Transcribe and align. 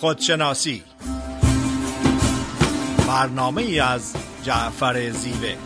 خودشناسی. 0.00 0.82
برنامه 3.08 3.62
ای 3.62 3.80
از 3.80 4.14
جعفر 4.42 5.10
زیوه. 5.10 5.56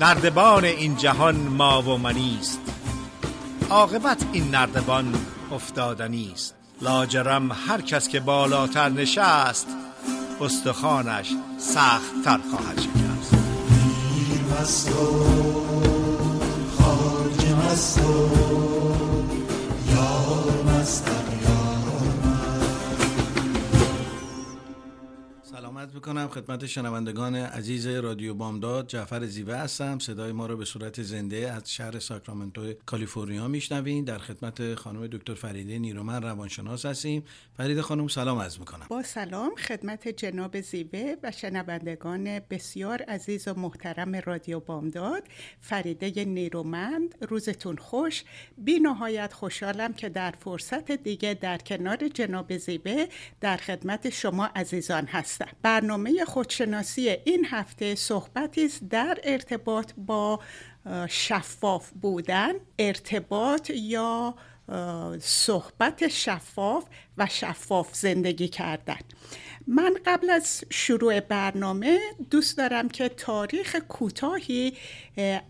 نردبان 0.00 0.64
این 0.64 0.96
جهان 0.96 1.36
ما 1.36 1.82
و 1.82 1.98
منیست 1.98 2.60
عاقبت 3.70 4.24
این 4.32 4.50
نردبان 4.50 5.14
افتادنی 5.52 6.30
است 6.34 6.54
لاجرم 6.82 7.52
هر 7.52 7.80
کس 7.80 8.08
که 8.08 8.20
بالاتر 8.20 8.88
نشست 8.88 9.66
استخوانش 10.40 11.32
سخت 11.58 12.24
تر 12.24 12.40
خواهد 12.50 12.80
شکست. 12.80 13.34
مست 14.60 14.90
و 14.90 15.24
خواجه 16.78 17.54
مست 17.54 17.98
می‌کنم 25.98 26.28
خدمت 26.28 26.66
شنوندگان 26.66 27.34
عزیز 27.34 27.86
رادیو 27.86 28.34
بامداد. 28.34 28.86
جعفر 28.86 29.26
زیوه 29.26 29.54
هستم. 29.54 29.98
صدای 29.98 30.32
ما 30.32 30.46
رو 30.46 30.56
به 30.56 30.64
صورت 30.64 31.02
زنده 31.02 31.52
از 31.52 31.72
شهر 31.72 31.98
ساکرامنتو 31.98 32.72
کالیفرنیا 32.86 33.48
میشنوین. 33.48 34.04
در 34.04 34.18
خدمت 34.18 34.74
خانم 34.74 35.06
دکتر 35.06 35.34
فریده 35.34 35.78
نیرومن 35.78 36.22
روانشناس 36.22 36.86
هستیم. 36.86 37.24
فریده 37.56 37.82
خانم 37.82 38.08
سلام 38.08 38.38
عرض 38.38 38.58
می‌کنم. 38.58 38.86
با 38.90 39.02
سلام 39.02 39.54
خدمت 39.54 40.08
جناب 40.08 40.60
زیوه 40.60 41.14
و 41.22 41.30
شنوندگان 41.30 42.40
بسیار 42.50 43.02
عزیز 43.02 43.48
و 43.48 43.54
محترم 43.54 44.16
رادیو 44.16 44.60
بامداد. 44.60 45.22
فریده 45.60 46.24
نیرومند 46.24 47.14
روزتون 47.28 47.76
خوش. 47.76 48.24
بی 48.58 48.78
نهایت 48.78 49.32
خوشحالم 49.32 49.92
که 49.92 50.08
در 50.08 50.34
فرصت 50.40 50.90
دیگه 50.90 51.34
در 51.34 51.58
کنار 51.58 52.08
جناب 52.08 52.56
زیوه 52.56 53.06
در 53.40 53.56
خدمت 53.56 54.10
شما 54.10 54.46
عزیزان 54.46 55.06
هستم. 55.06 55.48
برنامه 55.62 55.87
خودشناسی 56.24 57.08
این 57.08 57.46
هفته 57.50 57.94
صحبتی 57.94 58.64
است 58.64 58.84
در 58.90 59.18
ارتباط 59.24 59.92
با 59.96 60.40
شفاف 61.08 61.90
بودن 61.90 62.52
ارتباط 62.78 63.70
یا 63.70 64.34
صحبت 65.20 66.08
شفاف 66.08 66.84
و 67.18 67.26
شفاف 67.26 67.94
زندگی 67.94 68.48
کردن. 68.48 68.98
من 69.66 69.96
قبل 70.06 70.30
از 70.30 70.64
شروع 70.70 71.20
برنامه 71.20 71.98
دوست 72.30 72.58
دارم 72.58 72.88
که 72.88 73.08
تاریخ 73.08 73.76
کوتاهی 73.76 74.72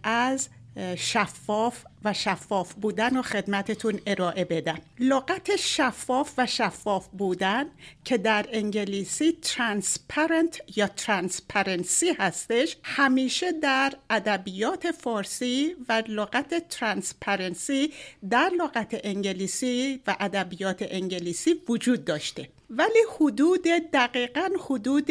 از 0.02 0.48
شفاف 0.96 1.84
و 2.04 2.12
شفاف 2.12 2.74
بودن 2.74 3.16
و 3.16 3.22
خدمتتون 3.22 4.00
ارائه 4.06 4.44
بدم. 4.44 4.78
لغت 4.98 5.56
شفاف 5.56 6.32
و 6.38 6.46
شفاف 6.46 7.08
بودن 7.08 7.66
که 8.04 8.18
در 8.18 8.46
انگلیسی 8.52 9.38
transparent 9.42 10.60
یا 10.76 10.86
transparency 10.86 12.10
هستش 12.18 12.76
همیشه 12.82 13.52
در 13.52 13.92
ادبیات 14.10 14.90
فارسی 14.90 15.76
و 15.88 16.02
لغت 16.08 16.68
transparency 16.68 17.92
در 18.30 18.50
لغت 18.58 19.00
انگلیسی 19.04 20.00
و 20.06 20.16
ادبیات 20.20 20.84
انگلیسی 20.90 21.54
وجود 21.68 22.04
داشته. 22.04 22.48
ولی 22.70 23.04
حدود 23.20 23.62
دقیقا 23.92 24.48
حدود 24.66 25.10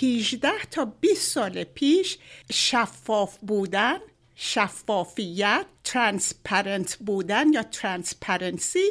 18 0.00 0.50
تا 0.70 0.84
20 0.84 1.32
سال 1.32 1.64
پیش 1.64 2.18
شفاف 2.52 3.38
بودن 3.38 3.98
شفافیت 4.40 5.66
transparent 5.84 6.96
بودن 6.96 7.52
یا 7.52 7.62
transparency 7.62 8.84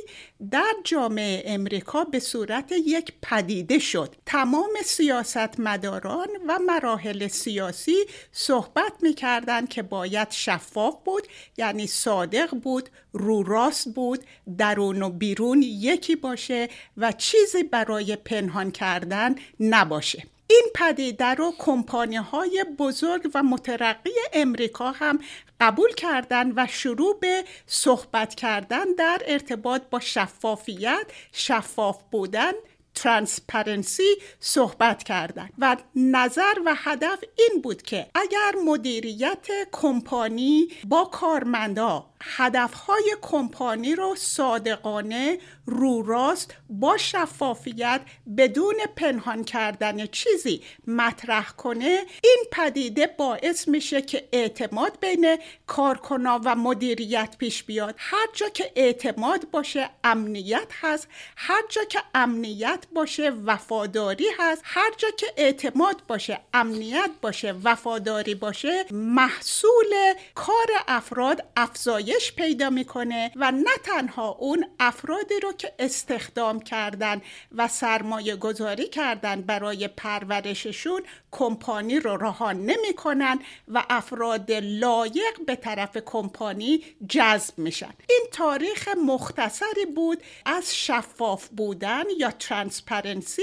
در 0.52 0.74
جامعه 0.84 1.44
امریکا 1.46 2.04
به 2.04 2.20
صورت 2.20 2.72
یک 2.86 3.14
پدیده 3.22 3.80
شد. 3.80 4.16
تمام 4.26 4.70
سیاستمداران 4.86 6.28
و 6.48 6.60
مراحل 6.60 7.28
سیاسی 7.28 7.96
صحبت 8.32 8.94
می‌کردند 9.02 9.70
که 9.70 9.84
باید 9.84 10.32
شفاف 10.32 10.96
بود 11.06 11.28
یعنی 11.58 11.88
صادق 11.88 12.50
بود 12.50 12.90
رو 13.14 13.44
راست 13.44 13.94
بود 13.94 14.24
درون 14.58 15.02
و 15.02 15.10
بیرون 15.10 15.62
یکی 15.62 16.16
باشه 16.16 16.70
و 16.98 17.12
چیزی 17.12 17.64
برای 17.64 18.16
پنهان 18.16 18.72
کردن 18.72 19.36
نباشه. 19.60 20.24
این 20.50 20.64
پدیده 20.76 21.26
رو 21.26 21.54
کمپانی 21.60 22.16
های 22.16 22.66
بزرگ 22.80 23.32
و 23.34 23.44
مترقی 23.44 24.12
امریکا 24.34 24.92
هم 24.92 25.20
قبول 25.62 25.94
کردن 25.94 26.54
و 26.56 26.68
شروع 26.70 27.20
به 27.20 27.44
صحبت 27.66 28.36
کردن 28.36 28.86
در 28.98 29.22
ارتباط 29.26 29.82
با 29.92 30.00
شفافیت 30.00 31.06
شفاف 31.32 32.04
بودن 32.12 32.52
transparency 32.98 34.16
صحبت 34.40 35.04
کردن. 35.04 35.50
و 35.58 35.78
نظر 35.96 36.54
و 36.66 36.76
هدف 36.78 37.24
این 37.38 37.62
بود 37.62 37.82
که 37.82 38.08
اگر 38.16 38.52
مدیریت 38.66 39.48
کمپانی 39.72 40.68
با 40.88 41.06
کارمندا 41.06 42.06
هدفهای 42.22 43.16
کمپانی 43.22 43.96
رو 43.96 44.16
صادقانه 44.16 45.40
رو 45.66 46.02
راست 46.02 46.54
با 46.70 46.98
شفافیت 46.98 48.02
بدون 48.38 48.76
پنهان 48.96 49.44
کردن 49.44 50.06
چیزی 50.08 50.62
مطرح 50.88 51.50
کنه 51.50 52.04
این 52.24 52.44
پدیده 52.52 53.08
باعث 53.08 53.68
میشه 53.68 54.02
که 54.02 54.28
اعتماد 54.32 55.00
بین 55.00 55.38
کارکنا 55.68 56.42
و 56.44 56.56
مدیریت 56.56 57.36
پیش 57.38 57.64
بیاد. 57.64 57.96
هر 57.98 58.28
جا 58.34 58.50
که 58.50 58.72
اعتماد 58.76 59.52
باشه 59.52 59.90
امنیت 60.04 60.68
هست. 60.82 61.08
هر 61.36 61.62
جا 61.70 61.84
که 61.84 62.00
امنیت 62.16 62.86
باشه 62.94 63.30
وفاداری 63.30 64.28
هست. 64.40 64.62
هر 64.66 64.92
جا 64.98 65.08
که 65.18 65.28
اعتماد 65.38 66.02
باشه 66.08 66.40
امنیت 66.54 67.12
باشه 67.22 67.52
وفاداری 67.64 68.36
باشه 68.36 68.86
محصول 68.92 70.14
کار 70.36 70.68
افراد 70.88 71.46
افزایش 71.58 72.07
پیدا 72.36 72.70
می‌کنه 72.70 73.32
و 73.36 73.52
نه 73.52 73.78
تنها 73.84 74.30
اون 74.30 74.66
افرادی 74.80 75.40
رو 75.44 75.52
که 75.52 75.74
استخدام 75.80 76.60
کردن 76.60 77.22
و 77.56 77.68
سرمایه 77.68 78.36
گذاری 78.36 78.88
کردن 78.88 79.42
برای 79.42 79.88
پرورششون 79.88 81.02
کمپانی 81.32 82.00
رو 82.00 82.18
رها 82.18 82.52
نمی‌کنن 82.52 83.40
و 83.68 83.84
افراد 83.90 84.52
لایق 84.52 85.46
به 85.48 85.56
طرف 85.56 85.98
کمپانی 86.06 86.84
جذب 87.10 87.58
میشن. 87.58 87.94
این 88.10 88.28
تاریخ 88.32 88.88
مختصری 89.06 89.86
بود 89.96 90.24
از 90.46 90.76
شفاف 90.76 91.48
بودن 91.48 92.04
یا 92.18 92.32
transparency 92.32 93.42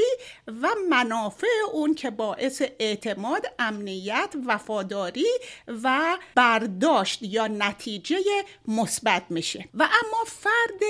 و 0.48 0.68
منافع 0.90 1.46
اون 1.72 1.94
که 1.94 2.10
باعث 2.10 2.62
اعتماد 2.78 3.46
امنیت 3.58 4.34
وفاداری 4.46 5.26
و 5.82 6.18
برداشت 6.34 7.22
یا 7.22 7.46
نتیجه 7.46 8.16
مثبت 8.68 9.22
میشه. 9.30 9.68
و 9.74 9.82
اما 9.82 10.24
فرد 10.26 10.82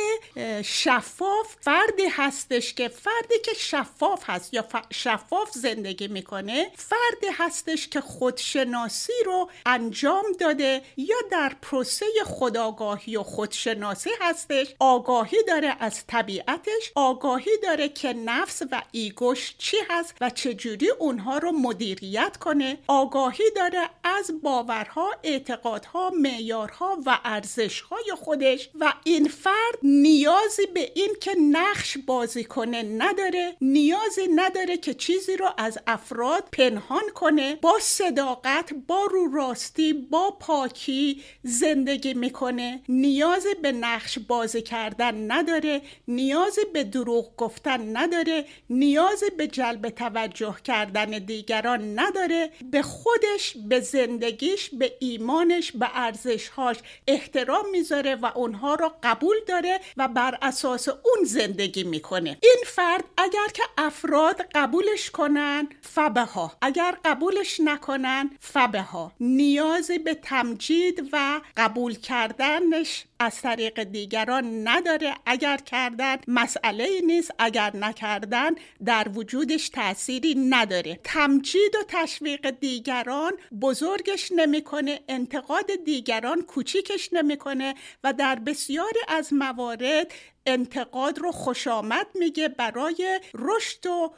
شفاف 0.65 1.57
فردی 1.61 2.07
هستش 2.11 2.75
که 2.75 2.89
فردی 2.89 3.39
که 3.45 3.55
شفاف 3.55 4.31
هست 4.31 4.55
یا 4.55 4.67
شفاف 4.93 5.51
زندگی 5.51 6.09
می‌کنه 6.09 6.71
فردی 6.77 7.27
هستش 7.33 7.89
که 7.89 8.01
خودشناسی 8.01 9.13
رو 9.27 9.51
انجام 9.67 10.25
داده 10.41 10.83
یا 10.97 11.17
در 11.31 11.53
پروسه 11.63 12.07
خداگاهی 12.25 13.17
و 13.17 13.23
خودشناسی 13.23 14.11
هستش. 14.21 14.75
آگاهی 14.79 15.39
داره 15.49 15.77
از 15.81 16.07
طبیعتش 16.07 16.93
آگاهی 16.95 17.51
داره 17.63 17.89
که 17.89 18.13
نفس 18.13 18.63
و 18.71 18.83
ایگوش 18.93 19.55
چی 19.59 19.77
هست 19.91 20.15
و 20.21 20.31
چجوری 20.31 20.91
اونها 20.91 21.39
رو 21.39 21.53
مدیریت 21.53 22.37
کنه. 22.37 22.79
آگاهی 22.87 23.45
داره 23.57 23.91
از 24.05 24.31
باورها 24.43 25.11
اعتقادها 25.23 26.11
معیارها 26.11 26.99
و 27.07 27.19
ارزشهای 27.65 28.13
خودش 28.17 28.69
و 28.81 28.93
این 29.05 29.29
فرد 29.29 29.79
نیازی 29.83 30.67
به 30.75 30.93
این 30.95 31.17
که 31.21 31.35
نقش 31.51 31.99
بازی 31.99 32.45
کنه 32.45 32.83
نداره 32.83 33.57
نیازی 33.61 34.29
نداره 34.35 34.77
که 34.77 34.95
چیزی 34.95 35.37
رو 35.37 35.49
از 35.59 35.79
افراد 35.87 36.45
پنهان 36.53 37.03
کنه 37.15 37.57
با 37.57 37.79
صداقت 37.81 38.75
با 38.87 39.05
رو 39.11 39.33
راستی 39.33 39.93
با 39.93 40.31
پاکی 40.31 41.23
زندگی 41.43 42.15
می‌کنه. 42.15 42.83
نیازی 42.89 43.55
به 43.63 43.73
نقش 43.73 44.19
بازی 44.19 44.63
کردن 44.63 45.31
نداره 45.33 45.83
نیازی 46.09 46.65
به 46.73 46.85
دروغ 46.85 47.37
گفتن 47.37 47.97
نداره 47.97 48.45
نیازی 48.71 49.31
به 49.37 49.47
جلب 49.47 49.89
توجه 49.89 50.57
کردن 50.65 51.11
دیگران 51.11 51.99
نداره. 51.99 52.51
به 52.71 52.83
خودش 52.83 53.57
به 53.69 53.81
زندگیش 53.81 54.71
به 54.71 54.93
ایمانش 55.01 55.73
به 55.73 55.89
ارزشهاش 55.95 56.77
احترام 57.07 57.54
می‌ذاره 57.63 58.15
و 58.15 58.31
اونها 58.35 58.75
رو 58.75 58.93
قبول 59.03 59.37
داره 59.49 59.81
و 59.97 60.09
بر 60.09 60.39
اساس 60.43 60.89
اون 60.89 61.25
زندگی 61.25 61.85
می‌کنه. 61.85 62.39
این 62.43 62.63
فرد 62.67 63.05
اگر 63.17 63.47
که 63.55 63.63
افراد 63.79 64.41
قبولش 64.55 65.11
کنن 65.11 65.69
فبه 65.83 66.21
ها 66.21 66.53
اگر 66.63 66.97
قبولش 67.05 67.61
نکنن 67.61 68.31
فبه 68.41 68.83
ها 68.83 69.13
نیازی 69.21 69.99
به 69.99 70.15
تمجید 70.15 71.09
و 71.13 71.41
قبول 71.57 71.95
کردنش 71.95 73.05
از 73.19 73.41
طریق 73.43 73.83
دیگران 73.83 74.69
نداره. 74.69 75.15
اگر 75.27 75.57
کردن 75.57 76.17
مسئله 76.29 77.01
نیست 77.07 77.31
اگر 77.39 77.77
نکردن 77.77 78.51
در 78.85 79.09
وجودش 79.15 79.69
تأثیری 79.69 80.35
نداره. 80.35 81.01
تمجید 81.05 81.77
و 81.77 81.85
تشویق 81.89 82.51
دیگران 82.51 83.33
بزرگش 83.61 84.33
نمی‌کنه 84.33 85.01
انتقاد 85.09 85.67
دیگران 85.85 86.43
کوچیکش 86.43 87.13
نمی‌کنه 87.13 87.75
و 88.05 88.13
در 88.13 88.35
بسیاری 88.35 89.01
از 89.09 89.33
موارد 89.33 90.13
انتقاد 90.47 91.19
رو 91.19 91.33
خوش 91.33 91.67
آمد 91.67 92.07
میگه 92.15 92.49
برای 92.49 93.21
رشد 93.35 93.87
و 93.87 94.11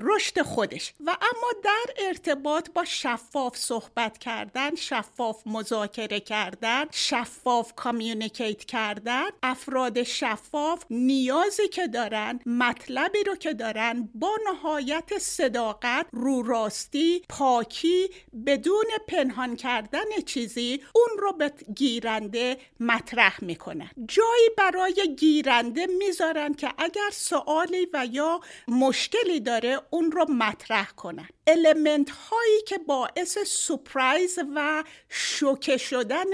رشد 0.00 0.42
خودش. 0.42 0.94
و 1.06 1.10
اما 1.10 1.52
در 1.64 2.06
ارتباط 2.06 2.70
با 2.70 2.84
شفاف 2.84 3.56
صحبت 3.56 4.18
کردن 4.18 4.74
شفاف 4.74 5.46
مذاکره 5.46 6.20
کردن 6.20 6.84
شفاف 6.90 7.72
کامیونیکیت 7.76 8.64
کردن 8.64 9.24
افراد 9.42 10.02
شفاف 10.02 10.84
نیازی 10.90 11.68
که 11.68 11.86
دارن 11.86 12.40
مطلبی 12.46 13.24
رو 13.24 13.36
که 13.36 13.54
دارن 13.54 14.08
با 14.14 14.36
نهایت 14.52 15.18
صداقت 15.18 16.06
رو 16.12 16.42
راستی 16.42 17.22
پاکی 17.28 18.10
بدون 18.46 18.86
پنهان 19.08 19.56
کردن 19.56 20.04
چیزی 20.26 20.80
اون 20.94 21.18
رو 21.18 21.32
به 21.32 21.52
گیرنده 21.76 22.56
مطرح 22.80 23.44
می‌کنن 23.44 23.90
جایی 24.08 24.48
برای 24.58 25.16
گیرنده 25.18 25.71
می‌ذارن 25.98 26.54
که 26.54 26.70
اگر 26.78 27.10
سوالی 27.12 27.88
و 27.92 28.06
یا 28.10 28.40
مشکلی 28.68 29.40
داره 29.40 29.80
اون 29.90 30.12
رو 30.12 30.26
مطرح 30.30 30.90
کنن. 30.90 31.28
المنت 31.46 32.10
هایی 32.10 32.62
که 32.66 32.78
باعث 32.78 33.38
سپرایز 33.46 34.38
و 34.54 34.84
شوکه 35.08 35.76
شدن 35.76 36.24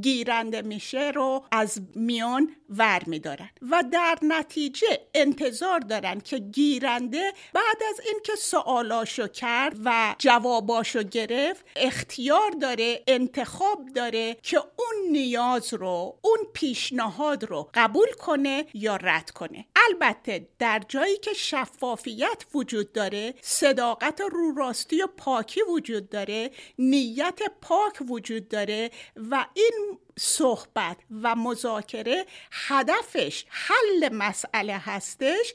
گیرنده 0.00 0.62
میشه 0.62 1.10
رو 1.10 1.44
از 1.52 1.80
میان 1.94 2.56
ور 2.68 3.02
میدارن 3.06 3.50
و 3.70 3.84
در 3.92 4.18
نتیجه 4.22 4.86
انتظار 5.14 5.80
دارن 5.80 6.20
که 6.20 6.38
گیرنده 6.38 7.32
بعد 7.52 7.82
از 7.88 8.00
اینکه 8.06 8.32
سوالاشو 8.36 9.28
کرد 9.28 9.76
و 9.84 10.14
جواباشو 10.18 11.02
گرفت 11.02 11.66
اختیار 11.76 12.50
داره 12.50 13.02
انتخاب 13.06 13.88
داره 13.94 14.36
که 14.42 14.58
اون 14.58 15.10
نیاز 15.12 15.74
رو 15.74 16.18
اون 16.22 16.38
پیشنهاد 16.52 17.44
رو 17.44 17.70
قبول 17.74 18.12
کنه 18.18 18.66
یا 18.74 18.96
رد 18.96 19.30
کنه. 19.30 19.66
البته 19.88 20.48
در 20.58 20.82
جایی 20.88 21.16
که 21.16 21.32
شفافیت 21.32 22.44
وجود 22.54 22.92
داره 22.92 23.34
صداقت 23.40 24.20
رو 24.20 24.53
راستی 24.56 25.02
و 25.02 25.06
پاکی 25.16 25.60
وجود 25.62 26.08
داره 26.08 26.50
نیت 26.78 27.38
پاک 27.60 28.02
وجود 28.08 28.48
داره 28.48 28.90
و 29.30 29.46
این 29.54 29.98
صحبت 30.18 30.96
و 31.22 31.34
مذاکره 31.34 32.26
هدفش 32.52 33.44
حل 33.48 34.12
مسئله 34.12 34.78
هستش 34.78 35.54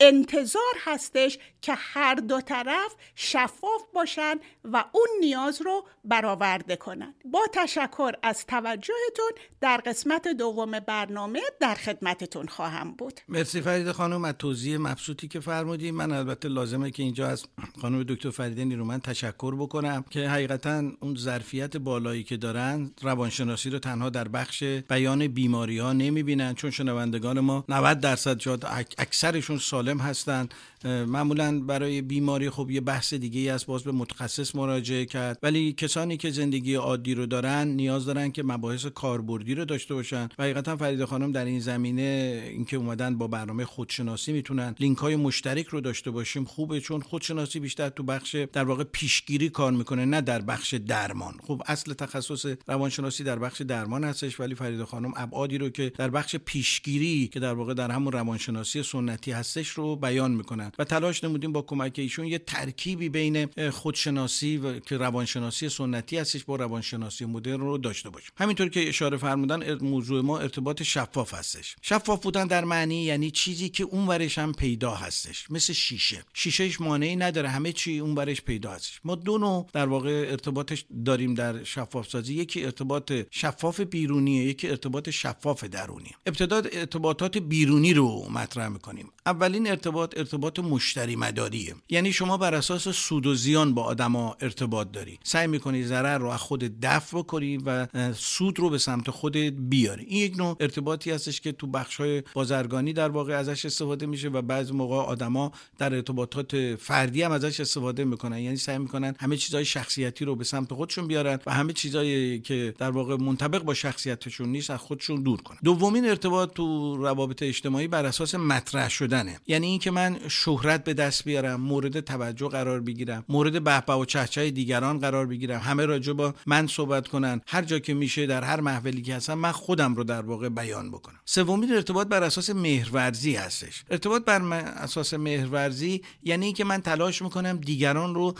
انتظار 0.00 0.74
هستش 0.84 1.38
که 1.60 1.74
هر 1.76 2.14
دو 2.14 2.40
طرف 2.40 2.94
شفاف 3.14 3.82
باشن 3.94 4.34
و 4.64 4.84
اون 4.92 5.08
نیاز 5.20 5.62
رو 5.62 5.86
برآورده 6.04 6.76
کنن. 6.76 7.14
با 7.24 7.40
تشکر 7.52 8.12
از 8.22 8.46
توجهتون 8.46 9.32
در 9.60 9.76
قسمت 9.76 10.28
دوم 10.28 10.70
برنامه 10.70 11.40
در 11.60 11.74
خدمتتون 11.74 12.46
خواهم 12.46 12.92
بود. 12.92 13.20
مرسی 13.28 13.60
فرید 13.60 13.92
خانم. 13.92 14.24
از 14.24 14.34
توضیح 14.38 14.78
مبسوطی 14.78 15.28
که 15.28 15.40
فرمودیم 15.40 15.94
من 15.94 16.12
البته 16.12 16.48
لازمه 16.48 16.90
که 16.90 17.02
اینجا 17.02 17.28
از 17.28 17.46
خانم 17.80 18.02
دکتر 18.02 18.30
فریده 18.30 18.64
نیرومن 18.64 19.00
تشکر 19.00 19.54
بکنم 19.54 20.04
که 20.10 20.28
حقیقتا 20.28 20.82
اون 21.00 21.14
ظرفیت 21.14 21.76
بالایی 21.76 22.24
که 22.24 22.36
دارن 22.36 22.90
روانشناسی 23.02 23.51
شناسی 23.52 23.70
رو 23.70 23.78
تنها 23.78 24.10
در 24.10 24.28
بخش 24.28 24.62
بیان 24.62 25.28
بیماری 25.28 25.78
ها 25.78 25.92
نمی 25.92 26.22
بینن 26.22 26.54
چون 26.54 26.70
شنوندگان 26.70 27.40
ما 27.40 27.64
90 27.68 28.00
درصد 28.00 28.38
جاد 28.38 28.64
اکثرشون 28.98 29.58
سالم 29.58 29.98
هستند 29.98 30.54
معمولا 30.84 31.60
برای 31.60 32.02
بیماری 32.02 32.50
خب 32.50 32.70
یه 32.70 32.80
بحث 32.80 33.14
دیگه 33.14 33.40
ای 33.40 33.48
از 33.48 33.66
باز 33.66 33.82
به 33.82 33.92
متخصص 33.92 34.54
مراجعه 34.54 35.04
کرد. 35.04 35.38
ولی 35.42 35.72
کسانی 35.72 36.16
که 36.16 36.30
زندگی 36.30 36.74
عادی 36.74 37.14
رو 37.14 37.26
دارن 37.26 37.68
نیاز 37.68 38.04
دارن 38.04 38.32
که 38.32 38.42
مباحث 38.42 38.86
کاربردی 38.86 39.54
رو 39.54 39.64
داشته 39.64 39.94
باشن. 39.94 40.28
و 40.38 40.42
حقیقتا 40.42 40.76
فرید 40.76 41.04
خانم 41.04 41.32
در 41.32 41.44
این 41.44 41.60
زمینه 41.60 42.42
اینکه 42.50 42.76
اومدن 42.76 43.18
با 43.18 43.26
برنامه 43.26 43.64
خودشناسی 43.64 44.32
می‌تونن 44.32 44.74
لینک 44.80 44.98
های 44.98 45.16
مشترک 45.16 45.66
رو 45.66 45.80
داشته 45.80 46.10
باشیم 46.10 46.44
خوبه. 46.44 46.80
چون 46.80 47.00
خودشناسی 47.00 47.60
بیشتر 47.60 47.88
تو 47.88 48.02
بخش 48.02 48.36
در 48.52 48.64
واقع 48.64 48.84
پیشگیری 48.84 49.48
کار 49.48 49.72
می‌کنه 49.72 50.04
نه 50.04 50.20
در 50.20 50.42
بخش 50.42 50.74
درمان. 50.74 51.34
خب 51.42 51.62
اصل 51.66 51.92
تخصص 51.92 52.46
روانشناسی 52.66 53.24
در 53.24 53.38
بخش 53.38 53.62
درمان 53.62 54.04
هستش. 54.04 54.40
ولی 54.40 54.54
فرید 54.54 54.84
خانم 54.84 55.12
ابعادی 55.16 55.58
رو 55.58 55.68
که 55.68 55.92
در 55.98 56.10
بخش 56.10 56.36
پیشگیری 56.36 57.28
که 57.32 57.40
در 57.40 57.54
واقع 57.54 57.74
در 57.74 57.90
همون 57.90 58.12
روانشناسی 58.12 58.82
سنتی 58.82 59.32
هستش 59.32 59.68
رو 59.68 59.96
بیان 59.96 60.30
می‌کنن. 60.30 60.71
و 60.78 60.84
تلاش 60.84 61.24
نمودیم 61.24 61.52
با 61.52 61.62
کمک 61.62 61.98
ایشون 61.98 62.26
یه 62.26 62.38
ترکیبی 62.38 63.08
بین 63.08 63.70
خودشناسی 63.70 64.56
و 64.56 64.78
که 64.78 64.96
روانشناسی 64.96 65.68
سنتی 65.68 66.18
هستش 66.18 66.44
با 66.44 66.56
روانشناسی 66.56 67.24
مدرن 67.24 67.60
رو 67.60 67.78
داشته 67.78 68.10
باشیم. 68.10 68.30
همینطور 68.36 68.68
که 68.68 68.88
اشاره 68.88 69.16
فرمودن 69.16 69.74
موضوع 69.74 70.20
ما 70.22 70.38
ارتباط 70.38 70.82
شفاف 70.82 71.34
هستش. 71.34 71.76
شفاف 71.82 72.22
بودن 72.22 72.46
در 72.46 72.64
معنی 72.64 73.02
یعنی 73.02 73.30
چیزی 73.30 73.68
که 73.68 73.84
اون 73.84 74.06
ورش 74.06 74.38
هم 74.38 74.52
پیدا 74.52 74.94
هستش 74.94 75.50
مثل 75.50 75.72
شیشه. 75.72 76.24
شیشهش 76.34 76.80
مانعی 76.80 77.16
نداره 77.16 77.48
همه 77.48 77.72
چی 77.72 77.98
اون 77.98 78.14
ورش 78.14 78.42
پیدا 78.42 78.70
هستش. 78.70 79.00
ما 79.04 79.14
دو 79.14 79.38
نوع 79.38 79.66
در 79.72 79.86
واقع 79.86 80.26
ارتباطش 80.30 80.84
داریم 81.04 81.34
در 81.34 81.64
شفاف 81.64 82.08
سازی 82.08 82.34
یکی 82.34 82.64
ارتباط 82.64 83.12
شفاف 83.30 83.80
بیرونیه 83.80 84.44
یکی 84.44 84.68
ارتباط 84.68 85.10
شفاف 85.10 85.64
درونی 85.64 86.10
ابتدا 86.26 86.56
ارتباطات 86.56 87.38
بیرونی 87.38 87.94
رو 87.94 88.28
مطرح 88.30 88.68
می‌کنیم. 88.68 89.10
اولین 89.26 89.70
ارتباط 89.70 90.18
ارتباط 90.18 90.58
مشتری 90.62 91.16
مداریه. 91.16 91.74
یعنی 91.88 92.12
شما 92.12 92.36
بر 92.36 92.54
اساس 92.54 92.88
سود 92.88 93.26
و 93.26 93.34
زیان 93.34 93.74
با 93.74 93.82
آدما 93.82 94.36
ارتباط 94.40 94.90
داری. 94.92 95.18
سعی 95.24 95.46
می‌کنی 95.46 95.84
ضرر 95.84 96.18
رو 96.18 96.28
از 96.28 96.40
خود 96.40 96.80
دفع 96.80 97.18
بکنی 97.18 97.56
و 97.56 97.86
سود 98.12 98.58
رو 98.58 98.70
به 98.70 98.78
سمت 98.78 99.10
خودت 99.10 99.52
بیاری. 99.52 100.04
این 100.04 100.22
یک 100.22 100.38
نوع 100.38 100.56
ارتباطی 100.60 101.10
هستش 101.10 101.40
که 101.40 101.52
تو 101.52 101.66
بخشای 101.66 102.22
بازرگانی 102.34 102.92
در 102.92 103.08
واقع 103.08 103.32
ازش 103.32 103.64
استفاده 103.64 104.06
میشه 104.06 104.28
و 104.28 104.42
بعضی 104.42 104.72
موقع 104.72 104.96
آدما 104.96 105.52
در 105.78 105.94
ارتباطات 105.94 106.74
فردی 106.74 107.22
هم 107.22 107.32
ازش 107.32 107.60
استفاده 107.60 108.04
می‌کنن. 108.04 108.38
یعنی 108.38 108.56
سعی 108.56 108.78
می‌کنن 108.78 109.14
همه 109.20 109.36
چیزهای 109.36 109.64
شخصیتی 109.64 110.24
رو 110.24 110.36
به 110.36 110.44
سمت 110.44 110.74
خودشون 110.74 111.06
بیارن 111.06 111.38
و 111.46 111.54
همه 111.54 111.72
چیزایی 111.72 112.40
که 112.40 112.74
در 112.78 112.90
واقع 112.90 113.16
منطبق 113.16 113.62
با 113.62 113.74
شخصیتشون 113.74 114.48
نیست 114.48 114.70
از 114.70 114.80
خودشون 114.80 115.22
دور 115.22 115.42
کنن. 115.42 115.58
دومین 115.64 116.08
ارتباط 116.08 116.52
تو 116.52 116.96
روابط 116.96 117.42
اجتماعی 117.42 117.88
بر 117.88 118.06
اساس 118.06 118.34
مطرح 118.34 118.88
شدنه. 118.88 119.40
یعنی 119.46 119.66
اینکه 119.66 119.90
من 119.90 120.18
شهرت 120.62 120.84
به 120.84 120.94
دست 120.94 121.24
بیارم 121.24 121.60
مورد 121.60 122.00
توجه 122.00 122.48
قرار 122.48 122.80
بگیرم 122.80 123.24
مورد 123.28 123.64
بهبه 123.64 123.92
و 123.92 124.04
چهچه 124.04 124.50
دیگران 124.50 124.98
قرار 124.98 125.26
بگیرم. 125.26 125.60
همه 125.60 125.86
راجع 125.86 126.12
با 126.12 126.34
من 126.46 126.66
صحبت 126.66 127.08
کنن. 127.08 127.40
هر 127.46 127.62
جا 127.62 127.78
که 127.78 127.94
میشه 127.94 128.26
در 128.26 128.44
هر 128.44 128.60
محفلی 128.60 129.02
که 129.02 129.14
هستم 129.14 129.34
من 129.34 129.52
خودم 129.52 129.94
رو 129.94 130.04
در 130.04 130.22
واقع 130.22 130.48
بیان 130.48 130.90
بکنم. 130.90 131.18
سومین 131.24 131.74
ارتباط 131.74 132.08
بر 132.08 132.22
اساس 132.22 132.50
مهرورزی 132.50 133.34
هستش. 133.34 133.84
ارتباط 133.90 134.24
بر 134.24 134.42
اساس 134.52 135.14
مهرورزی 135.14 136.02
یعنی 136.22 136.44
اینکه 136.44 136.64
من 136.64 136.80
تلاش 136.80 137.22
می‌کنم 137.22 137.56
دیگران 137.56 138.14
رو 138.14 138.34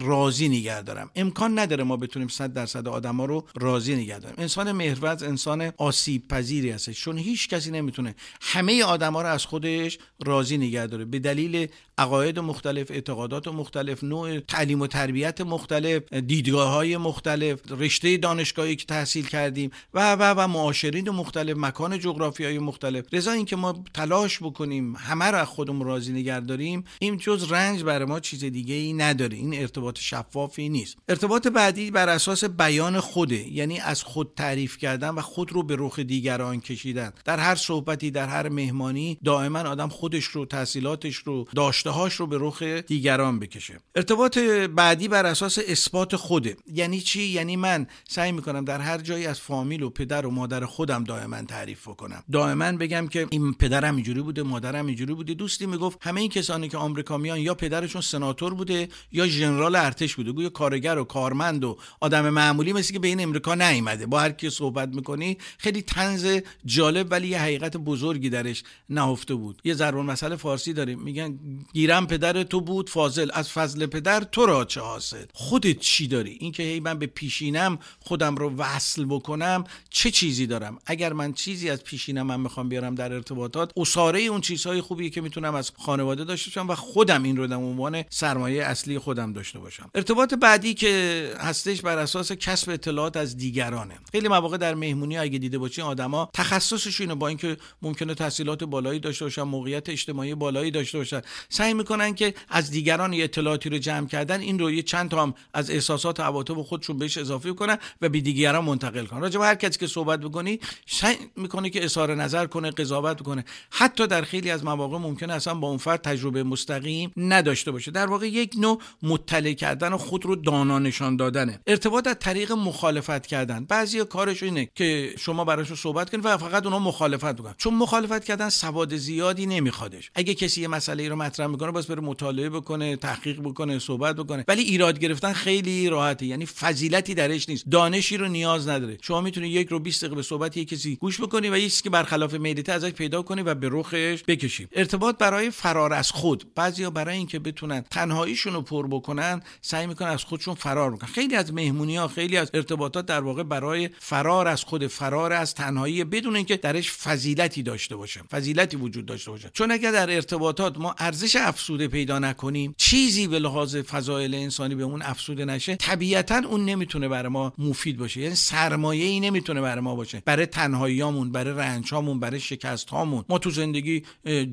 راضی 0.00 0.48
نگه 0.48 0.82
دارم. 0.82 1.10
امکان 1.14 1.58
نداره 1.58 1.84
ما 1.84 1.96
بتونیم 1.96 2.28
100 2.28 2.52
درصد 2.52 2.88
آدما 2.88 3.24
رو 3.24 3.46
راضی 3.56 3.96
نگه 3.96 4.18
داریم. 4.18 4.36
انسان 4.38 4.72
مهرورز 4.72 5.22
انسان 5.22 5.72
آسیب 5.76 6.28
پذیری 6.28 6.70
هستش. 6.70 7.00
چون 7.00 7.18
هیچ 7.18 7.48
کسی 7.48 7.70
نمی‌تونه 7.70 8.14
همه 8.40 8.84
آدما 8.84 9.22
رو 9.22 9.28
از 9.28 9.46
خودش 9.46 9.98
راضی 10.24 10.58
نگه 10.58 10.86
داره. 10.86 11.04
به 11.04 11.18
دلیل 11.18 11.45
или 11.46 11.70
عقاید 11.98 12.38
مختلف 12.38 12.90
اعتقادات 12.90 13.48
مختلف 13.48 14.04
نوع 14.04 14.40
تعلیم 14.40 14.80
و 14.80 14.86
تربیت 14.86 15.40
مختلف 15.40 16.12
دیدگاه 16.12 16.70
های 16.70 16.96
مختلف 16.96 17.60
رشته 17.70 18.16
دانشگاهی 18.16 18.76
که 18.76 18.86
تحصیل 18.86 19.26
کردیم 19.26 19.70
و 19.94 20.12
و 20.14 20.34
و 20.36 20.48
معاشرین 20.48 21.10
مختلف 21.10 21.56
مکان 21.56 21.98
جغرافیایی 21.98 22.58
مختلف. 22.58 23.04
رضا 23.12 23.32
اینکه 23.32 23.56
ما 23.56 23.84
تلاش 23.94 24.42
بکنیم 24.42 24.96
همه 24.96 25.24
رو 25.24 25.38
از 25.38 25.48
خودمون 25.48 25.86
راضی 25.86 26.12
نگه 26.12 26.40
داریم 26.40 26.84
این 26.98 27.16
جز 27.16 27.52
رنج 27.52 27.82
برای 27.82 28.04
ما 28.04 28.20
چیز 28.20 28.44
دیگه 28.44 28.74
ای 28.74 28.92
نداره. 28.92 29.36
این 29.36 29.54
ارتباط 29.54 29.98
شفافی 29.98 30.68
نیست. 30.68 30.96
ارتباط 31.08 31.46
بعدی 31.46 31.90
بر 31.90 32.08
اساس 32.08 32.44
بیان 32.44 33.00
خوده 33.00 33.52
یعنی 33.52 33.80
از 33.80 34.02
خود 34.02 34.32
تعریف 34.36 34.78
کردن 34.78 35.08
و 35.08 35.20
خود 35.20 35.52
رو 35.52 35.62
به 35.62 35.76
رخ 35.78 35.98
دیگران 35.98 36.60
کشیدن. 36.60 37.12
در 37.24 37.38
هر 37.38 37.54
صحبتی 37.54 38.10
در 38.10 38.28
هر 38.28 38.48
مهمانی 38.48 39.18
دائما 39.24 39.58
آدم 39.58 39.88
خودش 39.88 40.24
رو 40.24 40.46
تحصیلاتش 40.46 41.16
رو 41.16 41.44
داشته 41.54 41.85
هاش 41.90 42.14
رو 42.14 42.26
به 42.26 42.36
رخ 42.40 42.62
دیگران 42.62 43.38
بکشه. 43.38 43.78
ارتباط 43.94 44.38
بعدی 44.74 45.08
بر 45.08 45.26
اساس 45.26 45.58
اثبات 45.68 46.16
خوده. 46.16 46.56
یعنی 46.72 47.00
چی؟ 47.00 47.22
یعنی 47.22 47.56
من 47.56 47.86
سعی 48.08 48.32
می‌کنم 48.32 48.64
در 48.64 48.80
هر 48.80 48.98
جایی 48.98 49.26
از 49.26 49.40
فامیل 49.40 49.82
و 49.82 49.90
پدر 49.90 50.26
و 50.26 50.30
مادر 50.30 50.64
خودم 50.64 51.04
دائما 51.04 51.42
تعریف 51.42 51.84
کنم 51.84 52.24
دائما 52.32 52.72
بگم 52.72 53.08
که 53.08 53.26
این 53.30 53.54
پدرم 53.54 53.94
اینجوری 53.94 54.22
بوده 54.22 54.42
مادرم 54.42 54.86
اینجوری 54.86 55.14
بوده. 55.14 55.34
دوستی 55.34 55.66
می‌گفت 55.66 55.98
همه 56.00 56.20
این 56.20 56.30
کسانی 56.30 56.68
که 56.68 56.78
آمریکا 56.78 57.36
یا 57.36 57.54
پدرشون 57.54 58.02
سناتور 58.02 58.54
بوده 58.54 58.88
یا 59.12 59.26
ژنرال 59.26 59.76
ارتش 59.76 60.14
بوده. 60.14 60.32
گویا 60.32 60.48
کارگر 60.48 60.98
و 60.98 61.04
کارمند 61.04 61.64
و 61.64 61.78
آدم 62.00 62.30
معمولی 62.30 62.72
مثل 62.72 62.92
که 62.92 62.98
به 62.98 63.08
این 63.08 63.20
امریکا 63.20 63.54
نیومده. 63.54 64.06
با 64.06 64.20
هر 64.20 64.30
کی 64.30 64.50
صحبت 64.50 64.88
می‌کنی 64.88 65.38
خیلی 65.58 65.82
تنز 65.82 66.40
جالب 66.64 67.06
ولی 67.10 67.28
یه 67.28 67.40
حقیقت 67.40 67.76
بزرگی 67.76 68.30
درش 68.30 68.62
نهفته 68.90 69.34
بود. 69.34 69.62
یه 69.64 69.74
ضرب 69.74 69.96
مسئله 69.96 70.36
فارسی 70.36 70.72
داریم. 70.72 71.02
میگن 71.02 71.38
گیرم 71.76 72.06
پدر 72.06 72.42
تو 72.42 72.60
بود 72.60 72.90
فاضل 72.90 73.30
از 73.32 73.50
فضل 73.50 73.86
پدر 73.86 74.20
تو 74.20 74.46
را 74.46 74.64
چه 74.64 74.80
حاصل؟ 74.80 75.24
خودت 75.32 75.78
چی 75.78 76.06
داری؟ 76.06 76.36
اینکه 76.40 76.62
هی 76.62 76.80
من 76.80 76.98
به 76.98 77.06
پیشینم 77.06 77.78
خودم 78.00 78.36
رو 78.36 78.56
وصل 78.56 79.04
بکنم 79.04 79.64
چه 79.90 80.10
چیزی 80.10 80.46
دارم؟ 80.46 80.78
اگر 80.86 81.12
من 81.12 81.32
چیزی 81.32 81.70
از 81.70 81.84
پیشینم 81.84 82.26
من 82.26 82.40
می‌خوام 82.40 82.68
بیارم 82.68 82.94
در 82.94 83.12
ارتباطات 83.12 83.72
اساره 83.76 84.20
اون 84.20 84.40
چیزهای 84.40 84.80
خوبی 84.80 85.10
که 85.10 85.20
می‌تونم 85.20 85.54
از 85.54 85.72
خانواده 85.78 86.24
داشته 86.24 86.50
باشم 86.50 86.70
و 86.70 86.74
خودم 86.74 87.22
این 87.22 87.36
رو 87.36 87.46
در 87.46 87.56
عنوان 87.56 88.04
سرمایه 88.10 88.64
اصلی 88.64 88.98
خودم 88.98 89.32
داشته 89.32 89.58
باشم. 89.58 89.90
ارتباط 89.94 90.34
بعدی 90.34 90.74
که 90.74 91.32
هستش 91.38 91.80
بر 91.80 91.98
اساس 91.98 92.32
کسب 92.32 92.70
اطلاعات 92.70 93.16
از 93.16 93.36
دیگرانه. 93.36 93.94
خیلی 94.12 94.28
مواقع 94.28 94.56
در 94.56 94.74
مهمونی 94.74 95.18
اگه 95.18 95.38
دیده 95.38 95.58
باشین 95.58 95.84
آدما 95.84 96.30
تخصصشون 96.34 97.14
با 97.14 97.28
اینکه 97.28 97.56
ممکنه 97.82 98.14
تحصیلات 98.14 98.64
بالایی 98.64 99.00
داشته 99.00 99.24
باشن 99.24 99.42
موقعیت 99.42 99.88
اجتماعی 99.88 100.34
بالایی 100.34 100.70
داشته 100.70 100.98
باشن 100.98 101.20
سعی 101.66 101.74
می‌کنن 101.74 102.14
که 102.14 102.34
از 102.48 102.70
دیگران 102.70 103.14
اطلاعاتی 103.14 103.68
رو 103.68 103.78
جمع 103.78 104.06
کردن 104.06 104.40
این 104.40 104.58
رو 104.58 104.70
یه 104.70 104.82
چند 104.82 105.10
تا 105.10 105.22
هم 105.22 105.34
از 105.54 105.70
احساسات 105.70 106.20
و 106.20 106.22
عواطف 106.22 106.54
خودشون 106.54 106.98
بهش 106.98 107.18
اضافه 107.18 107.52
کنن 107.52 107.78
و 108.02 108.08
به 108.08 108.20
دیگران 108.20 108.64
منتقل 108.64 109.06
کنن. 109.06 109.20
راجع 109.20 109.40
هر 109.40 109.54
کسی 109.54 109.78
که 109.78 109.86
صحبت 109.86 110.20
بکنی 110.20 110.60
سعی 110.86 111.16
می‌کنه 111.36 111.70
که 111.70 111.84
اظهار 111.84 112.14
نظر 112.14 112.46
کنه 112.46 112.70
قضاوت 112.70 113.22
کنه. 113.22 113.44
حتی 113.70 114.06
در 114.06 114.22
خیلی 114.22 114.50
از 114.50 114.64
مواقع 114.64 114.98
ممکنه 114.98 115.32
اصلا 115.32 115.54
با 115.54 115.68
اون 115.68 115.78
فرد 115.78 116.02
تجربه 116.02 116.42
مستقیم 116.42 117.12
نداشته 117.16 117.70
باشه. 117.70 117.90
در 117.90 118.06
واقع 118.06 118.28
یک 118.28 118.54
نوع 118.58 118.80
مطلع 119.02 119.52
کردن 119.52 119.92
و 119.92 119.98
خود 119.98 120.24
رو 120.24 120.36
دانا 120.36 120.78
نشان 120.78 121.16
دادنه. 121.16 121.60
ارتباط 121.66 122.06
از 122.06 122.16
طریق 122.20 122.52
مخالفت 122.52 123.26
کردن. 123.26 123.64
بعضی 123.64 124.04
کارش 124.04 124.42
اینه 124.42 124.70
که 124.74 125.14
شما 125.18 125.44
براشون 125.44 125.76
صحبت 125.76 126.10
کنید 126.10 126.24
و 126.24 126.38
فقط 126.38 126.64
اونها 126.64 126.78
مخالفت 126.78 127.36
بکنن. 127.36 127.54
چون 127.58 127.74
مخالفت 127.74 128.24
کردن 128.24 128.48
سواد 128.48 128.96
زیادی 128.96 129.46
نمیخوادش. 129.46 130.10
اگه 130.14 130.34
کسی 130.34 130.60
یه 130.60 130.68
مسئله 130.68 131.08
رو 131.08 131.16
مطرح 131.16 131.46
می‌کنه 131.56 131.70
باز 131.70 131.86
بره 131.86 132.00
مطالعه 132.00 132.50
بکنه 132.50 132.96
تحقیق 132.96 133.40
بکنه 133.40 133.78
صحبت 133.78 134.16
بکنه. 134.16 134.44
ولی 134.48 134.62
ایراد 134.62 134.98
گرفتن 134.98 135.32
خیلی 135.32 135.88
راحته. 135.88 136.26
یعنی 136.26 136.46
فضیلتی 136.46 137.14
درش 137.14 137.48
نیست. 137.48 137.66
دانشی 137.70 138.16
رو 138.16 138.28
نیاز 138.28 138.68
نداره. 138.68 138.98
شما 139.02 139.20
می‌تونید 139.20 139.52
یک 139.52 139.68
رو 139.68 139.78
20 139.78 140.00
دقیقه 140.00 140.16
به 140.16 140.22
صحبت 140.22 140.56
یک 140.56 140.68
کسی 140.68 140.96
گوش 140.96 141.20
بکنی 141.20 141.48
و 141.48 141.58
چیزی 141.58 141.82
که 141.82 141.90
برخلاف 141.90 142.34
میلیته 142.34 142.72
ازش 142.72 142.90
پیدا 142.90 143.22
کنی 143.22 143.42
و 143.42 143.54
به 143.54 143.68
رخش 143.72 144.22
بکشی. 144.28 144.68
ارتباط 144.72 145.18
برای 145.18 145.50
فرار 145.50 145.92
از 145.92 146.10
خود. 146.10 146.54
بعضیا 146.54 146.90
برای 146.90 147.16
اینکه 147.16 147.38
بتونن 147.38 147.80
تنهاییشون 147.90 148.52
رو 148.52 148.62
پر 148.62 148.86
بکنن 148.86 149.42
سعی 149.60 149.86
می‌کنن 149.86 150.08
از 150.08 150.24
خودشون 150.24 150.54
فرار 150.54 150.90
بکنن. 150.90 151.08
خیلی 151.08 151.36
از 151.36 151.54
مهمونی 151.54 151.96
ها 151.96 152.08
خیلی 152.08 152.36
از 152.36 152.50
ارتباطات 152.54 153.06
در 153.06 153.20
واقع 153.20 153.42
برای 153.42 153.90
فرار 153.98 154.48
از 154.48 154.64
خود 154.64 154.86
فرار 154.86 155.32
از 155.32 155.54
تنهایی 155.54 156.04
بدون 156.04 156.36
اینکه 156.36 156.56
درش 156.56 156.92
فضیلتی 156.92 157.62
داشته 157.62 157.96
باشه 157.96 158.20
فضیلتی 158.30 158.76
وجود 158.76 159.06
داشته 159.06 159.30
باشه. 159.30 159.50
چون 159.52 159.70
اگر 159.70 159.92
در 159.92 160.10
ارتباطات 160.10 160.78
ما 160.78 160.94
ارزش 160.98 161.36
افسوده 161.46 161.88
پیدا 161.88 162.18
نکنیم. 162.18 162.74
چیزی 162.76 163.26
به 163.26 163.38
لحاظ 163.38 163.76
فضایل 163.76 164.34
انسانی 164.34 164.74
به 164.74 164.82
اون 164.82 165.02
افسوده 165.02 165.44
نشه 165.44 165.76
طبیعتا 165.76 166.42
اون 166.48 166.64
نمی‌تونه 166.64 167.08
برای 167.08 167.28
ما 167.28 167.52
مفید 167.58 167.96
باشه. 167.96 168.20
یعنی 168.20 168.34
سرمایه 168.34 169.04
ای 169.04 169.20
نمی‌تونه 169.20 169.60
برای 169.60 169.80
ما 169.80 169.94
باشه. 169.94 170.22
برای 170.24 170.46
تنهاییامون 170.46 171.32
برای 171.32 171.54
رنجهامون 171.54 172.20
برای 172.20 172.40
شکست 172.40 172.90
هامون 172.90 173.24
ما 173.28 173.38
تو 173.38 173.50
زندگی 173.50 174.02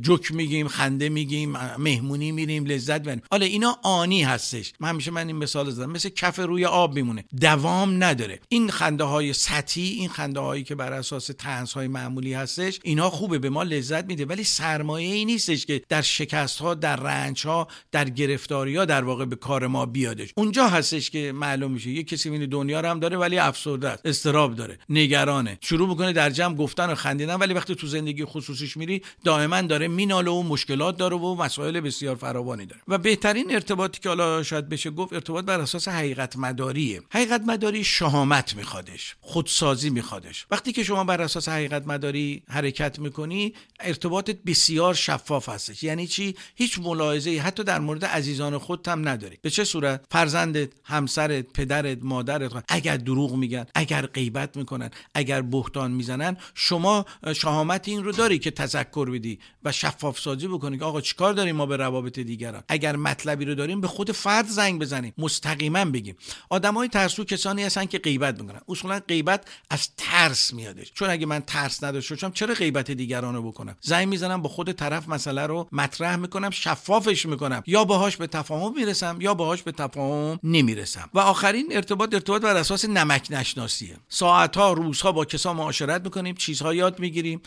جوک 0.02 0.32
میگیم 0.32 0.68
خنده 0.68 1.10
میگیم 1.10 1.54
مهمونی 1.78 2.32
میریم 2.32 2.66
لذت 2.66 3.02
ببریم 3.02 3.22
حالا 3.32 3.46
اینا 3.46 3.78
آنی 3.84 4.24
هستش. 4.24 4.74
من 4.80 4.90
همیشه 4.90 5.12
من 5.12 5.28
این 5.28 5.36
مثال 5.36 5.70
زدم. 5.70 5.92
مثل 5.92 6.10
کف 6.10 6.40
روی 6.40 6.66
آب 6.66 6.96
میمونه. 6.96 7.24
دوام 7.42 8.04
نداره. 8.04 8.40
این 8.50 8.70
خنده 8.70 9.04
های 9.04 9.34
سطحی 9.34 9.90
این 9.90 10.10
خنده 10.10 10.40
هایی 10.40 10.64
که 10.64 10.76
بر 10.76 10.94
اساس 10.94 11.30
تنز 11.38 11.74
های 11.74 11.88
معمولی 11.88 12.34
هستش 12.34 12.80
اینا 12.84 13.10
خوبه 13.10 13.40
به 13.40 13.50
ما 13.50 13.64
لذت 13.64 14.06
میده. 14.06 14.26
ولی 14.26 14.44
سرمایه 14.44 15.16
ای 15.16 15.26
نیستش 15.26 15.66
که 15.66 15.82
در 15.90 16.02
شکست 16.02 16.60
ها 16.60 16.74
در 16.84 16.96
رنج 16.96 17.48
ها 17.48 17.68
در 17.92 18.10
گرفتاری 18.10 18.76
ها 18.76 18.86
در 18.86 19.04
واقع 19.04 19.26
به 19.26 19.36
کار 19.36 19.68
ما 19.68 19.86
بیادش. 19.86 20.30
اونجا 20.38 20.68
هستش 20.68 21.10
که 21.10 21.32
معلوم 21.32 21.72
میشه. 21.72 21.90
یه 21.90 22.04
کسی 22.04 22.30
این 22.30 22.50
دنیا 22.50 22.80
رو 22.82 22.90
هم 22.90 23.00
داره 23.00 23.18
ولی 23.18 23.38
افسرده 23.38 23.90
است. 23.90 24.06
استراب 24.06 24.56
داره. 24.56 24.80
نگرانه. 24.90 25.58
شروع 25.62 25.90
می‌کنه 25.90 26.14
در 26.14 26.30
جمع 26.30 26.56
گفتن 26.56 26.90
و 26.90 26.96
خندیدن 26.96 27.36
ولی 27.36 27.54
وقتی 27.54 27.76
تو 27.76 27.88
زندگی 27.88 28.26
خصوصیش 28.26 28.78
میری 28.78 29.02
دائما 29.24 29.62
داره 29.62 29.88
میناله 29.88 30.32
و 30.32 30.44
مشکلات 30.44 30.98
داره 30.98 31.16
و 31.16 31.36
مسائل 31.36 31.80
بسیار 31.80 32.16
فراوانی 32.16 32.66
داره. 32.66 32.82
و 32.88 32.98
بهترین 32.98 33.54
ارتباطی 33.54 34.00
که 34.00 34.10
حالا 34.10 34.44
شاید 34.44 34.70
بشه 34.70 34.90
گفت 34.90 35.14
ارتباط 35.14 35.46
بر 35.46 35.60
اساس 35.60 35.88
حقیقت 35.88 36.36
مداریه 36.38 37.02
حقیقت 37.10 37.42
مداری 37.48 37.84
شهامت 37.84 38.56
میخوادش. 38.56 39.16
خودسازی 39.22 39.90
میخوادش. 39.90 40.46
وقتی 40.52 40.72
که 40.72 40.84
شما 40.84 41.04
بر 41.04 41.22
اساس 41.22 41.50
حقیقت 41.50 41.88
مداری 41.88 42.44
حرکت 42.50 43.00
می‌کنی 43.00 43.54
ارتباطت 43.80 44.38
بسیار 44.46 44.94
شفاف 44.94 45.50
هستش. 45.50 45.84
یعنی 45.84 46.08
چی؟ 46.08 46.36
هیچ 46.64 46.80
ملاحظه 46.80 47.40
حتی 47.40 47.64
در 47.64 47.80
مورد 47.80 48.06
عزیزان 48.06 48.58
خودت 48.58 48.88
هم 48.88 49.08
نداری. 49.08 49.38
به 49.42 49.50
چه 49.50 49.64
صورت؟ 49.64 50.06
فرزندت 50.12 50.70
همسرت 50.84 51.46
پدرت 51.54 51.98
مادرت 52.02 52.64
اگر 52.68 52.98
دروغ 52.98 53.36
میگن 53.36 53.66
اگر 53.76 54.06
غیبت 54.06 54.58
می‌کنن 54.58 54.90
اگر 55.14 55.42
بهتان 55.42 55.92
می‌زنن 55.92 56.38
شما 56.54 57.06
شهامت 57.36 57.88
این 57.88 58.04
رو 58.04 58.12
داری 58.12 58.40
که 58.40 58.52
تذکر 58.52 59.10
بدی 59.10 59.40
و 59.64 59.72
شفاف 59.72 60.20
سازی 60.20 60.48
بکنی 60.48 60.78
که 60.78 60.86
آقا 60.86 61.02
چیکار 61.02 61.34
داریم 61.34 61.56
ما 61.56 61.66
به 61.66 61.78
روابط 61.78 62.20
دیگران؟ 62.20 62.64
اگر 62.68 62.96
مطلبی 62.96 63.46
رو 63.46 63.56
داریم 63.56 63.82
به 63.82 63.88
خود 63.88 64.12
فرد 64.12 64.48
زنگ 64.48 64.82
بزنیم. 64.82 65.14
مستقیما 65.18 65.86
بگیم. 65.86 66.16
آدمای 66.50 66.88
ترسو 66.88 67.24
کسانی 67.24 67.64
هستن 67.64 67.86
که 67.86 67.98
غیبت 68.00 68.42
می‌کنن. 68.42 68.62
اصولا 68.70 69.00
غیبت 69.08 69.46
از 69.70 69.90
ترس 69.98 70.54
میادش. 70.54 70.92
چون 70.94 71.10
اگه 71.10 71.26
من 71.26 71.40
ترس 71.40 71.84
نداشته 71.84 72.16
باشم 72.16 72.32
چرا 72.32 72.54
غیبت 72.54 72.92
دیگران 72.92 73.36
رو 73.36 73.52
بکنم؟ 73.52 73.76
زنگ 73.82 74.08
می‌زنم 74.08 74.42
با 74.42 74.50
خود 74.50 74.72
طرف 74.72 75.10
مسئله 75.10 75.42
رو 75.42 75.68
مطرح 75.72 76.16
می‌کنم. 76.16 76.50
شفافش 76.54 77.26
می‌کنم. 77.26 77.64
یا 77.68 77.84
باهاش 77.84 78.18
به 78.18 78.28
تفاهم 78.28 78.74
می‌رسم 78.76 79.18
یا 79.20 79.34
باهاش 79.34 79.64
به 79.64 79.72
تفاهم 79.72 80.40
نمی‌رسم. 80.44 81.10
و 81.14 81.20
آخرین 81.20 81.68
ارتباط 81.72 82.14
ارتباط 82.14 82.42
بر 82.42 82.56
اساس 82.56 82.86
نمک 82.86 83.28
نشناسیه. 83.30 83.98
ساعتها 84.10 84.74
روزها 84.74 85.12
با 85.12 85.26
کسا 85.26 85.54
معاشرت 85.54 86.04
می‌کنیم 86.04 86.36
چیزها 86.36 86.74
یاد 86.74 87.00
می‌گیریم 87.00 87.42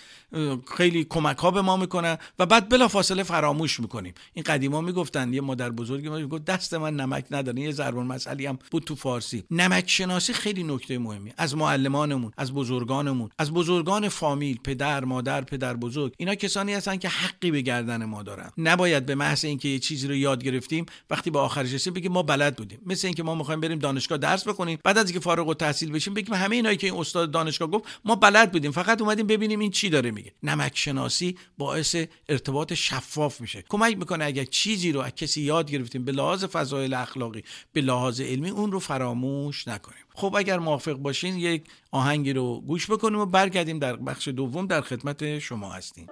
خیلی 0.76 1.04
کمک 1.04 1.36
ها 1.38 1.50
به 1.50 1.62
ما 1.62 1.76
می‌کنن 1.76 2.18
و 2.38 2.46
بعد 2.46 2.68
بلا 2.68 2.88
فاصله 2.88 3.22
فراموش 3.22 3.80
می‌کنیم. 3.80 4.14
این 4.34 4.42
قدیما 4.42 4.80
می‌گفتن 4.80 5.32
یه 5.32 5.40
مادر 5.40 5.70
بزرگی 5.70 6.08
ما 6.08 6.16
می‌گفت 6.16 6.44
دست 6.44 6.74
من 6.74 6.96
نمک 6.96 7.24
نداره 7.30 7.60
یه 7.60 7.72
ضرب 7.72 7.98
مسئله 7.98 8.48
هم 8.48 8.58
بود 8.70 8.84
تو 8.84 8.94
فارسی. 8.94 9.44
نمک 9.50 9.90
شناسی 9.90 10.32
خیلی 10.32 10.62
نکته 10.62 10.98
مهمی 10.98 11.32
از 11.36 11.56
معلمانمون 11.56 12.32
از 12.36 12.52
بزرگانمون 12.52 13.30
از 13.38 13.52
بزرگان 13.52 14.08
فامیل 14.08 14.58
پدر 14.64 15.04
مادر 15.04 15.40
پدر 15.40 15.74
بزرگ 15.74 16.12
اینا 16.16 16.34
کسانی 16.34 16.74
هستن 16.74 16.96
که 16.96 17.08
حقی 17.08 17.50
به 17.50 17.60
گردن 17.60 18.04
ما 18.04 18.22
دارن. 18.22 18.50
نباید 18.58 18.95
به 19.00 19.14
محض 19.14 19.44
اینکه 19.44 19.68
یه 19.68 19.78
چیزی 19.78 20.08
رو 20.08 20.14
یاد 20.14 20.44
گرفتیم 20.44 20.86
وقتی 21.10 21.30
به 21.30 21.38
آخرش 21.38 21.72
رسیدیم 21.72 21.94
بگیم 21.94 22.12
ما 22.12 22.22
بلد 22.22 22.56
بودیم. 22.56 22.78
مثل 22.86 23.06
اینکه 23.06 23.22
ما 23.22 23.34
می‌خوایم 23.34 23.60
بریم 23.60 23.78
دانشگاه 23.78 24.18
درس 24.18 24.48
بخونیم 24.48 24.78
بعد 24.84 24.98
از 24.98 25.06
اینکه 25.06 25.20
فارغ 25.20 25.48
التحصیل 25.48 25.92
بشیم 25.92 26.14
بگیم 26.14 26.34
همه 26.34 26.56
اینایی 26.56 26.76
که 26.76 26.86
این 26.86 26.96
استاد 26.96 27.30
دانشگاه 27.30 27.70
گفت 27.70 27.84
ما 28.04 28.14
بلد 28.14 28.52
بودیم. 28.52 28.70
فقط 28.70 29.00
اومدیم 29.00 29.26
ببینیم 29.26 29.60
این 29.60 29.70
چی 29.70 29.90
داره 29.90 30.10
میگه. 30.10 30.32
نمک 30.42 30.72
شناسی 30.74 31.38
باعث 31.58 31.96
ارتباط 32.28 32.72
شفاف 32.72 33.40
میشه. 33.40 33.64
کمک 33.68 33.96
می‌کنه 33.96 34.24
اگر 34.24 34.44
چیزی 34.44 34.92
رو 34.92 35.00
از 35.00 35.14
کسی 35.14 35.42
یاد 35.42 35.70
گرفتیم 35.70 36.04
به 36.04 36.12
لحاظ 36.12 36.44
فضایل 36.44 36.94
اخلاقی 36.94 37.42
به 37.72 37.80
لحاظ 37.80 38.20
علمی 38.20 38.50
اون 38.50 38.72
رو 38.72 38.78
فراموش 38.78 39.68
نکنیم. 39.68 40.04
خب 40.14 40.34
اگر 40.38 40.58
موافق 40.58 40.92
باشین 40.92 41.36
یک 41.36 41.62
آهنگی 41.90 42.32
رو 42.32 42.60
گوش 42.60 42.90
بکنیم 42.90 43.18
و 43.18 43.26
برگردیم 43.26 43.78
در 43.78 43.96
بخش 43.96 44.28
دوم 44.28 44.66
در 44.66 44.80
خدمت 44.80 45.38
شما 45.38 45.72
هستیم. 45.72 46.06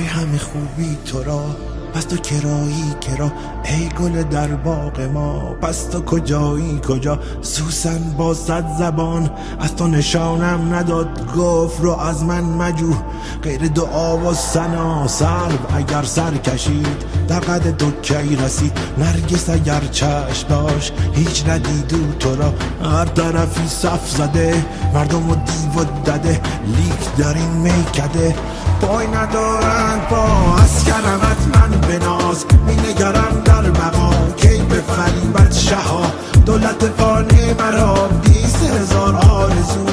همه 0.00 0.38
خوبی 0.38 0.98
تو 1.06 1.22
را 1.22 1.56
پس 1.94 2.04
تو 2.04 2.16
کرایی 2.16 2.94
کرا 3.00 3.32
ای 3.64 3.88
گل 3.88 4.22
در 4.22 4.48
باغ 4.48 5.00
ما 5.00 5.38
پس 5.62 5.84
تو 5.84 6.00
کجایی 6.00 6.80
کجا؟ 6.88 7.18
سوسن 7.42 8.14
با 8.18 8.34
صد 8.34 8.64
زبان 8.78 9.30
از 9.60 9.76
تو 9.76 9.86
نشانم 9.88 10.74
نداد 10.74 11.34
گفت 11.36 11.80
رو 11.80 11.98
از 11.98 12.24
من 12.24 12.44
مجو 12.44 12.94
غیر 13.42 13.68
دعا 13.68 14.16
و 14.16 14.34
سنا 14.34 15.06
سلب 15.06 15.58
اگر 15.76 16.02
سر 16.02 16.34
کشید 16.34 17.04
در 17.28 17.40
قد 17.40 17.76
دو 17.76 17.90
کی 18.02 18.36
رسید. 18.36 18.78
نرگس 18.98 19.50
اگر 19.50 19.80
چشم 19.80 20.48
داشت 20.48 20.92
هیچ 21.12 21.48
ندیدو 21.48 22.12
تو 22.18 22.36
را. 22.36 22.54
هر 22.90 23.04
طرفی 23.04 23.68
صف 23.68 24.10
زده 24.10 24.64
مردم 24.94 25.30
و 25.30 25.34
دیو 25.34 25.84
دده 26.06 26.40
لیک 26.66 27.16
در 27.18 27.34
این 27.34 27.50
میکده. 27.50 28.34
پای 28.80 29.06
ندارند 29.06 30.08
با 30.08 30.56
از 30.62 30.84
کرمت 30.84 31.56
من 31.56 31.81
بناز 31.88 32.44
می 32.66 32.76
نگرم 32.76 33.42
در 33.44 33.70
بقا 33.70 34.10
کی 34.36 34.62
به 34.62 34.80
فریبت 34.80 35.52
شها 35.52 36.02
دولت 36.46 36.84
فانی 36.98 37.54
مرا 37.58 38.08
بیست 38.24 38.62
هزار 38.62 39.16
آرزو 39.16 39.84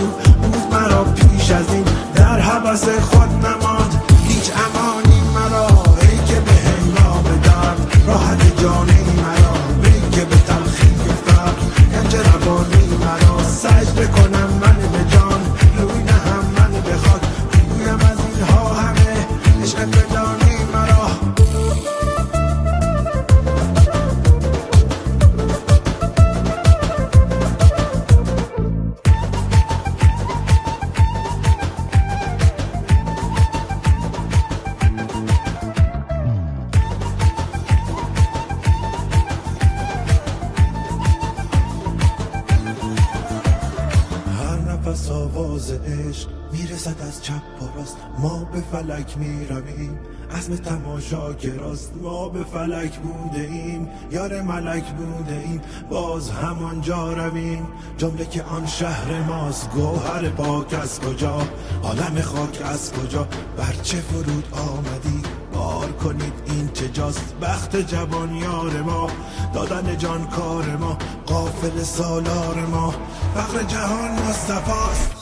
بود 0.41 0.73
مرا 0.73 1.03
پیش 1.03 1.51
از 1.51 1.73
این. 1.73 1.85
در 2.15 2.39
حبس 2.39 2.83
خود 2.89 3.29
نماد 3.45 3.68
فلک 48.89 49.17
می‌رویم. 49.17 49.99
اسم 50.31 50.55
تماشا 50.55 51.27
راست 51.57 51.93
ما 52.01 52.29
به 52.29 52.43
فلک 52.43 52.99
بوده 52.99 53.41
ایم 53.41 53.89
یار 54.11 54.41
ملک 54.41 54.85
بوده 54.85 55.43
ایم 55.45 55.61
باز 55.89 56.29
همانجا 56.29 57.13
رویم. 57.13 57.67
جمله 57.97 58.25
که 58.25 58.43
آن 58.43 58.65
شهر 58.65 59.21
ماست. 59.21 59.69
گوهر 59.69 60.29
پاک 60.29 60.73
از 60.73 60.99
کجا؟ 60.99 61.41
عالم 61.83 62.21
خاک 62.21 62.61
از 62.65 62.93
کجا؟ 62.93 63.27
بر 63.57 63.73
چه 63.83 63.97
فرود 63.97 64.47
آمدی؟ 64.51 65.21
بار 65.53 65.91
کنید 65.91 66.33
این 66.45 66.69
چه 66.73 66.89
جاست؟ 66.89 67.35
بخت 67.41 67.75
جوان 67.75 68.35
یار 68.35 68.81
ما. 68.81 69.07
دادن 69.53 69.97
جان 69.97 70.27
کار 70.27 70.75
ما. 70.75 70.97
قافل 71.25 71.83
سالار 71.83 72.65
ما. 72.71 72.93
فخر 73.35 73.63
جهان 73.63 74.11
مصطفاست 74.11 75.18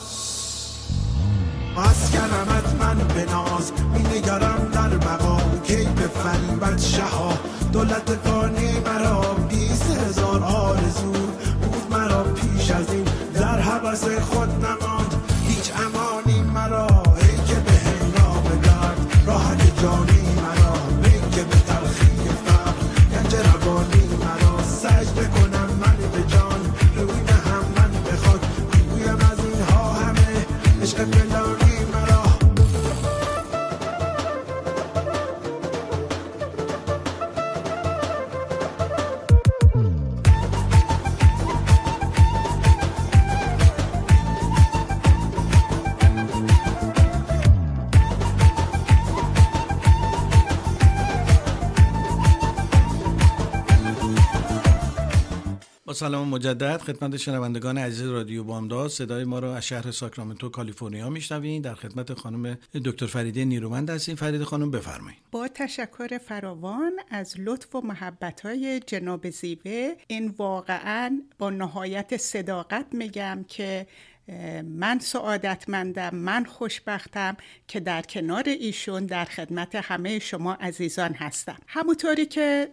مسکنمت 1.78 2.74
من 2.80 2.98
به 3.14 3.24
ناز. 3.32 3.72
می 3.94 4.20
در 4.20 4.96
مقام 4.96 5.60
کی 5.64 5.84
به 5.84 6.08
فریبت 6.08 6.80
شها. 6.80 7.32
دولت 7.72 8.10
فانی 8.24 8.80
مرا 8.80 9.20
بیست 9.48 9.90
هزار 9.90 10.42
آرزو 10.42 11.12
بود 11.62 11.86
مرا 11.90 12.22
پیش 12.22 12.70
از 12.70 12.92
این. 12.92 13.04
در 13.34 13.60
حبس 13.60 14.04
خود 14.04 14.48
نماند 14.64 15.14
هیچ 15.48 15.72
امانی 15.84 16.40
مرا. 16.40 16.86
ای 17.20 17.36
که 17.46 17.54
به 17.54 17.72
هنگام 17.72 18.44
راحت 19.26 19.82
جانی 19.82 20.22
مرا. 20.42 20.74
ای 21.04 21.20
که 21.30 21.42
به 21.44 21.56
تلخی 21.68 22.28
فقر 22.46 22.72
گنج 23.12 23.34
روانی 23.34 24.08
مرا. 24.24 24.62
سجده 24.62 25.26
کنم 25.26 25.68
من 25.80 25.96
به 26.12 26.22
جان 26.32 26.60
روی 26.96 27.28
هم 27.48 27.64
من 27.76 27.90
به 28.04 28.16
خاک 28.16 28.40
گویم 28.90 29.18
از 29.30 29.38
همه 30.00 30.46
عشق 30.82 31.04
پنهانی 31.04 31.67
سلام 55.98 56.28
مجدد. 56.28 56.76
خدمت 56.76 57.16
شنوندگان 57.16 57.78
عزیز 57.78 58.06
رادیو 58.06 58.44
بامداد. 58.44 58.90
صدای 58.90 59.24
ما 59.24 59.38
رو 59.38 59.48
از 59.48 59.66
شهر 59.66 59.90
ساکرامنتو 59.90 60.48
کالیفرنیا 60.48 61.10
میشنوین 61.10 61.62
در 61.62 61.74
خدمت 61.74 62.14
خانم 62.14 62.58
دکتر 62.84 63.06
فریده 63.06 63.44
نیرومند 63.44 63.90
هستیم. 63.90 64.16
فریده 64.16 64.44
خانم 64.44 64.70
بفرمایید. 64.70 65.18
با 65.30 65.48
تشکر 65.48 66.18
فراوان 66.18 66.92
از 67.10 67.34
لطف 67.38 67.74
و 67.74 67.80
محبت 67.80 68.40
های 68.40 68.80
جناب 68.86 69.30
زیوه 69.30 69.94
این 70.06 70.34
واقعا 70.38 71.22
با 71.38 71.50
نهایت 71.50 72.16
صداقت 72.16 72.86
میگم 72.92 73.44
که 73.48 73.86
من 74.64 74.98
سعادتمندم 74.98 76.14
من 76.14 76.44
خوشبختم 76.44 77.36
که 77.68 77.80
در 77.80 78.02
کنار 78.02 78.44
ایشون 78.46 79.06
در 79.06 79.24
خدمت 79.24 79.74
همه 79.74 80.18
شما 80.18 80.54
عزیزان 80.54 81.14
هستم. 81.14 81.56
همونطوری 81.66 82.26
که 82.26 82.68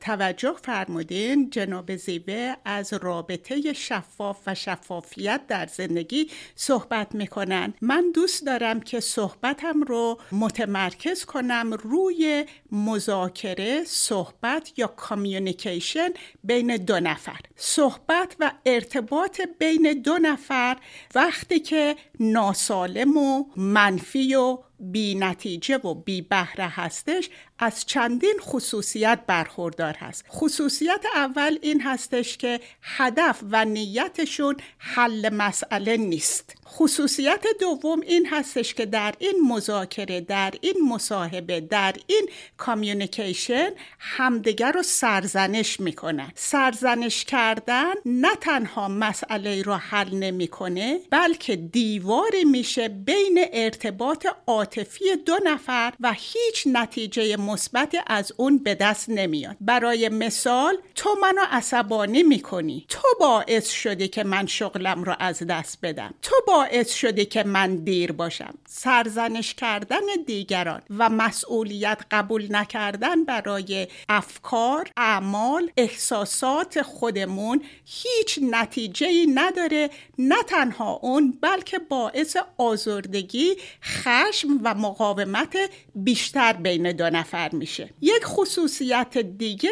توجه 0.00 0.54
فرمودین 0.62 1.50
جناب 1.50 1.96
زیوه 1.96 2.54
از 2.64 2.92
رابطه 2.92 3.72
شفاف 3.72 4.38
و 4.46 4.54
شفافیت 4.54 5.40
در 5.48 5.66
زندگی 5.66 6.30
صحبت 6.54 7.14
می‌کنن. 7.14 7.74
من 7.80 8.12
دوست 8.14 8.46
دارم 8.46 8.80
که 8.80 9.00
صحبتم 9.00 9.82
رو 9.82 10.20
متمرکز 10.32 11.24
کنم 11.24 11.72
روی 11.72 12.44
مذاکره 12.72 13.84
صحبت 13.84 14.78
یا 14.78 14.86
کامیونیکیشن 14.86 16.08
بین 16.44 16.76
دو 16.76 17.00
نفر. 17.00 17.40
صحبت 17.56 18.36
و 18.40 18.52
ارتباط 18.66 19.40
بین 19.58 20.02
دو 20.04 20.18
نفر 20.18 20.76
وقتی 21.14 21.60
که 21.60 21.96
ناسالم 22.20 23.16
و 23.16 23.44
منفی 23.56 24.34
و 24.34 24.58
بی 24.80 25.14
نتیجه 25.14 25.76
و 25.76 25.94
بی 25.94 26.22
بهره 26.22 26.68
هستش 26.68 27.30
از 27.58 27.84
چندین 27.84 28.34
خصوصیت 28.40 29.20
برخوردار 29.26 29.94
هست. 29.94 30.24
خصوصیت 30.30 31.04
اول 31.14 31.58
این 31.62 31.80
هستش 31.80 32.36
که 32.36 32.60
هدف 32.82 33.40
و 33.50 33.64
نیتشون 33.64 34.56
حل 34.78 35.34
مسئله 35.34 35.96
نیست. 35.96 36.54
خصوصیت 36.66 37.44
دوم 37.60 38.00
این 38.00 38.26
هستش 38.26 38.74
که 38.74 38.86
در 38.86 39.14
این 39.18 39.34
مذاکره 39.48 40.20
در 40.20 40.54
این 40.60 40.88
مصاحبه 40.88 41.60
در 41.60 41.94
این 42.06 42.28
کامیونیکیشن 42.56 43.70
همدیگر 43.98 44.72
رو 44.72 44.82
سرزنش 44.82 45.80
می‌کنن 45.80 46.32
سرزنش 46.34 47.24
کردن 47.24 47.92
نه 48.06 48.36
تنها 48.40 48.88
مسئله 48.88 49.62
رو 49.62 49.74
حل 49.74 50.14
نمی‌کنه 50.14 51.00
بلکه 51.10 51.56
دیواری 51.56 52.44
میشه 52.44 52.88
بین 52.88 53.44
ارتباط 53.52 54.26
عاطفی 54.64 55.04
دو 55.26 55.38
نفر 55.44 55.92
و 56.00 56.12
هیچ 56.12 56.66
نتیجه 56.72 57.36
مثبت 57.36 57.96
از 58.06 58.32
اون 58.36 58.58
به 58.58 58.74
دست 58.74 59.08
نمیاد. 59.08 59.56
برای 59.60 60.08
مثال 60.08 60.76
تو 60.94 61.10
منو 61.22 61.40
عصبانی 61.50 62.22
می‌کنی. 62.22 62.86
تو 62.88 63.08
باعث 63.20 63.70
شدی 63.70 64.08
که 64.08 64.24
من 64.24 64.46
شغلم 64.46 65.04
رو 65.04 65.14
از 65.18 65.38
دست 65.38 65.78
بدم. 65.82 66.14
تو 66.22 66.34
باعث 66.46 66.94
شدی 66.94 67.24
که 67.24 67.42
من 67.42 67.76
دیر 67.76 68.12
باشم. 68.12 68.54
سرزنش 68.68 69.54
کردن 69.54 70.06
دیگران 70.26 70.82
و 70.98 71.08
مسئولیت 71.08 71.98
قبول 72.10 72.46
نکردن 72.50 73.24
برای 73.24 73.88
افکار 74.08 74.90
اعمال 74.96 75.70
احساسات 75.76 76.82
خودمون 76.82 77.62
هیچ 77.84 78.38
نتیجه 78.50 79.06
ای 79.06 79.26
نداره. 79.34 79.90
نه 80.18 80.42
تنها 80.42 80.92
اون 81.02 81.38
بلکه 81.40 81.78
باعث 81.78 82.36
آزردگی 82.58 83.56
خشم 83.82 84.53
و 84.62 84.74
مقاومت 84.74 85.56
بیشتر 85.94 86.52
بین 86.52 86.92
دو 86.92 87.10
نفر 87.10 87.50
میشه. 87.52 87.90
یک 88.00 88.24
خصوصیت 88.24 89.18
دیگه 89.18 89.70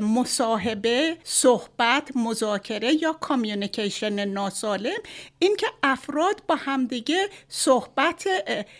مصاحبه 0.00 1.16
صحبت 1.24 2.08
مذاکره 2.16 3.02
یا 3.02 3.12
communication 3.12 4.24
ناسالم. 4.24 4.98
این 5.38 5.56
که 5.56 5.66
افراد 5.82 6.42
با 6.48 6.54
همدیگه 6.54 7.28
صحبت 7.48 8.28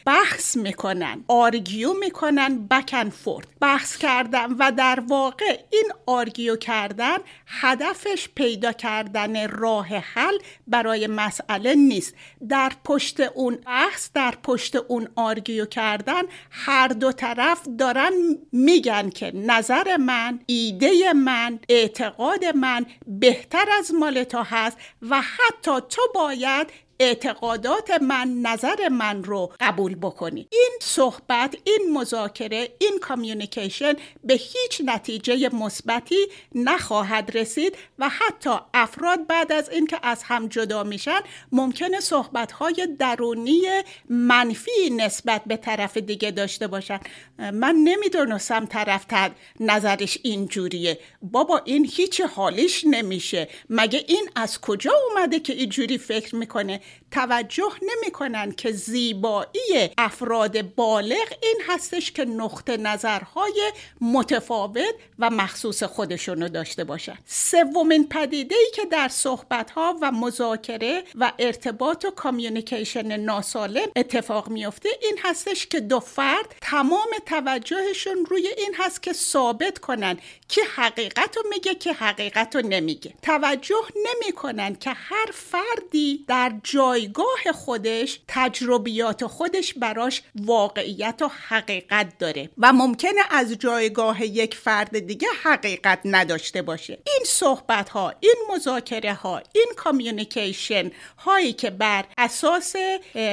بحث 0.07 0.57
می‌کنن 0.57 1.24
argue 1.28 1.92
می‌کنن 1.92 2.66
back 2.68 2.92
and 2.92 3.11
forth 3.11 3.46
بحث 3.61 3.96
کردن 3.96 4.52
و 4.52 4.72
در 4.76 5.02
واقع 5.09 5.59
این 5.70 5.92
argue 6.07 6.57
کردن 6.57 7.18
هدفش 7.46 8.28
پیدا 8.35 8.72
کردن 8.72 9.48
راه 9.48 9.87
حل 9.87 10.38
برای 10.66 11.07
مسئله 11.07 11.74
نیست. 11.74 12.14
در 12.48 12.72
پشت 12.85 13.20
اون 13.20 13.54
بحث 13.54 14.11
در 14.14 14.35
پشت 14.42 14.76
اون 14.76 15.08
آرگیو 15.16 15.66
کردن 15.66 16.23
هر 16.51 16.88
دو 16.88 17.12
طرف 17.12 17.61
دارن 17.79 18.12
میگن 18.53 19.11
که 19.11 19.33
نظر 19.35 19.97
من 19.97 20.40
ایده 20.47 21.12
من 21.12 21.59
اعتقاد 21.68 22.44
من 22.44 22.87
بهتر 23.07 23.66
از 23.79 23.94
مال 23.94 24.25
تو 24.25 24.42
هست 24.42 24.79
و 25.11 25.21
حتی 25.21 25.81
تو 25.88 26.03
باید 26.14 26.66
اعتقادات 27.00 27.90
من 27.90 28.28
نظر 28.42 28.88
من 28.88 29.24
رو 29.24 29.52
قبول 29.61 29.94
بکنی. 29.94 30.48
این 30.52 30.70
صحبت 30.82 31.56
این 31.64 31.92
مذاکره 31.92 32.68
این 32.78 32.98
کامیونیکیشن 33.00 33.92
به 34.24 34.34
هیچ 34.34 34.82
نتیجه 34.84 35.54
مثبتی 35.54 36.26
نخواهد 36.54 37.37
رسید 37.37 37.76
و 37.98 38.08
حتی 38.08 38.50
افراد 38.74 39.26
بعد 39.26 39.52
از 39.52 39.70
اینکه 39.70 39.98
از 40.02 40.22
هم 40.22 40.48
جدا 40.48 40.84
میشن 40.84 41.20
ممکنه 41.52 42.00
صحبت 42.00 42.52
های 42.52 42.88
درونی 42.98 43.62
منفی 44.08 44.90
نسبت 44.96 45.42
به 45.46 45.56
طرف 45.56 45.96
دیگه 45.96 46.30
داشته 46.30 46.66
باشن. 46.66 47.00
من 47.38 47.74
نمی‌دونستم 47.74 48.66
طرف 48.66 49.04
تد 49.08 49.32
نظرش 49.61 50.18
اینجوریه. 50.22 50.98
بابا 51.22 51.62
این 51.64 51.90
هیچ 51.92 52.20
حالیش 52.20 52.84
نمیشه. 52.87 53.48
مگه 53.70 54.04
این 54.08 54.30
از 54.37 54.61
کجا 54.61 54.92
اومده 55.11 55.40
که 55.40 55.52
اینجوری 55.52 55.98
فکر 55.98 56.37
می‌کنه؟ 56.37 56.80
توجه 57.11 57.72
نمی‌کنن 57.83 58.53
که 58.53 58.72
زیبایی 58.72 59.90
افراد 59.98 60.74
بالغ 60.74 61.33
این 61.42 61.61
هستش 61.68 62.12
که 62.12 62.24
نقطه 62.24 62.77
نظرهای 62.77 63.72
متفاوت 64.01 64.94
و 65.18 65.31
مخصوص 65.31 65.83
خودشونو 65.83 66.48
داشته 66.48 66.85
باشن. 66.85 67.18
سومین 67.27 68.09
پدیده 68.09 68.55
ای 68.55 68.70
که 68.74 68.85
در 68.85 69.09
صحبت 69.09 69.70
ها 69.70 69.96
و 70.03 70.12
مذاکره 70.12 71.05
و 71.14 71.33
ارتباط 71.38 72.05
و 72.05 72.11
communication 72.11 73.20
ناسالم 73.20 73.88
اتفاق 73.96 74.48
میفته 74.48 74.88
این 75.03 75.18
هستش 75.22 75.66
که 75.66 75.81
دو 75.81 76.01
فرد 76.01 76.55
تمام 76.61 77.09
توجهشون 77.27 78.27
روی 78.27 78.48
این 78.57 78.74
هست 78.79 79.03
که 79.03 79.12
ثابت 79.12 79.79
کنن 79.79 80.18
که 80.48 80.61
حقیقت 80.77 81.37
رو 81.37 81.42
میگه 81.51 81.74
که 81.74 81.92
حقیقت 81.92 82.57
رو 82.57 82.62
نمیگه. 82.68 83.14
توجه 83.22 83.85
نمی‌کنن 83.96 84.74
که 84.74 84.90
هر 84.90 85.31
فردی 85.33 86.24
در 86.29 86.53
جایگاه 86.78 87.52
خودش 87.54 88.20
تجربیات 88.28 89.26
خودش 89.26 89.74
براش 89.74 90.22
واقعیت 90.34 91.22
و 91.22 91.30
حقیقت 91.48 92.18
داره 92.18 92.50
و 92.58 92.72
ممکنه 92.72 93.20
از 93.30 93.52
جایگاه 93.52 94.24
یک 94.24 94.54
فرد 94.54 94.98
دیگه 94.98 95.28
حقیقت 95.42 96.00
نداشته 96.04 96.62
باشه. 96.62 96.98
این 97.06 97.24
صحبت 97.26 97.88
ها 97.88 98.12
این 98.20 98.34
مذاکره 98.54 99.14
ها 99.14 99.42
این 99.52 99.66
communication 99.76 100.90
هایی 101.18 101.52
که 101.52 101.70
بر 101.70 102.04
اساس 102.18 102.74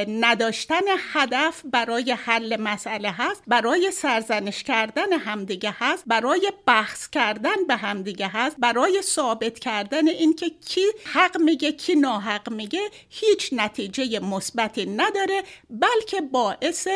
نداشتن 0.08 0.84
هدف 1.14 1.62
برای 1.66 2.12
حل 2.12 2.62
مسئله 2.62 3.12
هست 3.12 3.44
برای 3.48 3.92
سرزنش 3.92 4.64
کردن 4.64 5.14
همدیگه 5.14 5.76
هست 5.80 6.04
برای 6.08 6.52
بحث 6.66 7.10
کردن 7.10 7.66
به 7.68 7.76
همدیگه 7.76 8.28
هست 8.28 8.56
برای 8.60 9.02
ثابت 9.02 9.60
کردن 9.60 10.08
اینکه 10.08 10.50
کی 10.50 10.86
حق 11.14 11.38
میگه 11.42 11.72
کی 11.72 11.96
ناحق 11.96 12.50
میگه 12.50 12.90
هیچ 13.10 13.35
نتیجه 13.52 14.20
مثبتی 14.20 14.86
نداره 14.86 15.44
بلکه 15.70 16.22
باعث 16.22 16.88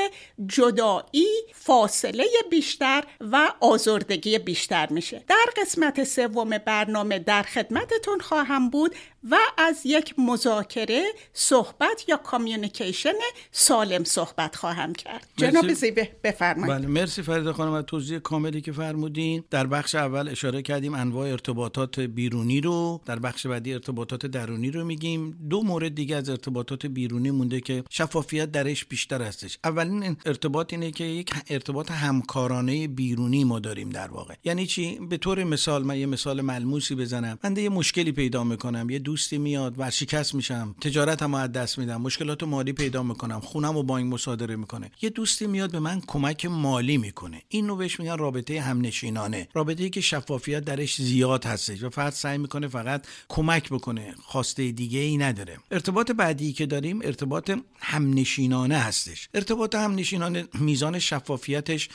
جدایی 0.48 1.28
فاصله 1.54 2.26
بیشتر 2.50 3.04
و 3.20 3.54
آزردگی 3.60 4.40
بیشتر 4.40 4.88
میشه. 4.90 5.24
در 5.28 5.46
قسمت 5.58 6.04
سوم 6.04 6.58
برنامه 6.58 7.20
در 7.20 7.44
خدمتتون 7.44 8.20
خواهم 8.20 8.70
بود. 8.70 8.96
و 9.32 9.38
از 9.58 9.82
یک 9.86 10.14
مذاکره 10.18 11.04
صحبت 11.34 12.06
یا 12.08 12.18
کامیونیکیشن 12.18 13.14
سالم 13.52 14.04
صحبت 14.04 14.56
خواهم 14.56 14.94
کرد. 14.94 15.28
جناب 15.38 15.74
زیبه 15.74 16.10
بفرمایید. 16.24 16.78
بله 16.78 16.88
مرسی 16.88 17.22
فرید 17.22 17.52
خانم 17.52 17.74
و 17.74 17.82
توضیح 17.82 18.20
کاملی 18.20 18.62
که 18.62 18.72
فرمودین. 18.72 19.44
در 19.50 19.68
بخش 19.68 19.96
اول 19.96 20.30
اشاره 20.30 20.62
کردیم 20.62 20.94
انواع 20.94 21.32
ارتباطات 21.32 22.00
بیرونی 22.00 22.62
رو. 22.62 23.02
در 23.06 23.20
بخش 23.20 23.48
بعدی 23.48 23.74
ارتباطات 23.74 24.26
درونی 24.26 24.72
رو 24.72 24.86
میگیم. 24.86 25.38
دو 25.50 25.64
مورد 25.64 25.96
دیگه 25.96 26.16
از 26.16 26.30
ارتباطات 26.30 26.86
بیرونی 26.86 27.32
مونده 27.32 27.62
که 27.62 27.84
شفافیت 27.90 28.52
درش 28.52 28.86
بیشتر 28.86 29.22
هستش. 29.22 29.58
اولین 29.64 30.18
ارتباط 30.26 30.74
اینه 30.74 30.92
که 30.92 31.04
یک 31.04 31.34
ارتباط 31.50 31.92
همکارانه 31.92 32.88
بیرونی 32.88 33.44
ما 33.44 33.60
داریم 33.60 33.90
در 33.90 34.08
واقع. 34.08 34.34
یعنی 34.44 34.66
چی؟ 34.66 35.00
به 35.10 35.18
طور 35.18 35.44
مثال 35.44 35.84
من 35.84 35.98
یه 35.98 36.06
مثال 36.06 36.42
ملموسی 36.42 36.96
بزنم. 36.96 37.40
من 37.44 37.58
یه 37.58 37.70
مشکلی 37.70 38.12
پیدا 38.12 38.44
می‌کنم 38.44 38.90
یه 38.90 39.00
دوستی 39.10 39.38
میاد 39.38 39.80
ورشکست 39.80 40.36
میشم. 40.36 40.76
تجارتمو 40.82 41.38
از 41.38 41.52
دست 41.52 41.78
میدم. 41.78 42.02
مشکلات 42.02 42.44
مالی 42.44 42.74
پیدا 42.74 43.04
می‌کنم. 43.04 43.40
خونم 43.40 43.78
و 43.78 43.84
بانک 43.84 44.14
مصادره 44.14 44.56
می‌کنه. 44.56 44.92
یه 45.02 45.10
دوستی 45.10 45.48
میاد 45.48 45.72
به 45.72 45.80
من 45.80 46.02
کمک 46.08 46.46
مالی 46.46 46.98
می‌کنه. 46.98 47.42
این 47.50 47.68
رو 47.68 47.76
بهش 47.76 48.00
میگن 48.00 48.18
رابطه 48.18 48.62
همنشینانه. 48.62 49.48
رابطه 49.54 49.84
ای 49.84 49.90
که 49.90 50.02
شفافیت 50.02 50.66
درش 50.66 51.02
زیاد 51.02 51.46
هستش 51.46 51.84
و 51.84 51.90
فرد 51.90 52.14
سعی 52.14 52.38
می‌کنه 52.38 52.68
فقط 52.68 53.08
کمک 53.30 53.70
بکنه. 53.70 54.16
خواسته 54.24 54.72
دیگه 54.72 55.00
ای 55.00 55.18
نداره. 55.18 55.58
ارتباط 55.72 56.12
بعدی 56.12 56.54
که 56.54 56.66
داریم 56.66 57.00
ارتباط 57.04 57.52
همنشینانه 57.80 58.78
هستش. 58.78 59.30
ارتباط 59.34 59.76
همنشینانه 59.76 60.48
میزان 60.60 61.00
شفافیتش 61.00 61.90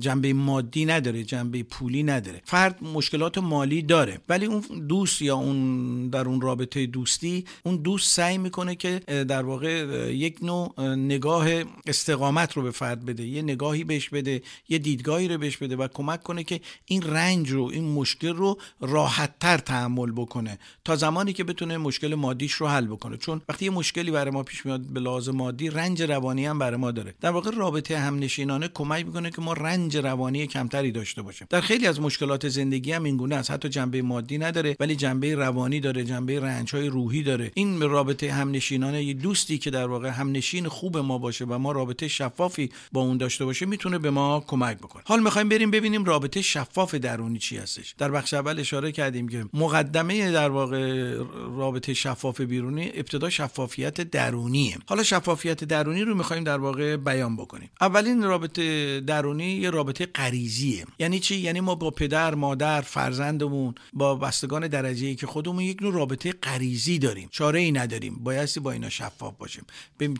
جنبه 0.00 0.32
مادی 0.32 0.84
نداره 0.84 1.24
جنبه 1.24 1.62
پولی 1.62 2.02
نداره. 2.02 2.42
فرد 2.44 2.84
مشکلات 2.84 3.38
مالی 3.38 3.82
داره. 3.82 4.20
ولی 4.28 4.46
اون 4.46 4.60
دوست 4.88 5.22
یا 5.22 5.36
اون 5.36 6.08
در 6.08 6.24
اون 6.24 6.40
رابطه 6.40 6.57
دوستی 6.64 7.44
اون 7.64 7.76
دوست 7.76 8.14
سعی 8.14 8.38
می‌کنه 8.38 8.74
که 8.74 8.98
در 9.08 9.42
واقع 9.42 9.68
یک 10.14 10.38
نوع 10.42 10.84
نگاه 10.94 11.48
استقامت 11.86 12.52
رو 12.52 12.62
به 12.62 12.70
فرد 12.70 13.04
بده 13.04 13.26
یه 13.26 13.42
نگاهی 13.42 13.84
بهش 13.84 14.08
بده 14.08 14.42
یه 14.68 14.78
دیدگاهی 14.78 15.28
رو 15.28 15.38
بهش 15.38 15.56
بده 15.56 15.76
و 15.76 15.88
کمک 15.88 16.22
کنه 16.22 16.44
که 16.44 16.60
این 16.86 17.02
رنج 17.02 17.50
رو 17.50 17.64
این 17.72 17.92
مشکل 17.92 18.34
رو 18.34 18.58
راحت 18.80 19.38
تر 19.40 19.58
تحمل 19.58 20.12
بکنه 20.12 20.58
تا 20.84 20.96
زمانی 20.96 21.32
که 21.32 21.44
بتونه 21.44 21.76
مشکل 21.78 22.14
مادیش 22.14 22.52
رو 22.52 22.68
حل 22.68 22.86
بکنه. 22.86 23.16
چون 23.16 23.40
وقتی 23.48 23.64
یه 23.64 23.70
مشکلی 23.70 24.10
برای 24.10 24.30
ما 24.30 24.42
پیش 24.42 24.66
میاد 24.66 24.80
به 24.80 25.00
لحاظ 25.00 25.28
مادی 25.28 25.70
رنج 25.70 26.02
روانی 26.02 26.46
هم 26.46 26.58
برای 26.58 26.76
ما 26.76 26.90
داره. 26.90 27.14
در 27.20 27.30
واقع 27.30 27.50
رابطه 27.50 27.98
همنشینانه 27.98 28.68
کمک 28.68 29.06
می‌کنه 29.06 29.30
که 29.30 29.40
ما 29.40 29.52
رنج 29.52 29.96
روانی 29.96 30.46
کمتری 30.46 30.92
داشته 30.92 31.22
باشیم. 31.22 31.46
در 31.50 31.60
خیلی 31.60 31.86
از 31.86 32.00
مشکلات 32.00 32.48
زندگی 32.48 32.92
هم 32.92 33.04
این 33.04 33.16
گونه 33.16 33.36
است. 33.36 33.50
حتی 33.50 33.68
جنبه 33.68 34.02
مادی 34.02 34.38
نداره 34.38 34.76
ولی 34.80 34.96
جنبه 34.96 35.34
روانی 35.34 35.80
داره 35.80 36.04
جنبه 36.04 36.40
رنج 36.48 36.74
های 36.74 36.86
روحی 36.86 37.22
داره. 37.22 37.50
این 37.54 37.80
رابطه 37.80 38.32
همنشینانه 38.32 39.04
یه 39.04 39.14
دوستی 39.14 39.58
که 39.58 39.70
در 39.70 39.86
واقع 39.86 40.08
همنشین 40.08 40.68
خوب 40.68 40.98
ما 40.98 41.18
باشه 41.18 41.44
و 41.44 41.58
ما 41.58 41.72
رابطه 41.72 42.08
شفافی 42.08 42.70
با 42.92 43.00
اون 43.00 43.16
داشته 43.16 43.44
باشه 43.44 43.66
می‌تونه 43.66 43.98
به 43.98 44.10
ما 44.10 44.44
کمک 44.46 44.78
بکنه. 44.78 45.02
حال 45.06 45.22
می‌خوایم 45.22 45.48
بریم 45.48 45.70
ببینیم 45.70 46.04
رابطه 46.04 46.42
شفاف 46.42 46.94
درونی 46.94 47.38
چی 47.38 47.56
هستش. 47.56 47.94
در 47.98 48.10
بخش 48.10 48.34
اول 48.34 48.60
اشاره 48.60 48.92
کردیم 48.92 49.28
که 49.28 49.44
مقدمه 49.54 50.32
در 50.32 50.50
واقع 50.50 51.14
رابطه 51.56 51.94
شفاف 51.94 52.40
بیرونی 52.40 52.90
ابتدا 52.94 53.30
شفافیت 53.30 54.00
درونیه. 54.00 54.78
حالا 54.86 55.02
شفافیت 55.02 55.64
درونی 55.64 56.02
رو 56.02 56.14
می‌خوایم 56.14 56.44
در 56.44 56.58
واقع 56.58 56.96
بیان 56.96 57.36
بکنیم. 57.36 57.70
اولین 57.80 58.22
رابطه 58.22 59.00
درونی 59.00 59.52
یه 59.52 59.70
رابطه 59.70 60.06
غریزیه. 60.06 60.84
یعنی 60.98 61.20
چی؟ 61.20 61.36
یعنی 61.36 61.60
ما 61.60 61.74
با 61.74 61.90
پدر 61.90 62.34
مادر 62.34 62.80
فرزندمون 62.80 63.74
با 63.92 64.14
بستگان 64.14 64.68
درجه 64.68 65.06
ای 65.06 65.14
که 65.14 65.26
خودمون 65.26 65.64
یک 65.64 65.82
نوع 65.82 65.94
رابطه 65.94 66.32
غریزی 66.42 66.98
داریم. 66.98 67.28
چاره 67.32 67.60
ای 67.60 67.72
نداریم. 67.72 68.14
بایستی 68.14 68.60
با 68.60 68.72
اینا 68.72 68.88
شفاف 68.88 69.34
باشیم. 69.38 69.64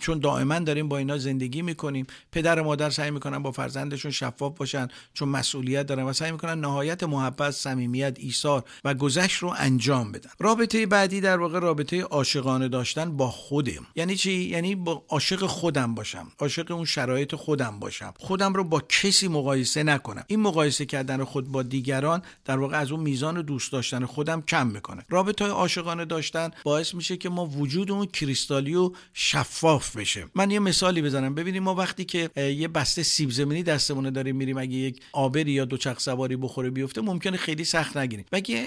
چون 0.01 0.19
دائما 0.19 0.59
داریم 0.59 0.89
با 0.89 0.99
اینا 0.99 1.19
زندگی 1.19 1.63
می‌کنیم. 1.63 2.07
پدر 2.33 2.61
و 2.61 2.65
مادر 2.65 2.91
سعی 2.91 3.11
می‌کنن 3.11 3.39
با 3.39 3.53
فرزندشون 3.53 4.11
شفاف 4.11 4.59
باشن 4.59 4.89
چون 5.15 5.29
مسئولیت 5.29 5.87
دارن 5.87 6.03
و 6.03 6.13
سعی 6.13 6.33
می‌کنن 6.33 6.61
نهایت 6.61 7.03
محبت 7.03 7.51
صمیمیت 7.51 8.17
ایثار 8.21 8.65
و 8.85 8.95
گذشت 8.95 9.39
رو 9.39 9.55
انجام 9.59 10.13
بدن. 10.13 10.31
رابطه 10.39 10.87
بعدی 10.87 11.21
در 11.21 11.37
واقع 11.37 11.59
رابطه 11.59 12.03
عاشقانه 12.03 12.69
داشتن 12.69 13.17
با 13.17 13.31
خودم. 13.31 13.87
یعنی 13.97 14.17
چی؟ 14.17 14.33
یعنی 14.33 14.75
با 14.75 15.05
عاشق 15.09 15.47
خودم 15.47 15.95
باشم. 15.95 16.29
عاشق 16.39 16.71
اون 16.71 16.85
شرایط 16.85 17.35
خودم 17.35 17.79
باشم. 17.79 18.15
خودم 18.19 18.55
رو 18.55 18.65
با 18.65 18.81
کسی 18.81 19.29
مقایسه 19.29 19.83
نکنم. 19.83 20.25
این 20.27 20.41
مقایسه 20.41 20.87
کردن 20.87 21.25
خود 21.25 21.49
با 21.49 21.63
دیگران 21.63 22.23
در 22.45 22.59
واقع 22.59 22.79
از 22.79 22.93
اون 22.93 23.01
میزان 23.01 23.43
دوست 23.43 23.73
داشتن 23.73 24.05
خودم 24.07 24.43
کم 24.43 24.67
می‌کنه. 24.67 25.05
رابطه 25.09 25.45
عاشقانه 25.45 26.05
داشتن 26.09 26.51
باعث 26.65 26.95
میشه 26.95 27.17
که 27.17 27.29
ما 27.29 27.47
وجودمون 27.47 28.07
کریستالی 28.07 28.75
و 28.75 28.91
شفاف 29.13 29.97
بشه. 29.97 30.25
من 30.35 30.51
یه 30.51 30.59
مثالی 30.59 31.03
بزنم. 31.03 31.35
ببینیم 31.35 31.63
ما 31.63 31.75
وقتی 31.75 32.05
که 32.05 32.31
یه 32.37 32.69
بسته 32.69 33.03
سیب 33.03 33.31
زمینی 33.31 33.63
دستمونه 33.63 34.11
داریم 34.11 34.37
میریم 34.37 34.59
اگه 34.59 34.75
یک 34.75 35.01
آبری 35.13 35.53
یا 35.53 35.65
دوچرخه 35.65 36.01
سواری 36.01 36.37
بخوره 36.37 36.71
بیفته 36.71 37.01
ممکنه 37.01 37.37
خیلی 37.37 37.65
سخت 37.65 37.97
نگیریم. 37.97 38.25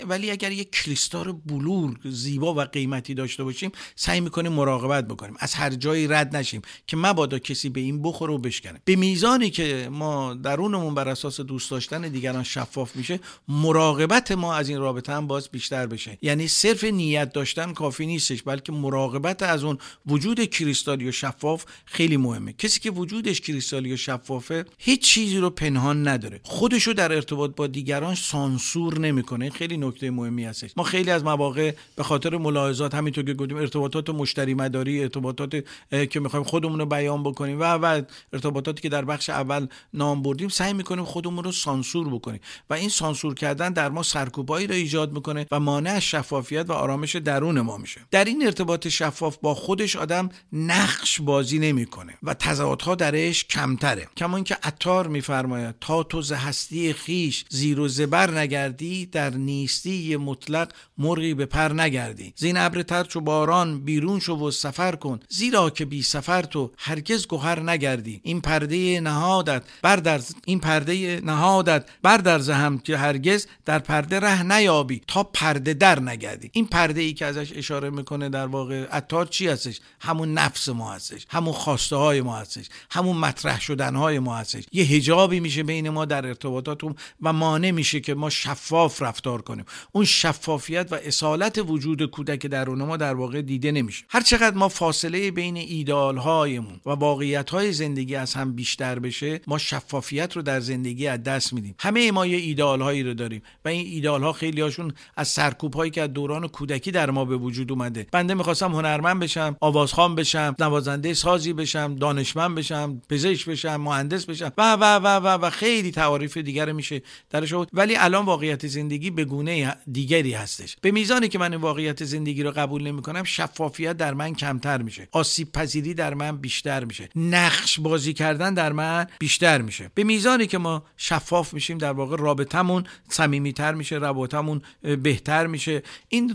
ولی 0.07 0.31
اگر 0.31 0.51
یک 0.51 0.71
کریستال 0.71 1.31
بلور 1.31 1.99
زیبا 2.05 2.53
و 2.53 2.61
قیمتی 2.61 3.13
داشته 3.13 3.43
باشیم 3.43 3.71
سعی 3.95 4.21
می‌کنیم 4.21 4.51
مراقبت 4.51 5.07
بکنیم. 5.07 5.35
از 5.39 5.53
هر 5.53 5.69
جایی 5.69 6.07
رد 6.07 6.35
نشیم 6.35 6.61
که 6.87 6.97
مبادا 6.97 7.39
کسی 7.39 7.69
به 7.69 7.79
این 7.79 8.01
بخوره 8.01 8.33
و 8.33 8.37
بشکنه. 8.37 8.81
به 8.85 8.95
میزانی 8.95 9.49
که 9.49 9.89
ما 9.91 10.33
درونمون 10.33 10.95
بر 10.95 11.09
اساس 11.09 11.41
دوست 11.41 11.71
داشتن 11.71 12.01
دیگران 12.01 12.43
شفاف 12.43 12.95
میشه 12.95 13.19
مراقبت 13.47 14.31
ما 14.31 14.55
از 14.55 14.69
این 14.69 14.79
رابطه 14.79 15.13
هم 15.13 15.27
باز 15.27 15.49
بیشتر 15.49 15.87
بشه. 15.87 16.17
یعنی 16.21 16.47
صرف 16.47 16.83
نیت 16.83 17.30
داشتن 17.33 17.73
کافی 17.73 18.05
نیستش 18.05 18.43
بلکه 18.43 18.71
مراقبت 18.71 19.43
از 19.43 19.63
اون 19.63 19.77
وجود 20.07 20.45
کریستالی 20.45 21.09
و 21.09 21.11
شفاف 21.11 21.65
خیلی 21.85 22.17
مهمه. 22.17 22.53
کسی 22.53 22.79
که 22.79 22.91
وجودش 22.91 23.41
کریستالی 23.41 23.93
و 23.93 23.97
شفافه 23.97 24.65
هیچ 24.77 25.01
چیزی 25.01 25.37
رو 25.37 25.49
پنهان 25.49 26.07
نداره. 26.07 26.39
خودشو 26.43 26.93
در 26.93 27.13
ارتباط 27.13 27.55
با 27.55 27.67
دیگران 27.67 28.15
سانسور 28.15 28.99
نمی‌کنه. 28.99 29.49
خیلی 29.49 29.77
نکته 29.77 30.11
مهمی 30.11 30.45
هستش. 30.45 30.71
ما 30.77 30.83
خیلی 30.83 31.11
از 31.11 31.23
مواقع 31.23 31.73
به 31.95 32.03
خاطر 32.03 32.37
ملاحظات 32.37 32.95
همینطور 32.95 33.23
که 33.23 33.33
گفتیم 33.33 33.57
ارتباطات 33.57 34.09
مشتری 34.09 34.53
مداری 34.53 35.01
ارتباطات 35.01 35.63
که 36.09 36.19
می‌خوایم 36.19 36.45
خودمون 36.45 36.79
رو 36.79 36.85
بیان 36.85 37.23
بکنیم 37.23 37.59
و 37.59 37.63
و 37.63 38.01
ارتباطاتی 38.33 38.81
که 38.81 38.89
در 38.89 39.05
بخش 39.05 39.29
اول 39.29 39.67
نام 39.93 40.21
بردیم 40.21 40.49
سعی 40.49 40.73
می‌کنیم 40.73 41.05
خودمون 41.05 41.43
رو 41.43 41.51
سانسور 41.51 42.09
بکنیم. 42.09 42.39
و 42.69 42.73
این 42.73 42.89
سانسور 42.89 43.33
کردن 43.35 43.73
در 43.73 43.89
ما 43.89 44.03
سرکوبایی 44.03 44.67
رو 44.67 44.73
ایجاد 44.73 45.13
می‌کنه 45.13 45.45
و 45.51 45.59
مانع 45.59 45.99
شفافیت 45.99 46.69
و 46.69 46.73
آرامش 46.73 47.15
درون 47.21 47.61
ما 47.61 47.77
میشه. 47.77 48.01
در 48.11 48.25
این 48.25 48.45
ارتباط 48.45 48.87
شفاف 48.87 49.37
با 49.37 49.53
خودش 49.55 49.95
آدم 49.95 50.29
نقش 50.53 51.21
بازی 51.21 51.59
نمی‌کنه 51.59 52.13
و 52.23 52.33
تضادها 52.33 52.95
درش 52.95 53.45
کمتره. 53.45 54.07
کما 54.17 54.41
که 54.41 54.57
عطار 54.63 55.07
میفرماید 55.07 55.75
تا 55.81 56.03
تو 56.03 56.21
ز 56.21 56.31
هستی 56.31 56.93
خیش 56.93 57.45
زیر 57.49 57.79
و 57.79 57.87
زبر 57.87 58.31
نگردی 58.31 59.05
در 59.05 59.29
نیستی 59.29 60.15
مطلق 60.15 60.71
مرغی 60.97 61.33
به 61.33 61.45
پر 61.45 61.73
نگردی. 61.73 62.33
زین 62.35 62.57
ابر 62.57 62.81
تر 62.81 63.03
چو 63.03 63.21
باران 63.21 63.85
بیرون 63.85 64.19
شو 64.19 64.33
و 64.33 64.51
سفر 64.51 64.95
کن. 64.95 65.19
زیرا 65.29 65.69
که 65.69 65.85
بی 65.85 66.03
سفر 66.03 66.41
تو 66.41 66.71
هرگز 66.77 67.27
گوهر 67.27 67.59
نگردی. 67.59 68.21
این 68.23 68.41
پرده 68.41 68.99
نهادت 68.99 69.63
بردر 69.81 70.21
این 70.45 70.59
پرده 70.59 71.21
نهادت 71.23 71.85
بردر 72.03 72.51
هم 72.51 72.79
که 72.79 72.97
هرگز 72.97 73.47
در 73.65 73.79
پرده 73.79 74.19
ره 74.19 74.43
نیابی. 74.43 75.01
تا 75.07 75.23
پرده 75.23 75.73
در 75.73 75.99
نگردی. 75.99 76.49
این 76.53 76.65
پرده 76.65 77.10
ای 77.11 77.15
که 77.15 77.25
ازش 77.25 77.53
اشاره 77.55 77.89
می‌کنه 77.89 78.29
در 78.29 78.45
واقع 78.45 78.85
عطار 78.85 79.25
چی 79.25 79.47
هستش؟ 79.47 79.79
همون 79.99 80.33
نفس 80.33 80.69
ما 80.69 80.93
هستش 80.93 81.25
همون 81.29 81.53
خواسته 81.53 81.95
های 81.95 82.21
ما 82.21 82.37
هستش 82.37 82.65
همون 82.91 83.17
مطرح 83.17 83.61
شدن 83.61 83.95
های 83.95 84.19
ما 84.19 84.35
هستش. 84.37 84.63
یه 84.71 84.83
هجابی 84.83 85.39
میشه 85.39 85.63
بین 85.63 85.89
ما 85.89 86.05
در 86.05 86.27
ارتباطاتون 86.27 86.95
و 87.21 87.33
مانع 87.33 87.71
میشه 87.71 87.99
که 87.99 88.13
ما 88.13 88.29
شفاف 88.29 89.01
رفتار 89.01 89.41
کنیم. 89.41 89.65
اون 89.91 90.05
شفافیت 90.05 90.87
و 90.91 90.95
اصالت 90.95 91.61
وجود 91.67 92.05
کودک 92.05 92.45
درون 92.45 92.83
ما 92.83 92.97
در 92.97 93.13
واقع 93.13 93.41
دیده 93.41 93.71
نمیشه. 93.71 94.05
هر 94.09 94.21
چقدر 94.21 94.55
ما 94.55 94.69
فاصله 94.69 95.31
بین 95.31 95.57
ایدال 95.57 96.17
هایمون 96.17 96.79
و 96.85 96.89
واقعیت 96.89 97.49
های 97.49 97.73
زندگی 97.73 98.15
از 98.15 98.33
هم 98.33 98.53
بیشتر 98.53 98.99
بشه 98.99 99.41
ما 99.47 99.57
شفافیت 99.57 100.35
رو 100.35 100.41
در 100.41 100.59
زندگی 100.59 101.07
از 101.07 101.23
دست 101.23 101.53
میدیم. 101.53 101.75
همه 101.79 102.11
ما 102.11 102.25
یه 102.25 102.37
ایدال 102.37 102.81
هایی 102.81 103.03
رو 103.03 103.13
داریم 103.13 103.41
و 103.65 103.69
این 103.69 103.85
ایدال 103.85 104.23
ها 104.23 104.33
خیلی 104.33 104.61
هاشون 104.61 104.93
از 105.15 105.27
سرکوب 105.27 105.73
هایی 105.73 105.91
که 105.91 106.01
از 106.01 106.13
دوران 106.13 106.47
کودکی 106.47 106.90
در 106.91 107.11
ما 107.11 107.25
به 107.25 107.37
وجود 107.37 107.71
اومده. 107.71 108.07
بنده 108.11 108.33
می‌خواستم 108.33 108.71
هنرمند 108.71 109.19
بشم 109.19 109.57
آوازخوان 109.59 110.15
بشم 110.15 110.55
نوازنده 110.59 111.13
سازی 111.13 111.53
بشم 111.53 111.95
دانشمند 111.95 112.55
بشم 112.55 113.01
پزشک 113.09 113.49
بشم 113.49 113.75
مهندس 113.75 114.25
بشم. 114.25 114.51
و 114.57 114.73
و 114.73 114.83
و 114.83 115.07
و, 115.07 115.27
و 115.27 115.49
خیلی 115.49 115.91
تعاریف 115.91 116.37
دیگر 116.37 116.71
میشه 116.71 117.01
درش 117.29 117.53
ولی 117.73 117.95
الان 117.95 118.25
واقعیت 118.25 118.67
زندگی 118.67 119.09
به 119.09 119.25
گونه 119.25 119.75
دیگری 119.91 120.33
هستش. 120.33 120.77
به 120.81 120.91
میزانی 120.91 121.27
که 121.27 121.39
من 121.39 121.51
این 121.51 121.61
واقعیت 121.61 122.03
زندگی 122.03 122.43
رو 122.43 122.51
قبول 122.51 122.83
نمی‌کنم 122.83 123.23
شفافیت 123.23 123.97
در 123.97 124.13
من 124.13 124.33
کمتر 124.33 124.81
میشه. 124.81 125.07
آسیب 125.11 125.51
پذیری 125.51 125.93
در 125.93 126.13
من 126.13 126.37
بیشتر 126.37 126.83
میشه. 126.83 127.09
نقش 127.15 127.79
بازی 127.79 128.13
کردن 128.13 128.53
در 128.53 128.71
من 128.71 129.07
بیشتر 129.19 129.61
میشه. 129.61 129.91
به 129.95 130.03
میزانی 130.03 130.47
که 130.47 130.57
ما 130.57 130.83
شفاف 130.97 131.53
میشیم 131.53 131.77
در 131.77 131.91
واقع 131.91 132.17
رابطمون 132.17 132.83
صمیمیتر 133.09 133.73
میشه 133.73 133.95
رابطمون 133.95 134.61
بهتر 135.03 135.47
میشه. 135.47 135.83
این 136.09 136.33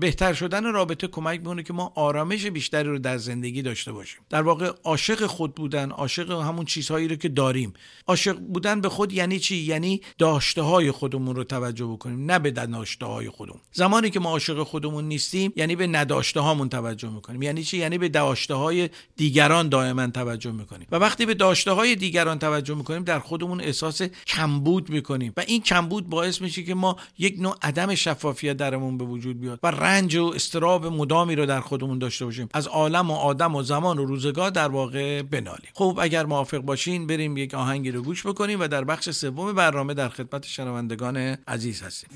بهتر 0.00 0.32
شدن 0.32 0.64
رابطه 0.72 1.06
کمک 1.06 1.40
می‌کنه 1.40 1.62
که 1.62 1.72
ما 1.72 1.92
آرامش 1.94 2.46
بیشتری 2.46 2.88
رو 2.88 2.98
در 2.98 3.18
زندگی 3.18 3.62
داشته 3.62 3.92
باشیم. 3.92 4.20
در 4.30 4.42
واقع 4.42 4.72
عاشق 4.84 5.26
خود 5.26 5.54
بودن 5.54 5.90
عاشق 5.90 6.30
همون 6.30 6.64
چیزهایی 6.64 7.08
رو 7.08 7.16
که 7.16 7.28
داریم. 7.28 7.72
عاشق 8.06 8.38
بودن 8.38 8.80
به 8.80 8.88
خود 8.88 9.12
یعنی 9.12 9.38
چی؟ 9.38 9.56
یعنی 9.56 10.00
داشته 10.18 10.62
های 10.62 10.90
خودمون 10.90 11.36
رو 11.36 11.44
توجه 11.44 11.86
بکنیم 11.86 12.30
نه 12.30 12.38
به 12.38 12.50
نداشته 12.50 13.06
های 13.06 13.30
خودمون. 13.30 13.60
زمانی 13.72 14.10
که 14.10 14.20
ما 14.20 14.30
عاشق 14.30 14.62
خودمون 14.62 15.04
نیستیم 15.04 15.52
یعنی 15.56 15.76
به 15.76 15.86
نداشته 15.86 16.40
هامون 16.40 16.68
توجه 16.68 17.10
می‌کنیم. 17.10 17.42
یعنی 17.42 17.62
چی؟ 17.62 17.78
یعنی 17.78 17.98
به 17.98 18.08
داشته 18.08 18.54
های 18.54 18.90
دیگران 19.16 19.68
دائما 19.68 20.06
توجه 20.06 20.52
می‌کنیم. 20.52 20.86
و 20.92 20.96
وقتی 20.96 21.26
به 21.26 21.34
داشته 21.34 21.72
های 21.72 21.96
دیگران 21.96 22.38
توجه 22.38 22.74
می‌کنیم 22.74 23.04
در 23.04 23.18
خودمون 23.18 23.60
احساس 23.60 24.02
کمبود 24.02 24.90
می‌کنیم. 24.90 25.32
و 25.36 25.40
این 25.46 25.62
کمبود 25.62 26.08
باعث 26.08 26.40
میشه 26.40 26.62
که 26.62 26.74
ما 26.74 26.96
یک 27.18 27.36
نوع 27.38 27.56
عدم 27.62 27.94
شفافیت 27.94 28.56
درمون 28.56 28.98
به 28.98 29.04
وجود 29.04 29.40
بیاد. 29.40 29.60
و 29.62 29.70
رنج 29.88 30.16
و 30.16 30.32
استراب 30.34 30.86
مدامی 30.86 31.34
رو 31.34 31.46
در 31.46 31.60
خودمون 31.60 31.98
داشته 31.98 32.24
باشیم. 32.24 32.48
از 32.54 32.66
عالم 32.66 33.10
و 33.10 33.14
آدم 33.14 33.54
و 33.54 33.62
زمان 33.62 33.98
و 33.98 34.04
روزگار 34.04 34.50
در 34.50 34.68
واقع 34.68 35.22
بنالیم. 35.22 35.70
خب 35.74 35.98
اگر 36.02 36.26
موافق 36.26 36.58
باشین 36.58 37.06
بریم 37.06 37.36
یک 37.36 37.54
آهنگی 37.54 37.90
رو 37.90 38.02
گوش 38.02 38.26
بکنیم 38.26 38.60
و 38.60 38.68
در 38.68 38.84
بخش 38.84 39.10
سوم 39.10 39.52
برنامه 39.52 39.94
در 39.94 40.08
خدمت 40.08 40.46
شنوندگان 40.46 41.16
عزیز 41.48 41.82
هستیم. 41.82 42.10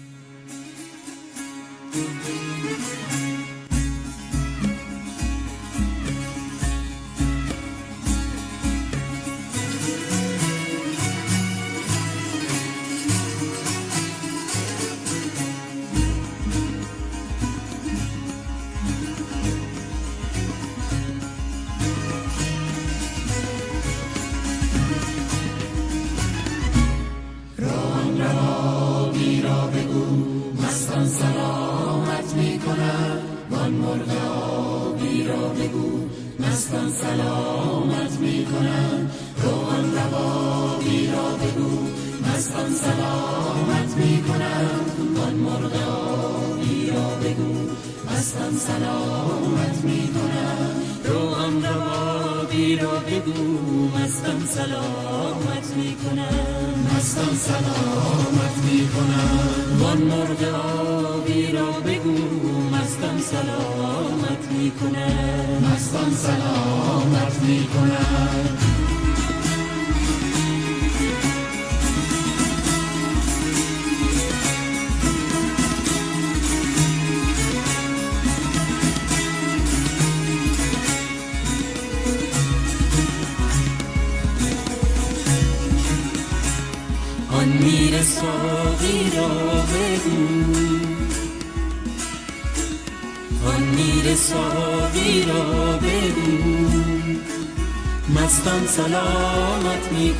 سلامت 99.72 99.92
می 99.92 100.12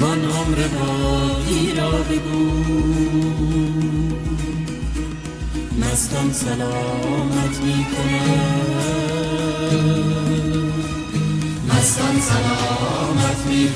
وان 0.00 0.24
عمر 0.24 0.68
باقی 0.68 1.72
را 1.76 1.90
بگو 1.90 2.50
مستان 5.80 6.32
سلامت 6.32 7.60
می 7.62 7.86
مستان 11.68 12.20
سلامت 12.20 13.46
می 13.46 13.68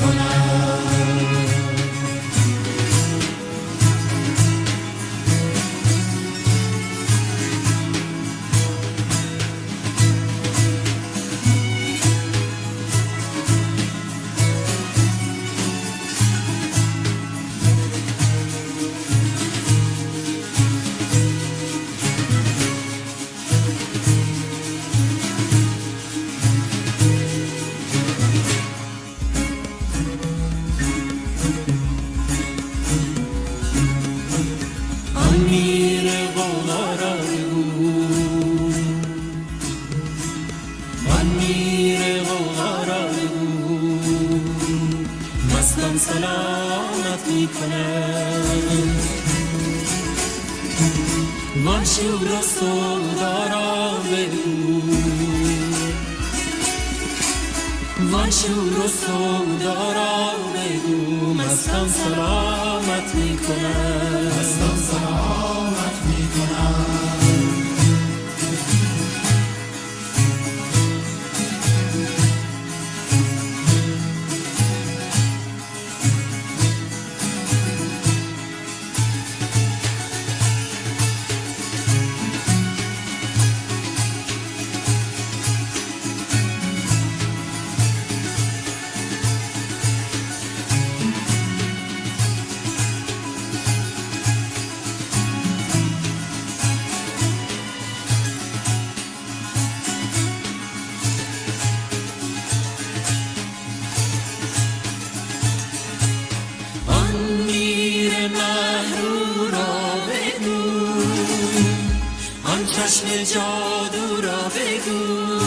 چشم 113.25 113.35
جادو 113.35 114.21
را 114.21 114.43
بگو. 114.49 115.41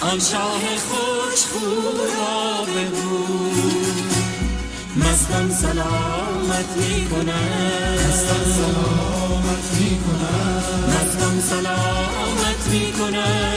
آن 0.00 0.20
شاه 0.20 0.60
خوش 0.88 1.40
را 2.16 2.64
بگو. 2.64 3.50
مستم 4.96 5.50
سلامت 5.50 6.76
می 6.76 7.06
کنم 7.10 7.98
مستم 8.08 8.44
سلامت 8.56 9.80
می 9.80 9.98
کنم 9.98 10.62
مستم 10.88 11.40
سلامت 11.40 12.68
می 12.70 12.92
کنم 12.92 13.55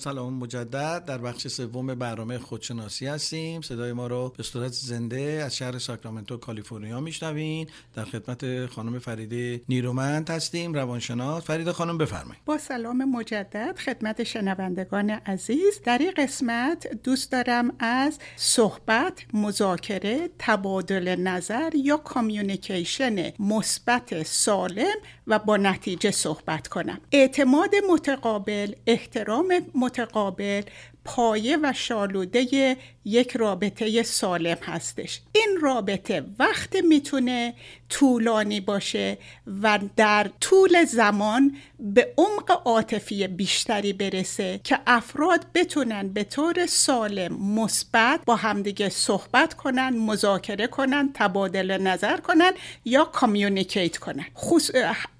سلام 0.00 0.34
مجدد. 0.34 1.04
در 1.04 1.18
بخش 1.18 1.48
سوم 1.48 1.94
برنامه 1.94 2.38
خودشناسی 2.38 3.06
هستیم. 3.06 3.60
صدای 3.60 3.92
ما 3.92 4.06
رو 4.06 4.32
به 4.36 4.42
صورت 4.42 4.72
زنده 4.72 5.42
از 5.44 5.56
شهر 5.56 5.78
ساکرامنتو 5.78 6.36
کالیفرنیا 6.36 7.00
میشنوین. 7.00 7.66
در 7.94 8.04
خدمت 8.04 8.66
خانم 8.66 8.98
فریده 8.98 9.60
نیرومند 9.68 10.30
هستیم 10.30 10.74
روانشناس. 10.74 11.44
فریده 11.44 11.72
خانم 11.72 11.98
بفرمایید. 11.98 12.42
با 12.44 12.58
سلام 12.58 13.04
مجدد 13.04 13.78
خدمت 13.78 14.24
شنوندگان 14.24 15.10
عزیز. 15.10 15.80
در 15.84 15.98
این 15.98 16.12
قسمت 16.16 17.02
دوست 17.02 17.32
دارم 17.32 17.72
از 17.78 18.18
صحبت 18.36 19.12
مذاکره 19.34 20.30
تبادل 20.38 21.16
نظر 21.16 21.70
یا 21.74 21.96
کامیونیکیشن 21.96 23.32
مثبت 23.38 24.22
سالم 24.22 24.96
و 25.26 25.38
با 25.38 25.56
نتیجه 25.56 26.10
صحبت 26.10 26.68
کنم. 26.68 27.00
اعتماد 27.12 27.70
متقابل 27.90 28.72
احترام 28.86 29.54
متقابل 29.90 30.64
پایه 31.04 31.58
و 31.62 31.72
شالوده 31.72 32.76
یک 33.04 33.36
رابطه 33.36 34.02
سالم 34.02 34.56
هستش. 34.62 35.20
این 35.32 35.58
رابطه 35.62 36.24
وقت 36.38 36.76
می‌تونه 36.76 37.54
طولانی 37.88 38.60
باشه 38.60 39.18
و 39.62 39.78
در 39.96 40.30
طول 40.40 40.84
زمان 40.84 41.56
به 41.78 42.14
عمق 42.16 42.62
عاطفی 42.64 43.26
بیشتری 43.26 43.92
برسه 43.92 44.60
که 44.64 44.78
افراد 44.86 45.46
بتونن 45.54 46.08
به 46.08 46.24
طور 46.24 46.66
سالم 46.66 47.32
مثبت 47.54 48.20
با 48.26 48.36
همدیگه 48.36 48.88
صحبت 48.88 49.54
کنن 49.54 49.88
مذاکره 49.98 50.66
کنن 50.66 51.10
تبادل 51.14 51.78
نظر 51.82 52.16
کنن 52.16 52.52
یا 52.84 53.04
communicate 53.04 53.96
کنن. 53.98 54.26
خص... 54.36 54.70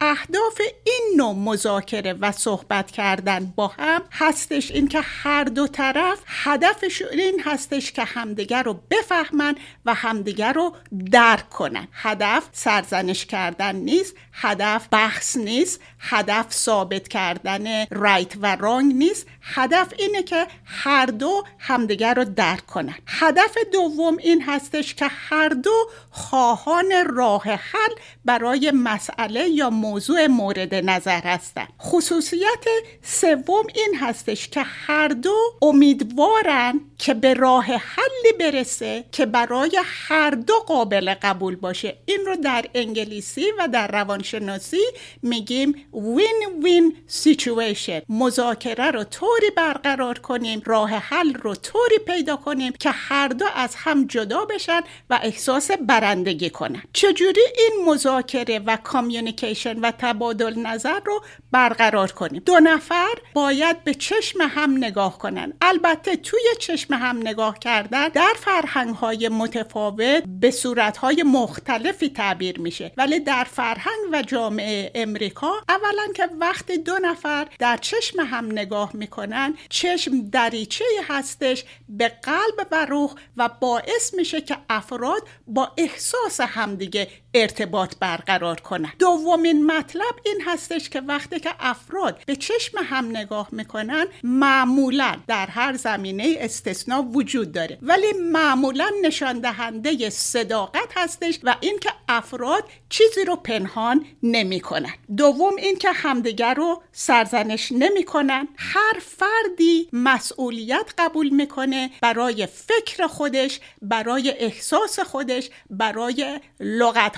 اهداف 0.01 0.61
این 0.85 1.15
نوع 1.17 1.35
مذاکره 1.35 2.13
و 2.13 2.33
صحبت 2.33 2.91
کردن 2.91 3.53
با 3.57 3.67
هم 3.67 4.03
هستش 4.11 4.71
اینکه 4.71 5.01
هر 5.01 5.45
دو 5.45 5.67
طرف 5.73 6.19
هدفش 6.27 7.03
این 7.13 7.43
هستش 7.45 7.93
که 7.93 8.05
همدیگر 8.05 8.63
رو 8.63 8.81
بفهمن 8.91 9.55
و 9.85 9.95
همدیگر 9.95 10.53
رو 10.53 10.77
درک 11.11 11.51
کنن. 11.51 11.89
هدف 11.93 12.49
سرزنش 12.53 13.27
کردن 13.27 13.77
نیست 13.77 14.15
هدف 14.33 14.89
بحث 14.91 15.37
نیست 15.37 15.81
هدف 15.99 16.53
ثابت 16.53 17.09
کردن 17.09 17.85
right 17.91 18.37
و 18.41 18.57
wrong 18.57 18.95
نیست 18.95 19.27
هدف 19.43 19.93
اینه 19.99 20.23
که 20.23 20.47
هر 20.65 21.07
دو 21.07 21.45
همدیگر 21.59 22.15
رو 22.15 22.25
درک 22.25 22.67
کنن. 22.67 22.95
هدف 23.07 23.57
دوم 23.73 24.17
این 24.17 24.43
هستش 24.43 24.95
که 24.95 25.07
هر 25.09 25.49
دو 25.49 25.91
خواهان 26.11 26.93
راه 27.15 27.43
حل 27.43 27.91
برای 28.25 28.71
مسئله 28.71 29.49
یا 29.49 29.71
موضوع 29.71 30.27
مورد 30.27 30.75
نظر 30.75 31.21
هستن. 31.21 31.67
خصوصیت 31.81 32.65
سوم 33.03 33.67
این 33.75 33.97
هستش 34.01 34.49
که 34.49 34.63
هر 34.63 35.09
دو 35.09 35.37
امیدوارن 35.63 36.81
که 36.99 37.15
به 37.15 37.35
راه 37.35 37.65
حلی 37.65 38.33
برسه 38.39 39.05
که 39.13 39.27
برای 39.27 39.81
هر 39.85 40.31
دو 40.31 40.55
قابل 40.55 41.15
قبول 41.23 41.57
باشه. 41.57 41.97
این 42.07 42.21
رو 42.27 42.37
در 42.37 42.65
انگلیسی 42.75 43.45
و 43.59 43.69
در 43.69 43.89
روانشناسی 43.89 44.85
میگیم 45.23 45.75
وین 45.93 46.43
وین 46.65 46.97
سیچویشن 47.07 48.01
مذاکره 48.09 48.91
رو 48.91 49.05
طوری 49.31 49.51
برقرار 49.51 50.19
کنیم 50.19 50.63
راه 50.67 50.91
حل 50.91 51.35
رو 51.35 51.55
طوری 51.55 51.99
پیدا 52.07 52.37
کنیم 52.37 52.73
که 52.73 52.91
هر 52.91 53.29
دو 53.29 53.45
از 53.55 53.75
هم 53.75 54.07
جدا 54.07 54.45
بشن 54.45 54.81
و 55.11 55.21
احساس 55.23 55.71
برندگی 55.71 56.51
کنن. 56.51 56.83
چجوری 56.93 57.41
این 57.59 57.85
مذاکره 57.87 58.59
و 58.59 58.77
کامیونیکیشن 58.77 59.79
و 59.81 59.91
تبادل 59.99 60.59
نظر 60.59 61.01
رو 61.05 61.23
برقرار 61.53 62.13
کنیم؟ 62.13 62.43
دو 62.47 62.61
نفر 62.61 63.15
باید 63.35 63.85
به 63.85 63.95
چشم 63.95 64.41
هم 64.41 64.77
نگاه 64.77 65.19
کنن. 65.19 65.53
البته 65.63 66.17
توی 66.17 66.41
چشم 66.59 66.95
هم 66.95 67.19
نگاه 67.19 67.59
کردن 67.59 68.09
در 68.09 68.33
فرهنگ 68.37 68.95
های 68.95 69.29
متفاوت 69.29 70.25
به 70.41 70.51
صورت 70.51 70.97
های 70.97 71.23
مختلفی 71.23 72.09
تعبیر 72.09 72.61
میشه. 72.61 72.93
ولی 72.97 73.21
در 73.21 73.45
فرهنگ 73.45 74.13
و 74.13 74.23
جامعه 74.23 74.91
امریکا 74.95 75.53
اولا 75.69 76.13
که 76.15 76.29
وقتی 76.41 76.79
دو 76.79 76.99
نفر 77.03 77.49
در 77.59 77.77
چشم 77.77 78.21
هم 78.21 78.53
نگاه 78.53 78.91
می‌کنن 78.95 79.20
چشم 79.69 80.31
دریچه 80.31 80.85
هستش 81.09 81.65
به 81.89 82.09
قلب 82.09 82.67
و 82.73 82.87
روح 82.87 83.15
و 83.37 83.49
باعث 83.61 84.15
میشه 84.15 84.41
که 84.41 84.57
افراد 84.71 85.23
با 85.47 85.73
احساس 85.77 86.41
همدیگه 86.41 87.09
ارتباط 87.35 87.95
برقرار 88.01 88.61
کنن. 88.61 88.93
دومین 88.99 89.67
مطلب 89.67 90.15
این 90.25 90.43
هستش 90.47 90.91
که 90.91 91.01
وقتی 91.01 91.41
که 91.41 91.51
افراد 91.61 92.23
به 92.27 92.37
چشم 92.37 92.79
هم 92.85 93.17
نگاه 93.17 93.49
می‌کنن 93.53 94.07
معمولا 94.23 95.17
در 95.27 95.47
هر 95.47 95.77
زمینه 95.77 96.37
استثنا 96.41 97.03
وجود 97.03 97.53
داره. 97.53 97.79
ولی 97.83 98.13
معمولا 98.13 98.91
نشان 99.03 99.41
دهنده 99.41 100.11
صداقت 100.11 100.89
هستش 100.97 101.39
و 101.43 101.57
اینکه 101.61 101.91
افراد 102.09 102.65
چیزی 102.89 103.25
رو 103.25 103.37
پنهان 103.37 104.07
نمی‌کنن. 104.23 104.95
دوم 105.17 105.57
اینکه 105.57 105.93
همدیگر 105.93 106.55
رو 106.55 106.83
سرزنش 106.93 107.73
نمی‌کنن. 107.73 108.49
هر 108.57 109.01
فردی 109.01 109.89
مسئولیت 109.93 110.93
قبول 110.99 111.29
می‌کنه 111.29 111.91
برای 112.03 112.47
فکر 112.47 113.07
خودش 113.07 113.61
برای 113.83 114.31
احساس 114.31 115.01
خودش 115.01 115.51
برای 115.71 116.41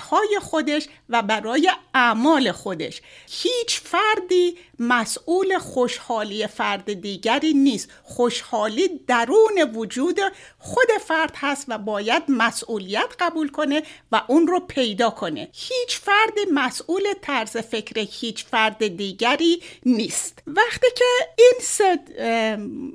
لغتهای 0.03 0.39
خودش 0.41 0.87
و 1.09 1.21
برای 1.21 1.71
اعمال 1.93 2.51
خودش. 2.51 3.01
هیچ 3.29 3.79
فردی 3.79 4.57
مسئول 4.79 5.57
خوشحالی 5.57 6.47
فرد 6.47 6.93
دیگری 6.93 7.53
نیست. 7.53 7.89
خوشحالی 8.03 8.87
درون 9.07 9.71
وجود 9.73 10.19
خود 10.57 10.87
فرد 11.07 11.33
هست 11.35 11.65
و 11.67 11.77
باید 11.77 12.23
مسئولیت 12.29 13.15
قبول 13.19 13.49
کنه 13.49 13.83
و 14.11 14.21
اون 14.27 14.47
رو 14.47 14.59
پیدا 14.59 15.09
کنه. 15.09 15.49
هیچ 15.53 15.97
فرد 15.99 16.33
مسئول 16.53 17.03
طرز 17.21 17.57
فکر 17.57 18.07
هیچ 18.11 18.45
فرد 18.45 18.97
دیگری 18.97 19.61
نیست. 19.85 20.43
وقتی 20.47 20.87
که 20.95 21.05
این 21.37 21.53
سه 21.61 21.99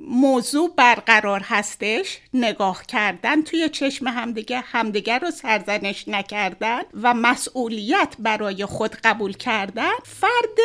موضوع 0.07 0.73
برقرار 0.75 1.41
هستش 1.43 2.17
نگاه 2.33 2.85
کردن 2.85 3.41
توی 3.41 3.69
چشم 3.69 4.07
همدیگه 4.07 4.59
همدیگه 4.59 5.17
رو 5.17 5.31
سرزنش 5.31 6.07
نکردن 6.07 6.81
و 7.01 7.13
مسئولیت 7.13 8.15
برای 8.19 8.65
خود 8.65 8.95
قبول 8.95 9.33
کردن 9.33 9.91
فرد 10.05 10.59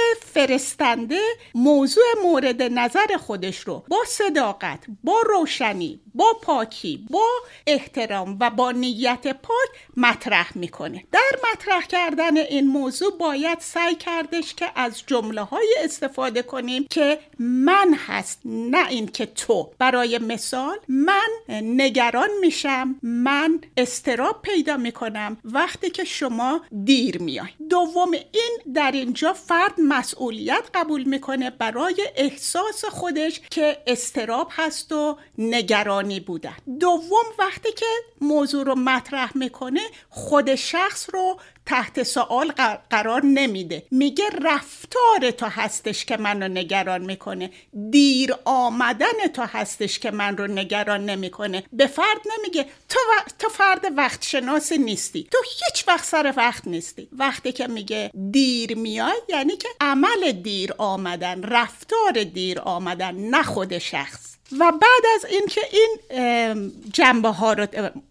فرستنده 1.05 1.21
موضوع 1.55 2.05
مورد 2.23 2.63
نظر 2.63 3.17
خودش 3.17 3.61
رو 3.61 3.85
با 3.89 3.99
صداقت 4.07 4.85
با 5.05 5.21
روشنی 5.27 6.01
با 6.15 6.33
پاکی 6.43 7.07
با 7.11 7.27
احترام 7.67 8.37
و 8.41 8.51
با 8.51 8.71
نیت 8.71 9.27
پاک 9.27 9.69
مطرح 9.97 10.59
می‌کنه. 10.59 11.05
در 11.13 11.31
مطرح 11.53 11.87
کردن 11.87 12.37
این 12.37 12.67
موضوع 12.67 13.19
باید 13.19 13.59
سعی 13.61 13.95
کردش 13.95 14.55
که 14.55 14.67
از 14.77 15.03
جمله 15.07 15.41
های 15.43 15.75
استفاده 15.85 16.43
کنیم 16.43 16.87
که 16.91 17.19
من 17.39 17.95
هست 18.07 18.41
نه 18.45 18.89
این 18.89 19.07
که 19.07 19.27
تو. 19.27 19.71
برای 19.79 20.19
مثال 20.19 20.79
من 20.89 21.29
نگران 21.49 22.29
میشم 22.41 22.95
من 23.03 23.61
استراب 23.77 24.43
پیدا 24.43 24.77
می‌کنم 24.77 25.37
وقتی 25.45 25.91
که 25.91 26.05
شما 26.05 26.61
دیر 26.85 27.23
میای 27.23 27.49
دوم 27.71 28.13
این 28.13 28.59
در 28.75 28.93
اینجا 28.93 29.33
فرد 29.33 29.75
مسئولیت 29.79 30.65
قبول 30.75 30.94
می‌کنه 31.03 31.51
برای 31.51 32.09
احساس 32.17 32.85
خودش 32.85 33.41
که 33.51 33.83
استراب 33.87 34.49
هست 34.51 34.93
و 34.93 35.19
نگرانی 35.39 36.21
بودن. 36.21 36.57
دوم 36.81 37.25
وقتی 37.39 37.73
که 37.73 37.87
موضوع 38.21 38.65
رو 38.65 38.75
مطرح 38.75 39.39
می‌کنه 39.39 39.81
خود 40.11 40.55
شخص 40.55 41.11
رو 41.13 41.37
تحت 41.67 42.03
سوال 42.03 42.53
قرار 42.91 43.25
نمیده. 43.25 43.87
میگه 43.91 44.25
رفتار 44.43 45.31
تو 45.31 45.47
هستش 45.47 46.05
که 46.05 46.17
من 46.17 46.43
رو 46.43 46.49
نگران 46.49 47.01
می‌کنه. 47.01 47.51
دیر 47.91 48.35
آمدن 48.45 49.27
تو 49.35 49.43
هستش 49.43 49.99
که 49.99 50.11
من 50.11 50.37
رو 50.37 50.47
نگران 50.47 51.05
نمی‌کنه. 51.05 51.65
به 51.73 51.87
فرد 51.87 52.21
نمیگه 52.39 52.67
تو, 52.89 52.99
و... 52.99 53.23
تو 53.39 53.49
فرد 53.49 53.87
وقت 53.97 54.23
شناسی 54.23 54.79
نیستی. 54.79 55.29
تو 55.31 55.39
هیچ 55.45 55.89
وقت 55.89 56.05
سر 56.05 56.35
وقت 56.37 56.67
نیستی. 56.67 57.09
وقتی 57.13 57.53
که 57.53 57.67
میگه 57.67 58.11
دیر 58.31 58.79
میای 58.79 59.21
یعنی 59.29 59.57
که 59.57 59.69
عمل 59.81 60.33
دیر 60.33 60.75
آمدن 60.79 61.43
رفتار 61.43 62.25
دیر 62.35 62.61
آمدن 62.61 63.15
نه 63.15 63.43
خود 63.43 63.79
شخص. 63.79 64.34
و 64.61 64.73
بعد 64.73 65.03
از 65.15 65.25
اینکه 65.25 65.61
این 65.73 66.73
جنبه 66.93 67.29
ها 67.29 67.53
رو 67.53 67.67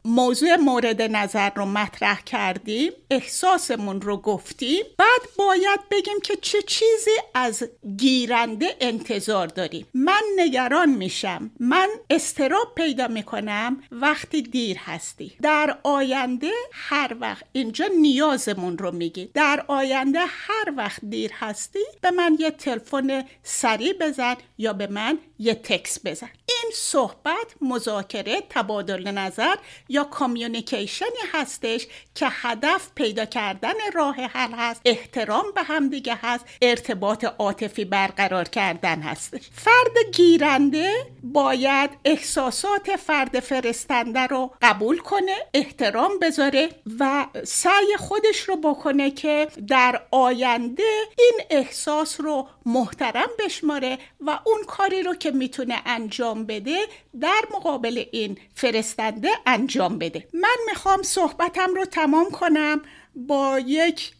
موضوع 0.05 0.55
مورد 0.55 1.01
نظر 1.01 1.49
رو 1.55 1.65
مطرح 1.65 2.21
کردیم 2.21 2.91
احساسمون 3.11 4.01
رو 4.01 4.17
گفتیم 4.17 4.85
بعد 4.97 5.21
باید 5.37 5.79
بگیم 5.91 6.19
که 6.23 6.35
چه 6.35 6.61
چیزی 6.61 7.11
از 7.33 7.63
گیرنده 7.97 8.75
انتظار 8.81 9.47
داریم. 9.47 9.87
من 9.93 10.21
نگران 10.37 10.89
میشم. 10.89 11.51
من 11.59 11.89
استراب 12.09 12.75
پیدا 12.75 13.07
می‌کنم 13.07 13.83
وقتی 13.91 14.41
دیر 14.41 14.77
هستی. 14.77 15.31
در 15.41 15.77
آینده 15.83 16.51
هر 16.71 17.15
وقت 17.19 17.43
اینجا 17.51 17.85
نیازمون 18.01 18.77
رو 18.77 18.91
میگی 18.91 19.29
در 19.33 19.65
آینده 19.67 20.19
هر 20.19 20.73
وقت 20.77 20.99
دیر 21.09 21.31
هستی 21.33 21.79
به 22.01 22.11
من 22.11 22.37
یه 22.39 22.51
تلفن 22.51 23.25
سریع 23.43 23.93
بزن 23.93 24.35
یا 24.57 24.73
به 24.73 24.87
من 24.87 25.17
یه 25.39 25.53
تکس 25.53 25.99
بزن. 26.05 26.29
این 26.45 26.71
صحبت 26.73 27.55
مذاکره 27.61 28.41
تبادل 28.49 29.11
نظر 29.11 29.55
یا 29.89 30.03
کامیونیکیشنی 30.03 31.09
هستش 31.33 31.87
که 32.15 32.27
هدف 32.29 32.89
پیدا 32.95 33.25
کردن 33.25 33.73
راه 33.93 34.15
حل 34.15 34.51
هست 34.51 34.81
احترام 34.85 35.45
به 35.55 35.63
همدیگه 35.63 36.19
هست 36.21 36.45
ارتباط 36.61 37.25
عاطفی 37.25 37.85
برقرار 37.85 38.43
کردن 38.43 39.01
هستش. 39.01 39.49
فرد 39.53 40.11
گیرنده 40.13 40.93
باید 41.23 41.89
احساسات 42.05 42.95
فرد 42.95 43.39
فرستنده 43.39 44.27
رو 44.27 44.51
قبول 44.61 44.97
کنه 44.97 45.35
احترام 45.53 46.19
بذاره 46.19 46.69
و 46.99 47.25
سعی 47.43 47.97
خودش 47.97 48.39
رو 48.39 48.55
بکنه 48.55 49.11
که 49.11 49.47
در 49.67 50.01
آینده 50.11 50.83
این 51.19 51.41
احساس 51.49 52.21
رو 52.21 52.47
محترم 52.65 53.29
بشماره 53.39 53.97
و 54.21 54.39
اون 54.43 54.63
کاری 54.67 55.03
رو 55.03 55.15
که 55.15 55.31
می‌تونه 55.31 55.81
انجام 55.85 56.12
بده 56.21 56.77
در 57.21 57.41
مقابل 57.55 58.03
این 58.11 58.37
فرستنده 58.55 59.29
انجام 59.45 59.97
بده. 59.97 60.27
من 60.33 60.57
می‌خوام 60.69 61.01
صحبتم 61.01 61.73
رو 61.75 61.85
تمام 61.85 62.31
کنم. 62.31 62.81
با 63.15 63.59
یک 63.59 64.11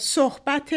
صحبت 0.00 0.74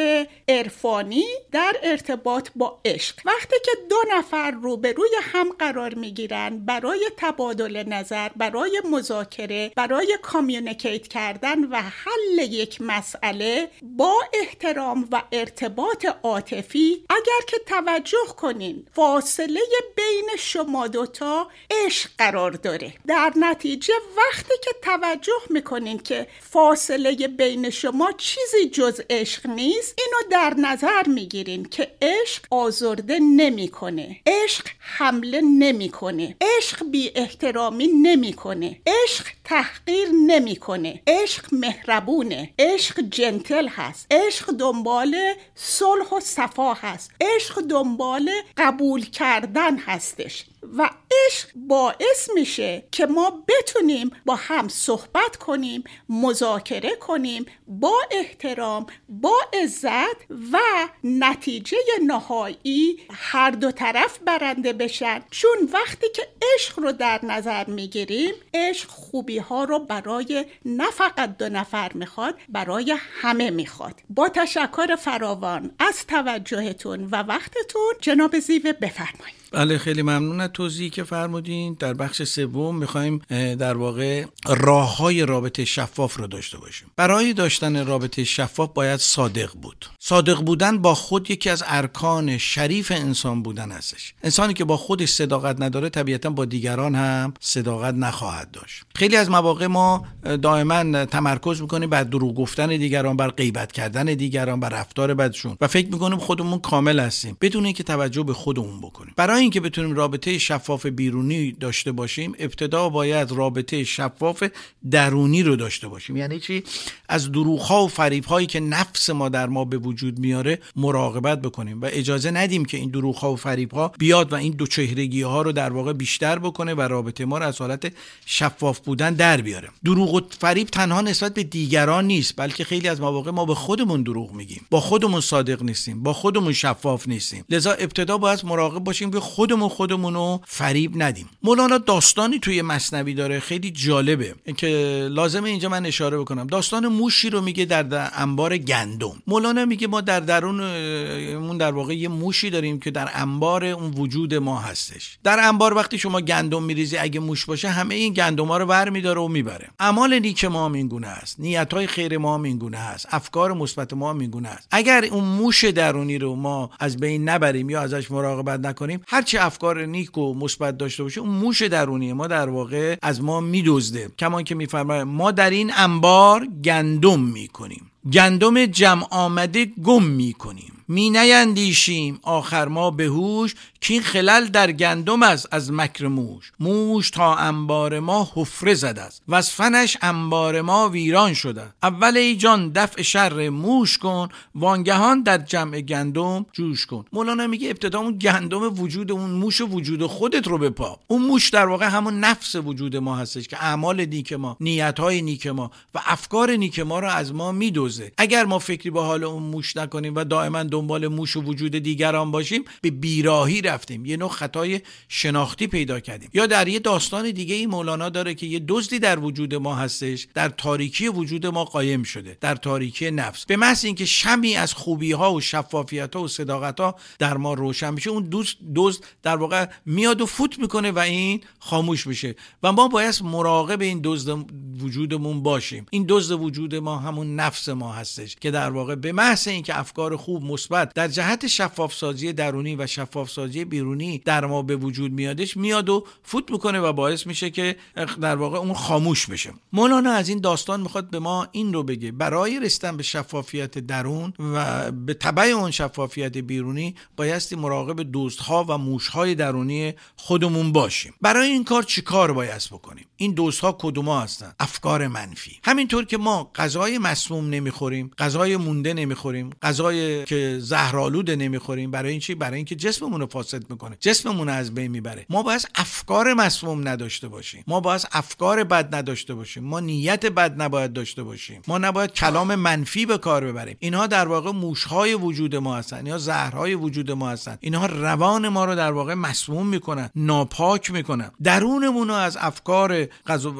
عرفانی 0.47 1.25
در 1.51 1.75
ارتباط 1.83 2.49
با 2.55 2.79
عشق. 2.85 3.15
وقتی 3.25 3.55
که 3.65 3.71
دو 3.89 3.95
نفر 4.17 4.51
روبروی 4.51 5.09
هم 5.21 5.49
قرار 5.59 5.93
می‌گیرن 5.93 6.65
برای 6.65 7.09
تبادل 7.17 7.83
نظر 7.87 8.29
برای 8.35 8.81
مذاکره 8.91 9.71
برای 9.75 10.17
کامیونیکیت 10.21 11.07
کردن 11.07 11.63
و 11.63 11.75
حل 11.75 12.39
یک 12.39 12.81
مسئله 12.81 13.67
با 13.81 14.13
احترام 14.33 15.07
و 15.11 15.23
ارتباط 15.31 16.05
عاطفی 16.23 17.05
اگر 17.09 17.45
که 17.47 17.57
توجه 17.65 18.27
کنین 18.37 18.85
فاصله 18.93 19.61
بین 19.95 20.29
شما 20.39 20.87
دوتا 20.87 21.47
عشق 21.85 22.09
قرار 22.17 22.51
داره. 22.51 22.93
در 23.07 23.33
نتیجه 23.35 23.93
وقتی 24.17 24.53
که 24.63 24.71
توجه 24.81 25.41
می‌کنین 25.49 25.97
که 25.97 26.27
فاصله 26.39 27.27
بین 27.27 27.60
شما 27.69 28.11
چیزی 28.11 28.69
جز 28.71 29.01
عشق 29.09 29.47
نیست 29.47 29.95
اینو 29.97 30.29
در 30.31 30.53
نظر 30.57 31.03
می‌گیرین 31.07 31.65
که 31.65 31.91
عشق 32.01 32.45
آزرده 32.51 33.19
نمی‌کنه. 33.19 34.19
عشق 34.25 34.67
حمله 34.79 35.41
نمی‌کنه. 35.41 36.35
عشق 36.41 36.83
بی 36.85 37.11
احترامی 37.15 37.87
نمی‌کنه. 37.87 38.81
عشق 38.87 39.27
تحقیر 39.43 40.09
نمی‌کنه. 40.27 41.01
عشق 41.07 41.45
مهربونه. 41.51 42.49
عشق 42.59 42.99
جنتل 43.01 43.67
هست. 43.67 44.07
عشق 44.11 44.51
دنبال 44.51 45.33
صلح 45.55 46.09
و 46.13 46.19
صفا 46.19 46.73
هست. 46.73 47.11
عشق 47.21 47.61
دنبال 47.61 48.31
قبول 48.57 49.05
کردن 49.05 49.77
هستش. 49.77 50.45
و 50.77 50.89
عشق 51.27 51.49
باعث 51.55 52.29
میشه 52.33 52.83
که 52.91 53.05
ما 53.05 53.43
بتونیم 53.47 54.11
با 54.25 54.35
هم 54.35 54.67
صحبت 54.67 55.37
کنیم 55.37 55.83
مذاکره 56.09 56.95
کنیم 56.95 57.45
با 57.67 58.01
احترام 58.11 58.85
با 59.09 59.35
عزت 59.63 60.31
و 60.53 60.57
نتیجه 61.03 61.77
نهایی 62.05 62.99
هر 63.11 63.51
دو 63.51 63.71
طرف 63.71 64.19
برنده 64.19 64.73
بشن. 64.73 65.23
چون 65.31 65.69
وقتی 65.73 66.07
که 66.15 66.27
عشق 66.55 66.79
رو 66.79 66.91
در 66.91 67.19
نظر 67.25 67.65
می‌گیریم 67.65 68.33
عشق 68.53 68.89
خوبی 68.89 69.37
ها 69.37 69.63
رو 69.63 69.79
برای 69.79 70.45
نه 70.65 70.91
فقط 70.91 71.37
دو 71.37 71.49
نفر 71.49 71.91
می‌خواد 71.93 72.35
برای 72.49 72.95
همه 73.21 73.49
می‌خواد. 73.49 74.01
با 74.09 74.29
تشکر 74.29 74.95
فراوان 74.95 75.75
از 75.79 76.07
توجهتون 76.07 77.03
و 77.03 77.15
وقتتون 77.15 77.93
جناب 78.01 78.39
زیوه 78.39 78.73
بفرمایید. 78.73 79.40
بله 79.51 79.77
خیلی 79.77 80.01
ممنون 80.01 80.41
از 80.41 80.49
توضیحی 80.53 80.89
که 80.89 81.03
فرمودین. 81.03 81.77
در 81.79 81.93
بخش 81.93 82.23
سوم 82.23 82.75
می‌خوایم 82.75 83.21
در 83.59 83.77
واقع 83.77 84.25
راه 84.47 84.97
های 84.97 85.25
رابطه 85.25 85.65
شفاف 85.65 86.17
رو 86.17 86.27
داشته 86.27 86.57
باشیم. 86.57 86.87
برای 86.95 87.33
داشتن 87.33 87.85
رابطه 87.85 88.23
شفاف 88.23 88.69
باید 88.73 88.99
صادق 88.99 89.51
بود. 89.61 89.85
صادق 89.99 90.41
بودن 90.41 90.77
با 90.77 90.95
خود 90.95 91.31
یکی 91.31 91.49
از 91.49 91.63
ارکان 91.67 92.37
شریف 92.37 92.91
انسان 92.91 93.43
بودن 93.43 93.71
هستش. 93.71 94.13
انسانی 94.23 94.53
که 94.53 94.65
با 94.65 94.77
خودش 94.77 95.09
صداقت 95.09 95.61
نداره 95.61 95.89
طبیعتا 95.89 96.29
با 96.29 96.45
دیگران 96.45 96.95
هم 96.95 97.33
صداقت 97.39 97.93
نخواهد 97.93 98.51
داشت. 98.51 98.83
خیلی 98.95 99.15
از 99.15 99.29
مواقع 99.29 99.67
ما 99.67 100.05
دائما 100.41 101.05
تمرکز 101.05 101.61
می‌کنیم 101.61 101.89
بر 101.89 102.03
دروغ 102.03 102.35
گفتن 102.35 102.67
دیگران 102.67 103.17
بر 103.17 103.29
غیبت 103.29 103.71
کردن 103.71 104.05
دیگران 104.05 104.59
بر 104.59 104.69
رفتار 104.69 105.13
بدشون. 105.13 105.57
و 105.61 105.67
فکر 105.67 105.87
می‌کنیم 105.87 106.17
خودمون 106.17 106.59
کامل 106.59 106.99
هستیم 106.99 107.37
بدون 107.41 107.65
اینکه 107.65 107.83
توجه 107.83 108.23
به 108.23 108.33
خودمون 108.33 108.81
بکنیم. 108.81 109.13
برای 109.17 109.40
اینکه 109.41 109.61
بتونیم 109.61 109.95
رابطه 109.95 110.37
شفاف 110.37 110.85
بیرونی 110.85 111.51
داشته 111.51 111.91
باشیم 111.91 112.35
ابتدا 112.39 112.89
باید 112.89 113.31
رابطه 113.31 113.83
شفاف 113.83 114.43
درونی 114.91 115.43
رو 115.43 115.55
داشته 115.55 115.87
باشیم. 115.87 116.17
یعنی 116.17 116.39
چی؟ 116.39 116.63
از 117.09 117.31
دروغ 117.31 117.61
ها 117.61 117.83
و 117.83 117.87
فریب 117.87 118.25
هایی 118.25 118.47
که 118.47 118.59
نفس 118.59 119.09
ما 119.09 119.29
در 119.29 119.47
ما 119.47 119.65
به 119.65 119.77
وجود 119.77 120.19
میاره 120.19 120.59
مراقبت 120.75 121.41
بکنیم 121.41 121.81
و 121.81 121.89
اجازه 121.91 122.31
ندیم 122.31 122.65
که 122.65 122.77
این 122.77 122.89
دروغ 122.89 123.15
ها 123.15 123.33
و 123.33 123.35
فریب 123.35 123.71
ها 123.71 123.91
بیاد 123.99 124.33
و 124.33 124.35
این 124.35 124.53
دو 124.53 124.67
چهرگی 124.67 125.21
ها 125.21 125.41
رو 125.41 125.51
در 125.51 125.73
واقع 125.73 125.93
بیشتر 125.93 126.39
بکنه 126.39 126.73
و 126.73 126.81
رابطه 126.81 127.25
ما 127.25 127.37
رو 127.37 127.45
از 127.45 127.59
حالت 127.59 127.93
شفاف 128.25 128.79
بودن 128.79 129.13
در 129.13 129.41
بیاره. 129.41 129.69
دروغ 129.85 130.13
و 130.13 130.21
فریب 130.39 130.67
تنها 130.67 131.01
نسبت 131.01 131.33
به 131.33 131.43
دیگران 131.43 132.05
نیست 132.05 132.33
بلکه 132.37 132.63
خیلی 132.63 132.87
از 132.87 133.01
مواقع 133.01 133.31
ما 133.31 133.45
به 133.45 133.55
خودمون 133.55 134.03
دروغ 134.03 134.31
میگیم. 134.31 134.65
با 134.69 134.79
خودمون 134.79 135.21
صادق 135.21 135.63
نیستیم 135.63 136.03
با 136.03 136.13
خودمون 136.13 136.53
شفاف 136.53 137.07
نیستیم. 137.07 137.45
لذا 137.49 137.71
ابتدا 137.71 138.17
باید 138.17 138.45
مراقب 138.45 138.83
باشیم 138.83 139.11
که 139.11 139.19
خودمون 139.31 139.69
خودمون 139.69 140.13
رو 140.13 140.41
فریب 140.47 140.91
ندیم. 140.95 141.29
مولانا 141.43 141.77
داستانی 141.77 142.39
توی 142.39 142.61
مصنوی 142.61 143.13
داره 143.13 143.39
خیلی 143.39 143.71
جالبه. 143.71 144.35
که 144.57 144.67
لازمه 145.11 145.49
اینجا 145.49 145.69
من 145.69 145.85
اشاره 145.85 146.17
بکنم. 146.17 146.47
داستان 146.47 146.87
موشی 146.87 147.29
رو 147.29 147.41
میگه 147.41 147.65
در 147.65 148.11
انبار 148.15 148.57
گندم. 148.57 149.13
مولانا 149.27 149.65
میگه 149.65 149.87
ما 149.87 150.01
در 150.01 150.19
درونمون 150.19 151.57
در 151.57 151.71
واقع 151.71 151.93
یه 151.95 152.07
موشی 152.07 152.49
داریم 152.49 152.79
که 152.79 152.91
در 152.91 153.09
انبار 153.13 153.65
اون 153.65 153.91
وجود 153.91 154.33
ما 154.33 154.59
هستش. 154.59 155.17
در 155.23 155.39
انبار 155.39 155.73
وقتی 155.73 155.97
شما 155.97 156.21
گندم 156.21 156.63
میریزی 156.63 156.97
اگه 156.97 157.19
موش 157.19 157.45
باشه 157.45 157.69
همه 157.69 157.95
این 157.95 158.13
گندم 158.13 158.51
رو 158.51 158.65
ور 158.65 158.89
میداره 158.89 159.21
و 159.21 159.27
می‌بره. 159.27 159.67
اعمال 159.79 160.19
نیک 160.19 160.45
ما 160.45 160.65
هم 160.65 160.73
این 160.73 160.87
گونه 160.87 161.07
است. 161.07 161.39
نیت 161.39 161.73
های 161.73 161.87
خیر 161.87 162.17
ما 162.17 162.35
هم 162.35 162.43
این 162.43 162.57
گونه 162.57 162.77
است. 162.77 163.07
افکار 163.11 163.53
مثبت 163.53 163.93
ما 163.93 164.09
هم 164.09 164.19
این 164.19 164.29
گونه 164.29 164.49
است. 164.49 164.67
اگر 164.71 165.05
اون 165.11 165.23
موش 165.23 165.63
درونی 165.63 166.17
رو 166.17 166.35
ما 166.35 166.69
از 166.79 166.97
بین 166.97 167.29
نبریم 167.29 167.69
یا 167.69 167.81
ازش 167.81 168.11
مراقبت 168.11 168.59
نکنیم 168.59 169.01
هرچی 169.21 169.37
افکار 169.37 169.85
نیک 169.85 170.17
و 170.17 170.33
مثبت 170.33 170.77
داشته 170.77 171.03
باشه 171.03 171.21
اون 171.21 171.29
موش 171.29 171.61
درونی 171.61 172.13
ما 172.13 172.27
در 172.27 172.49
واقع 172.49 172.95
از 173.01 173.21
ما 173.21 173.39
میدزده. 173.39 174.11
کمان 174.19 174.43
که 174.43 174.55
میفرماید 174.55 175.07
ما 175.07 175.31
در 175.31 175.49
این 175.49 175.71
انبار 175.75 176.47
گندم 176.63 177.19
می‌کنیم. 177.19 177.91
گندم 178.13 178.65
جمع 178.65 179.03
آمده 179.09 179.65
گم 179.65 180.03
می‌کنیم. 180.03 180.73
می 180.91 181.09
نیندیشیم. 181.09 182.19
آخر 182.23 182.67
ما 182.67 182.91
به 182.91 183.05
هوش 183.05 183.55
که 183.81 183.93
این 183.93 184.03
خلل 184.03 184.45
در 184.45 184.71
گندم 184.71 185.23
است 185.23 185.47
از 185.51 185.71
مکر 185.71 186.07
موش. 186.07 186.51
موش 186.59 187.09
تا 187.09 187.35
انبار 187.35 187.99
ما 187.99 188.29
حفره 188.35 188.73
زده 188.73 189.01
است. 189.01 189.21
و 189.27 189.35
از 189.35 189.49
فنش 189.49 189.97
انبار 190.01 190.61
ما 190.61 190.89
ویران 190.89 191.33
شده 191.33 191.63
اول 191.83 192.17
ای 192.17 192.35
جان 192.35 192.71
دفع 192.71 193.01
شر 193.01 193.49
موش 193.49 193.97
کن 193.97 194.29
وانگهان 194.55 195.23
در 195.23 195.37
جمع 195.37 195.81
گندم 195.81 196.45
جوش 196.53 196.85
کن. 196.85 197.05
مولانا 197.13 197.47
میگه 197.47 197.69
ابتدا 197.69 197.99
اون 197.99 198.17
گندم 198.17 198.79
وجود 198.79 199.11
اون 199.11 199.29
موش 199.29 199.61
و 199.61 199.65
وجود 199.67 200.05
خودت 200.05 200.47
رو 200.47 200.57
بپا 200.57 200.99
اون 201.07 201.21
موش 201.21 201.49
در 201.49 201.65
واقع 201.65 201.85
همون 201.85 202.19
نفس 202.19 202.55
وجود 202.55 202.97
ما 202.97 203.15
هستش 203.15 203.47
که 203.47 203.63
اعمال 203.63 204.05
نیک 204.05 204.33
ما 204.33 204.57
نیت 204.59 204.99
های 204.99 205.21
نیک 205.21 205.47
ما 205.47 205.71
و 205.95 205.99
افکار 206.05 206.51
نیک 206.51 206.79
ما 206.79 206.99
رو 206.99 207.07
از 207.07 207.33
ما 207.33 207.51
میدوزه. 207.51 208.11
اگر 208.17 208.45
ما 208.45 208.59
فکری 208.59 208.89
به 208.89 209.01
حال 209.01 209.23
اون 209.23 209.43
موش 209.43 209.77
نکنیم 209.77 210.15
و 210.15 210.23
دائما 210.23 210.63
دنبال 210.81 211.07
موش 211.07 211.35
و 211.37 211.41
وجود 211.41 211.75
دیگران 211.75 212.31
باشیم 212.31 212.63
به 212.81 212.91
بیراهی 212.91 213.61
رفتیم. 213.61 214.05
یه 214.05 214.17
نوع 214.17 214.29
خطای 214.29 214.81
شناختی 215.09 215.67
پیدا 215.67 215.99
کردیم. 215.99 216.29
یا 216.33 216.45
در 216.45 216.67
یه 216.67 216.79
داستان 216.79 217.31
دیگه 217.31 217.55
ای 217.55 217.65
مولانا 217.65 218.09
داره 218.09 218.33
که 218.33 218.45
یه 218.45 218.59
دزدی 218.67 218.99
در 218.99 219.19
وجود 219.19 219.55
ما 219.55 219.75
هستش 219.75 220.27
در 220.33 220.49
تاریکی 220.49 221.07
وجود 221.07 221.45
ما 221.45 221.65
قایم 221.65 222.03
شده 222.03 222.37
در 222.41 222.55
تاریکی 222.55 223.11
نفس. 223.11 223.45
به 223.45 223.57
محض 223.57 223.85
اینکه 223.85 224.05
شمی 224.05 224.55
از 224.55 224.73
خوبی 224.73 225.11
ها 225.11 225.33
و 225.33 225.41
شفافیت 225.41 226.15
ها 226.15 226.23
و 226.23 226.27
صداقت 226.27 226.79
ها 226.79 226.95
در 227.19 227.37
ما 227.37 227.53
روشن 227.53 227.93
میشه 227.93 228.09
اون 228.09 228.23
دوست 228.23 228.57
دزد 228.75 229.03
در 229.23 229.35
واقع 229.35 229.65
میاد 229.85 230.21
و 230.21 230.25
فوت 230.25 230.59
می‌کنه 230.59 230.91
و 230.91 230.99
این 230.99 231.41
خاموش 231.59 232.07
میشه. 232.07 232.35
و 232.63 232.71
ما 232.71 232.87
باید 232.87 233.15
مراقب 233.23 233.81
این 233.81 234.01
دزد 234.03 234.45
وجودمون 234.79 235.43
باشیم. 235.43 235.85
این 235.89 236.05
دزد 236.09 236.31
وجود 236.31 236.75
ما 236.75 236.97
همون 236.97 237.35
نفس 237.35 237.69
ما 237.69 237.93
هستش 237.93 238.35
که 238.35 238.51
در 238.51 238.69
واقع 238.69 238.95
به 238.95 239.11
محض 239.11 239.47
اینکه 239.47 239.79
افکار 239.79 240.17
خوب 240.17 240.43
مثبت 240.71 240.93
در 240.93 241.07
جهت 241.07 241.47
شفاف 241.47 241.93
سازی 241.93 242.33
درونی 242.33 242.75
و 242.75 242.87
شفاف 242.87 243.29
سازی 243.29 243.65
بیرونی 243.65 244.17
در 244.25 244.45
ما 244.45 244.61
به 244.61 244.75
وجود 244.75 245.11
میادش 245.11 245.57
میاد 245.57 245.89
و 245.89 246.05
فوت 246.23 246.51
می‌کنه 246.51 246.79
و 246.79 246.93
باعث 246.93 247.27
میشه 247.27 247.49
که 247.49 247.75
در 248.21 248.35
واقع 248.35 248.57
اون 248.57 248.73
خاموش 248.73 249.27
بشه. 249.27 249.53
مولانا 249.73 250.11
از 250.11 250.29
این 250.29 250.41
داستان 250.41 250.81
می‌خواد 250.81 251.09
به 251.09 251.19
ما 251.19 251.47
این 251.51 251.73
رو 251.73 251.83
بگه. 251.83 252.11
برای 252.11 252.59
رسیدن 252.59 252.97
به 252.97 253.03
شفافیت 253.03 253.79
درون 253.79 254.33
و 254.39 254.91
به 254.91 255.13
تبع 255.13 255.43
اون 255.43 255.71
شفافیت 255.71 256.37
بیرونی 256.37 256.95
بایستی 257.17 257.55
مراقب 257.55 258.01
دوستها 258.11 258.65
و 258.69 258.77
موشهای 258.77 259.35
درونی 259.35 259.93
خودمون 260.15 260.71
باشیم. 260.71 261.13
برای 261.21 261.49
این 261.49 261.63
کار 261.63 261.83
چیکار 261.83 262.33
باید 262.33 262.51
بکنیم؟ 262.71 263.05
این 263.17 263.33
دوستها 263.33 263.77
کدوما 263.79 264.21
هستن؟ 264.21 264.53
افکار 264.59 265.07
منفی. 265.07 265.59
همینطور 265.63 266.05
که 266.05 266.17
ما 266.17 266.51
غذای 266.55 266.97
مسموم 266.97 267.49
نمی‌خوریم 267.49 268.11
غذای 268.17 268.57
مونده 268.57 268.93
نمی‌خوریم 268.93 269.49
غذای 269.61 270.25
که 270.25 270.59
زهرآلود 270.61 271.31
نمی‌خوریم. 271.31 271.91
برای 271.91 272.11
این 272.11 272.19
چی؟ 272.19 272.35
برای 272.35 272.55
اینکه 272.55 272.75
جسممون 272.75 273.21
رو 273.21 273.27
فاسد 273.27 273.69
می‌کنه. 273.69 273.97
جسممون 273.99 274.49
از 274.49 274.75
بین 274.75 274.91
می‌بره. 274.91 275.25
ما 275.29 275.43
باید 275.43 275.69
افکار 275.75 276.33
مسموم 276.33 276.87
نداشته 276.87 277.27
باشیم. 277.27 277.63
ما 277.67 277.79
باید 277.79 278.07
افکار 278.11 278.63
بد 278.63 278.95
نداشته 278.95 279.33
باشیم. 279.33 279.63
ما 279.63 279.79
نیت 279.79 280.25
بد 280.25 280.61
نباید 280.61 280.93
داشته 280.93 281.23
باشیم. 281.23 281.61
ما 281.67 281.77
نباید 281.77 282.11
کلام 282.11 282.55
منفی 282.55 283.05
به 283.05 283.17
کار 283.17 283.45
ببریم. 283.45 283.77
اینها 283.79 284.07
در 284.07 284.27
واقع 284.27 284.51
موشهای 284.51 285.13
وجود 285.13 285.55
ما 285.55 285.77
هستن. 285.77 286.05
یا 286.05 286.17
زهرهای 286.17 286.75
وجود 286.75 287.11
ما 287.11 287.29
هستن. 287.29 287.57
اینها 287.59 287.85
روان 287.85 288.47
ما 288.47 288.65
رو 288.65 288.75
در 288.75 288.91
واقع 288.91 289.13
مسموم 289.13 289.67
می‌کنن. 289.67 290.09
ناپاک 290.15 290.91
می‌کنن. 290.91 291.31
درونمون 291.43 292.07
رو 292.07 292.13
از 292.13 292.37
افکار 292.37 293.07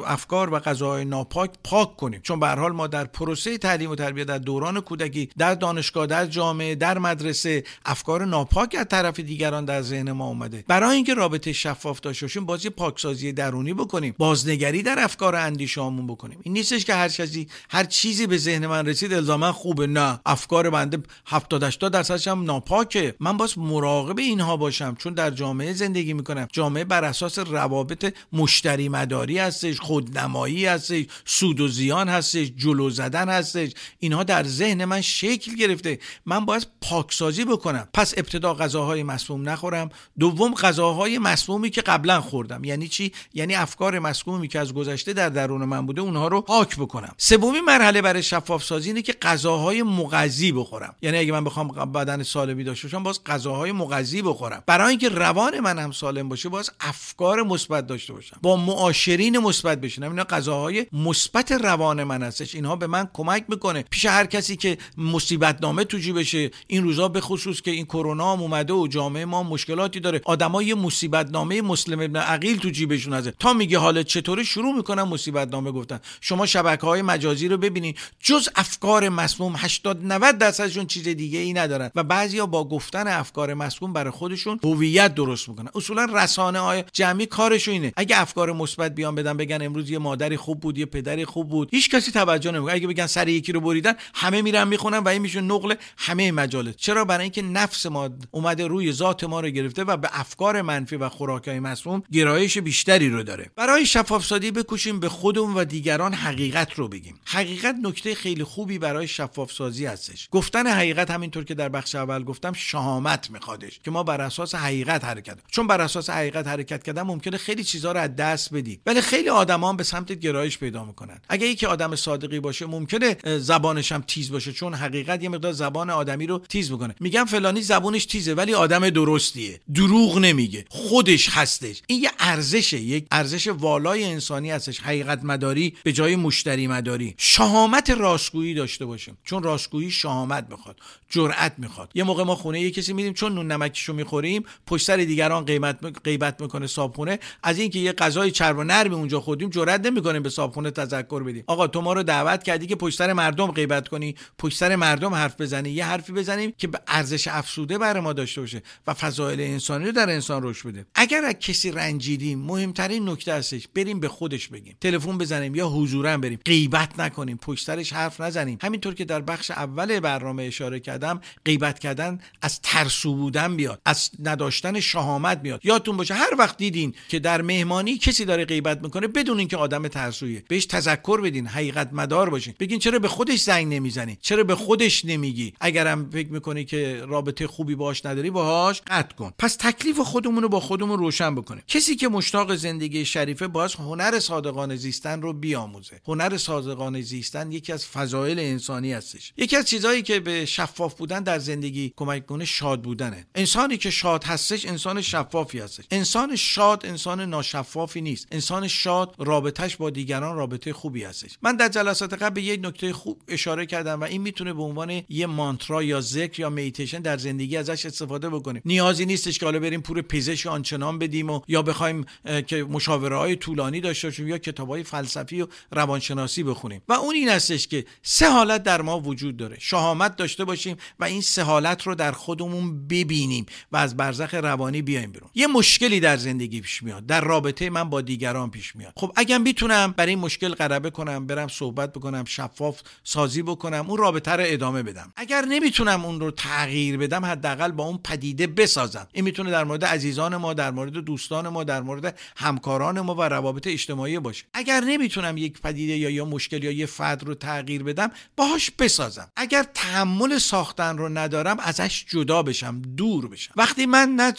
افکار 0.06 0.54
و 0.54 0.58
غذاهای 0.58 1.04
ناپاک 1.04 1.50
پاک 1.64 1.96
کنیم. 1.96 2.20
چون 2.22 2.40
به 2.40 2.48
حال 2.48 2.72
ما 2.72 2.86
در 2.86 3.04
پروسه 3.04 3.58
تعلیم 3.58 3.90
و 3.90 3.94
تربیت 3.94 4.26
در 4.26 4.38
دوران 4.38 4.80
کودکی 4.80 5.28
در 5.38 5.54
دانشگاه 5.54 6.06
در 6.06 6.26
جامعه 6.26 6.74
در 6.82 6.98
مدرسه 6.98 7.64
افکار 7.84 8.24
ناپاک 8.24 8.76
از 8.78 8.86
طرف 8.90 9.20
دیگران 9.20 9.64
در 9.64 9.82
ذهن 9.82 10.12
ما 10.12 10.26
اومده. 10.26 10.64
برای 10.68 10.96
اینکه 10.96 11.14
رابطه 11.14 11.52
شفاف 11.52 12.00
داشته 12.00 12.26
باشیم 12.26 12.46
بازی 12.46 12.70
پاکسازی 12.70 13.32
درونی 13.32 13.74
بکنیم. 13.74 14.14
بازنگری 14.18 14.82
در 14.82 14.98
افکار 14.98 15.36
اندیشامون 15.36 16.06
بکنیم. 16.06 16.38
این 16.42 16.52
نیستش 16.54 16.84
که 16.84 16.94
هر 16.94 17.08
چیزی 17.08 17.46
هر 17.70 17.84
چیزی 17.84 18.26
به 18.26 18.38
ذهن 18.38 18.66
من 18.66 18.86
رسید 18.86 19.14
الزاما 19.14 19.52
خوبه. 19.52 19.86
نه. 19.86 20.20
افکار 20.26 20.70
بنده 20.70 20.98
70 21.26 21.62
80 21.62 21.92
درصدش 21.92 22.28
هم 22.28 22.44
ناپاکه. 22.44 23.14
من 23.20 23.36
باز 23.36 23.58
مراقب 23.58 24.18
اینها 24.18 24.56
باشم 24.56 24.94
چون 24.98 25.14
در 25.14 25.30
جامعه 25.30 25.72
زندگی 25.72 26.12
می‌کنم. 26.12 26.48
جامعه 26.52 26.84
بر 26.84 27.04
اساس 27.04 27.38
روابط 27.38 28.14
مشتری 28.32 28.88
مداری 28.88 29.38
هستش 29.38 29.80
خودنمایی 29.80 30.66
هستش 30.66 31.04
سود 31.24 31.60
و 31.60 31.68
زیان 31.68 32.08
هستش 32.08 32.52
جلو 32.56 32.90
زدن 32.90 33.28
هستش. 33.28 33.70
اینها 33.98 34.24
در 34.24 34.44
ذهن 34.44 34.84
من 34.84 35.00
شکل 35.00 35.54
گرفته. 35.54 35.98
من 36.26 36.44
باید 36.44 36.71
پاکسازی 36.82 37.44
بکنم. 37.44 37.88
پس 37.94 38.14
ابتدا 38.16 38.54
غذاهای 38.54 39.02
مسموم 39.02 39.48
نخورم. 39.48 39.90
دوم 40.18 40.54
غذاهای 40.54 41.18
مسمومی 41.18 41.70
که 41.70 41.82
قبلا 41.82 42.20
خوردم. 42.20 42.64
یعنی 42.64 42.88
چی؟ 42.88 43.12
یعنی 43.34 43.54
افکار 43.54 43.98
مسمومی 43.98 44.48
که 44.48 44.58
از 44.58 44.74
گذشته 44.74 45.12
در 45.12 45.28
درون 45.28 45.64
من 45.64 45.86
بوده 45.86 46.00
اونها 46.00 46.28
رو 46.28 46.40
پاک 46.40 46.76
بکنم. 46.76 47.14
سومی 47.16 47.60
مرحله 47.60 48.02
برای 48.02 48.22
شفاف 48.22 48.64
سازی 48.64 48.88
اینه 48.88 49.02
که 49.02 49.12
غذاهای 49.12 49.82
مغذی 49.82 50.52
بخورم. 50.52 50.94
یعنی 51.02 51.18
اگه 51.18 51.32
من 51.32 51.44
بخوام 51.44 51.68
بدن 51.68 52.22
سالمی 52.22 52.64
داشته 52.64 52.88
باشم 52.88 53.02
باز 53.02 53.24
غذاهای 53.24 53.72
مغذی 53.72 54.22
بخورم. 54.22 54.62
برای 54.66 54.90
اینکه 54.90 55.08
روان 55.08 55.60
من 55.60 55.78
هم 55.78 55.92
سالم 55.92 56.28
باشه 56.28 56.48
باز 56.48 56.70
افکار 56.80 57.42
مثبت 57.42 57.86
داشته 57.86 58.12
باشم. 58.12 58.36
با 58.42 58.56
معاشرین 58.56 59.38
مثبت 59.38 59.80
بشینم. 59.80 60.10
اینا 60.10 60.24
غذاهای 60.24 60.86
مثبت 60.92 61.52
روان 61.52 62.04
من 62.04 62.22
هستش. 62.22 62.54
اینها 62.54 62.76
به 62.76 62.86
من 62.86 63.08
کمک 63.12 63.44
می‌کنه. 63.48 63.84
پیش 63.90 64.06
هر 64.06 64.26
کسی 64.26 64.56
که 64.56 64.78
مصیبت 64.98 65.58
نامه 65.62 65.84
تو 65.84 65.98
جیبشه 65.98 66.50
این 66.72 66.84
روزا 66.84 67.08
به 67.08 67.20
خصوص 67.20 67.60
که 67.60 67.70
این 67.70 67.84
کرونا 67.84 68.32
هم 68.32 68.40
اومده 68.40 68.72
و 68.72 68.86
جامعه 68.86 69.24
ما 69.24 69.42
مشکلاتی 69.42 70.00
داره. 70.00 70.20
آدما 70.24 70.62
یه 70.62 70.74
مصیبت 70.74 71.30
نامه 71.30 71.62
مسلم 71.62 72.00
ابن 72.00 72.16
عقیل 72.16 72.58
تو 72.58 72.70
جیبشون 72.70 73.12
هست 73.12 73.28
تا 73.28 73.52
میگه 73.52 73.78
حالت 73.78 74.06
چطوره 74.06 74.44
شروع 74.44 74.76
می‌کنن 74.76 75.02
مصیبت 75.02 75.48
نامه 75.48 75.72
گفتن. 75.72 76.00
شما 76.20 76.46
شبکه 76.46 76.86
های 76.86 77.02
مجازی 77.02 77.48
رو 77.48 77.56
ببینید 77.56 77.98
جز 78.20 78.48
افکار 78.56 79.08
مسموم 79.08 79.54
80 79.56 80.04
90 80.04 80.38
درصدشون 80.38 80.86
چیز 80.86 81.08
دیگه 81.08 81.38
ای 81.38 81.52
ندارن. 81.52 81.90
و 81.94 82.02
بعضیا 82.02 82.46
با 82.46 82.68
گفتن 82.68 83.08
افکار 83.08 83.54
مسموم 83.54 83.92
برای 83.92 84.10
خودشون 84.10 84.60
هویت 84.64 85.14
درست 85.14 85.48
می‌کنن. 85.48 85.68
اصولا 85.74 86.06
رسانه 86.14 86.58
های 86.58 86.84
جمعی 86.92 87.26
کارشون 87.26 87.74
اینه. 87.74 87.92
اگه 87.96 88.20
افکار 88.20 88.52
مثبت 88.52 88.94
بیان 88.94 89.14
بدن 89.14 89.36
بگن 89.36 89.62
امروز 89.62 89.90
یه 89.90 89.98
مادری 89.98 90.36
خوب 90.36 90.60
بود 90.60 90.78
یه 90.78 90.86
پدری 90.86 91.24
خوب 91.24 91.48
بود. 91.48 91.68
هیچ 91.70 91.90
کسی 91.90 92.12
توجه 92.12 92.50
نمی‌کنه. 92.50 92.74
اگه 92.74 92.86
بگن 92.86 93.06
سر 93.06 93.28
یکی 93.28 93.52
رو 93.52 93.60
بریدن 93.60 93.94
همه 94.14 94.42
میرن 94.42 94.68
می‌خونن 94.68 94.98
و 94.98 95.08
این 95.08 95.22
میشه 95.22 95.40
نقل 95.40 95.74
همه 95.96 96.32
مجالس 96.62 96.76
چرا؟ 96.76 97.04
برای 97.04 97.22
اینکه 97.22 97.42
نفس 97.42 97.86
ما 97.86 98.10
اومده 98.30 98.66
روی 98.66 98.92
ذات 98.92 99.24
ما 99.24 99.40
رو 99.40 99.48
گرفته 99.48 99.84
و 99.84 99.96
به 99.96 100.08
افکار 100.12 100.62
منفی 100.62 100.96
و 100.96 101.08
خوراکای 101.08 101.60
مسموم 101.60 102.02
گرایش 102.12 102.58
بیشتری 102.58 103.08
رو 103.10 103.22
داره. 103.22 103.50
برای 103.56 103.86
شفاف 103.86 104.24
سازی 104.24 104.50
بکوشیم 104.50 105.00
به 105.00 105.08
خودمون 105.08 105.54
و 105.54 105.64
دیگران 105.64 106.14
حقیقت 106.14 106.74
رو 106.74 106.88
بگیم. 106.88 107.20
حقیقت 107.24 107.74
نکته 107.82 108.14
خیلی 108.14 108.44
خوبی 108.44 108.78
برای 108.78 109.08
شفاف 109.08 109.52
سازی 109.52 109.86
هستش. 109.86 110.28
گفتن 110.30 110.66
حقیقت 110.66 111.10
همینطور 111.10 111.44
که 111.44 111.54
در 111.54 111.68
بخش 111.68 111.94
اول 111.94 112.24
گفتم 112.24 112.52
شهامت 112.52 113.30
میخوادش 113.30 113.80
که 113.84 113.90
ما 113.90 114.02
بر 114.02 114.20
اساس 114.20 114.54
حقیقت 114.54 115.04
حرکت 115.04 115.38
چون 115.48 115.66
بر 115.66 115.80
اساس 115.80 116.10
حقیقت 116.10 116.46
حرکت 116.46 116.82
کردن 116.82 117.02
ممکنه 117.02 117.36
خیلی 117.36 117.64
چیزها 117.64 117.92
رو 117.92 118.00
از 118.00 118.16
دست 118.16 118.54
بدی. 118.54 118.80
ولی 118.86 119.00
خیلی 119.00 119.28
آدما 119.28 119.72
به 119.72 119.84
سمت 119.84 120.12
گرایش 120.12 120.58
پیدا 120.58 120.84
می‌کنن. 120.84 121.20
اگه 121.28 121.46
یکی 121.46 121.66
آدم 121.66 121.96
صادقی 121.96 122.40
باشه 122.40 122.66
ممکنه 122.66 123.16
زبانش 123.38 123.92
هم 123.92 124.04
تیز 124.06 124.30
باشه 124.30 124.52
چون 124.52 124.74
حقیقت 124.74 125.22
یه 125.22 125.28
مقدار 125.28 125.52
زبان 125.52 125.90
آدمی 125.90 126.26
رو 126.26 126.38
تیز 126.52 126.70
می‌کنه. 126.70 126.94
میگم 127.00 127.24
فلانی 127.24 127.62
زبونش 127.62 128.06
تیزه 128.06 128.34
ولی 128.34 128.54
آدم 128.54 128.90
درستیه. 128.90 129.60
دروغ 129.74 130.18
نمیگه. 130.18 130.64
خودش 130.68 131.28
هستش. 131.30 131.82
این 131.86 132.02
یه 132.02 132.10
ارزشه. 132.18 132.80
یک 132.80 133.06
ارزش 133.10 133.46
والای 133.46 134.04
انسانی 134.04 134.50
هستش. 134.50 134.80
حقیقت 134.80 135.24
مداری 135.24 135.76
به 135.84 135.92
جای 135.92 136.16
مشتری 136.16 136.66
مداری 136.66 137.14
شهامت 137.18 137.90
راستگویی 137.90 138.54
داشته 138.54 138.84
باشیم. 138.84 139.18
چون 139.24 139.42
راستگویی 139.42 139.90
شهامت 139.90 140.46
می‌خواد. 140.50 140.76
جرأت 141.10 141.54
می‌خواد. 141.58 141.90
یه 141.94 142.04
موقع 142.04 142.22
ما 142.22 142.34
خونه 142.34 142.60
یه 142.60 142.70
کسی 142.70 142.92
میدیم 142.92 143.12
چون 143.12 143.34
نون 143.34 143.52
نمکیشو 143.52 143.92
می‌خوریم 143.92 144.44
پشت 144.66 144.86
سر 144.86 144.96
دیگران 144.96 145.44
قیمت 145.44 145.78
غیبت 146.04 146.40
می‌کنه 146.40 146.66
صابخونه. 146.66 147.18
از 147.42 147.58
اینکه 147.58 147.78
یه 147.78 147.92
غذای 147.92 148.30
چرب 148.30 148.58
و 148.58 148.64
نرمی 148.64 148.94
اونجا 148.94 149.20
خودیم 149.20 149.50
جرئت 149.50 149.86
نمی‌کنیم 149.86 150.22
به 150.22 150.30
صابخونه 150.30 150.70
تذکر 150.70 151.22
بدیم. 151.22 151.44
آقا 151.46 151.66
تو 151.66 151.80
ما 151.80 151.92
رو 151.92 152.02
دعوت 152.02 152.42
کردی 152.42 152.66
که 152.66 152.76
پشت 152.76 152.98
سر 152.98 153.12
مردم 153.12 153.46
غیبت 153.46 153.88
کنی 153.88 154.14
پشت 154.38 154.58
سر 154.58 154.76
مردم 154.76 155.14
حرف 155.14 155.40
بزنی 155.40 155.70
یه 155.70 155.84
حرفی 155.84 156.12
بزنیم 156.32 156.52
که 156.58 156.66
به 156.66 156.80
ارزش 156.86 157.28
افسوده 157.28 157.78
برای 157.78 158.02
ما 158.02 158.12
داشته 158.12 158.40
باشه 158.40 158.62
و 158.86 158.94
فضایل 158.94 159.40
انسانی 159.40 159.84
رو 159.84 159.92
در 159.92 160.10
انسان 160.10 160.42
رشد 160.42 160.68
بده. 160.68 160.86
اگر 160.94 161.24
از 161.24 161.34
کسی 161.34 161.70
رنجیدیم 161.70 162.38
مهمترین 162.38 163.08
نکته 163.08 163.34
هستش 163.34 163.68
بریم 163.74 164.00
به 164.00 164.08
خودش 164.08 164.48
بگیم. 164.48 164.76
تلفن 164.80 165.18
بزنیم 165.18 165.54
یا 165.54 165.68
حضورا 165.68 166.18
بریم. 166.18 166.38
غیبت 166.44 166.98
نکنیم 166.98 167.36
پشت 167.36 167.66
سرش 167.66 167.92
حرف 167.92 168.20
نزنیم. 168.20 168.58
همینطور 168.62 168.94
که 168.94 169.04
در 169.04 169.20
بخش 169.20 169.50
اول 169.50 170.00
برنامه 170.00 170.42
اشاره 170.42 170.80
کردم 170.80 171.20
غیبت 171.44 171.78
کردن 171.78 172.20
از 172.42 172.60
ترسو 172.60 173.14
بودن 173.14 173.56
بیاد 173.56 173.80
از 173.84 174.10
نداشتن 174.22 174.80
شهامت 174.80 175.42
بیاد 175.42 175.60
یادتون 175.64 175.96
باشه 175.96 176.14
هر 176.14 176.34
وقت 176.38 176.56
دیدین 176.56 176.94
که 177.08 177.18
در 177.18 177.42
مهمانی 177.42 177.98
کسی 177.98 178.24
داره 178.24 178.44
غیبت 178.44 178.82
می‌کنه 178.82 179.06
بدون 179.06 179.38
اینکه 179.38 179.56
آدم 179.56 179.88
ترسویه. 179.88 180.44
بهش 180.48 180.66
تذکر 180.66 181.20
بدین 181.20 181.46
حقیقت 181.46 181.88
مدار 181.92 182.30
باشین. 182.30 182.54
بگین 182.60 182.78
چرا 182.78 182.98
به 182.98 183.08
خودش 183.08 183.40
زنگ 183.40 183.74
نمی‌زنی؟ 183.74 184.18
چرا 184.20 184.44
به 184.44 184.54
خودش 184.54 185.04
نمیگی؟ 185.04 185.52
اگرم 185.60 186.10
فکر 186.22 186.32
می‌کنی 186.32 186.64
که 186.64 187.04
رابطه 187.08 187.46
خوبی 187.46 187.74
باش 187.74 188.06
نداری 188.06 188.30
باهاش 188.30 188.82
قطع 188.86 189.16
کن. 189.16 189.32
پس 189.38 189.56
تکلیف 189.60 190.00
خودمون 190.00 190.42
رو 190.42 190.48
با 190.48 190.60
خودمون 190.60 190.98
روشن 190.98 191.34
بکنه 191.34 191.62
کسی 191.68 191.96
که 191.96 192.08
مشتاق 192.08 192.54
زندگی 192.54 193.04
شریفه 193.04 193.48
باز 193.48 193.74
هنر 193.74 194.18
صادقانه 194.18 194.76
زیستن 194.76 195.22
رو 195.22 195.32
بیاموزه. 195.32 196.00
هنر 196.06 196.36
صادقانه 196.36 197.00
زیستن 197.00 197.52
یکی 197.52 197.72
از 197.72 197.86
فضایل 197.86 198.38
انسانی 198.38 198.92
هستش. 198.92 199.32
یکی 199.36 199.56
از 199.56 199.64
چیزهایی 199.64 200.02
که 200.02 200.20
به 200.20 200.44
شفاف 200.44 200.94
بودن 200.94 201.22
در 201.22 201.38
زندگی 201.38 201.92
کمک 201.96 202.26
کنه 202.26 202.44
شاد 202.44 202.82
بودنه. 202.82 203.26
انسانی 203.34 203.76
که 203.76 203.90
شاد 203.90 204.24
هستش 204.24 204.66
انسان 204.66 205.00
شفافی 205.02 205.58
هستش. 205.58 205.84
انسان 205.90 206.36
شاد 206.36 206.86
انسان 206.86 207.20
ناشفافی 207.20 208.00
نیست. 208.00 208.26
انسان 208.32 208.68
شاد 208.68 209.14
رابطش 209.18 209.76
با 209.76 209.90
دیگران 209.90 210.36
رابطه 210.36 210.72
خوبی 210.72 211.04
هستش. 211.04 211.38
من 211.42 211.56
در 211.56 211.68
جلسات 211.68 212.14
قبل 212.14 212.34
به 212.34 212.42
یک 212.42 212.60
نکته 212.64 212.92
خوب 212.92 213.22
اشاره 213.28 213.66
کردم 213.66 214.00
و 214.00 214.04
این 214.04 214.22
می‌تونه 214.22 214.52
به 214.52 214.62
عنوان 214.62 215.02
یه 215.08 215.26
مانترا 215.26 215.82
یا 215.82 216.00
ذکر 216.12 216.40
یا 216.40 216.50
میتیشن 216.50 216.98
در 216.98 217.16
زندگی 217.16 217.56
ازش 217.56 217.86
استفاده 217.86 218.28
بکنیم. 218.28 218.62
نیازی 218.64 219.06
نیستش 219.06 219.38
که 219.38 219.44
حالا 219.44 219.58
بریم 219.58 219.80
پور 219.80 220.02
پزشک 220.02 220.46
آنچنان 220.46 220.98
بدیم 220.98 221.30
و 221.30 221.40
یا 221.48 221.62
بخوایم 221.62 222.04
که 222.46 222.64
مشاوره 222.64 223.16
های 223.16 223.36
طولانی 223.36 223.80
داشته 223.80 224.08
باشیم 224.08 224.28
یا 224.28 224.38
کتاب 224.38 224.68
های 224.68 224.82
فلسفی 224.82 225.42
و 225.42 225.46
روانشناسی 225.70 226.42
بخونیم. 226.42 226.82
و 226.88 226.92
اون 226.92 227.14
این 227.14 227.28
هستش 227.28 227.68
که 227.68 227.84
سه 228.02 228.30
حالت 228.30 228.62
در 228.62 228.82
ما 228.82 229.00
وجود 229.00 229.36
داره. 229.36 229.56
شهامت 229.60 230.16
داشته 230.16 230.44
باشیم 230.44 230.76
و 231.00 231.04
این 231.04 231.20
سه 231.20 231.42
حالت 231.42 231.82
رو 231.82 231.94
در 231.94 232.12
خودمون 232.12 232.88
ببینیم 232.88 233.46
و 233.72 233.76
از 233.76 233.96
برزخ 233.96 234.34
روانی 234.34 234.82
بیایم 234.82 235.12
بیرون. 235.12 235.30
یه 235.34 235.46
مشکلی 235.46 236.00
در 236.00 236.16
زندگی 236.16 236.60
پیش 236.60 236.82
میاد. 236.82 237.06
در 237.06 237.20
رابطه 237.20 237.70
من 237.70 237.90
با 237.90 238.00
دیگران 238.00 238.50
پیش 238.50 238.76
میاد. 238.76 238.92
خب 238.96 239.12
اگر 239.16 239.38
می‌تونم 239.38 239.94
برای 239.96 240.10
این 240.10 240.18
مشکل 240.18 240.54
غلبه 240.54 240.90
کنم 240.90 241.26
برم 241.26 241.48
صحبت 241.48 241.92
بکنم 241.92 242.24
شفاف 242.24 242.80
سازی 243.04 243.42
بکنم 243.42 243.84
اون 243.88 243.98
رابطه 243.98 244.30
رو 244.30 244.44
ادامه 244.46 244.82
بدم. 244.82 245.12
اگر 245.16 245.44
نمی‌تونم 245.44 246.01
اون 246.04 246.20
رو 246.20 246.30
تغییر 246.30 246.96
بدم 246.96 247.24
حداقل 247.24 247.72
با 247.72 247.84
اون 247.84 247.98
پدیده 248.04 248.46
بسازم. 248.46 249.06
این 249.12 249.24
می‌تونه 249.24 249.50
در 249.50 249.64
مورد 249.64 249.84
عزیزان 249.84 250.36
ما 250.36 250.54
در 250.54 250.70
مورد 250.70 250.92
دوستان 250.92 251.48
ما 251.48 251.64
در 251.64 251.82
مورد 251.82 252.18
همکاران 252.36 253.00
ما 253.00 253.14
و 253.14 253.22
روابط 253.22 253.66
اجتماعی 253.66 254.18
باشه. 254.18 254.44
اگر 254.54 254.80
نمی‌تونم 254.80 255.36
یک 255.36 255.60
پدیده 255.60 255.96
یا 255.96 256.10
یا 256.10 256.24
مشکل 256.24 256.64
یا 256.64 256.70
یه 256.70 256.86
فرد 256.86 257.24
رو 257.24 257.34
تغییر 257.34 257.82
بدم 257.82 258.10
باهاش 258.36 258.70
بسازم. 258.70 259.28
اگر 259.36 259.66
تحمل 259.74 260.38
ساختن 260.38 260.98
رو 260.98 261.08
ندارم 261.08 261.56
ازش 261.60 262.04
جدا 262.08 262.42
بشم 262.42 262.82
دور 262.82 263.28
بشم. 263.28 263.52
وقتی 263.56 263.86
من 263.86 264.08
نه, 264.08 264.32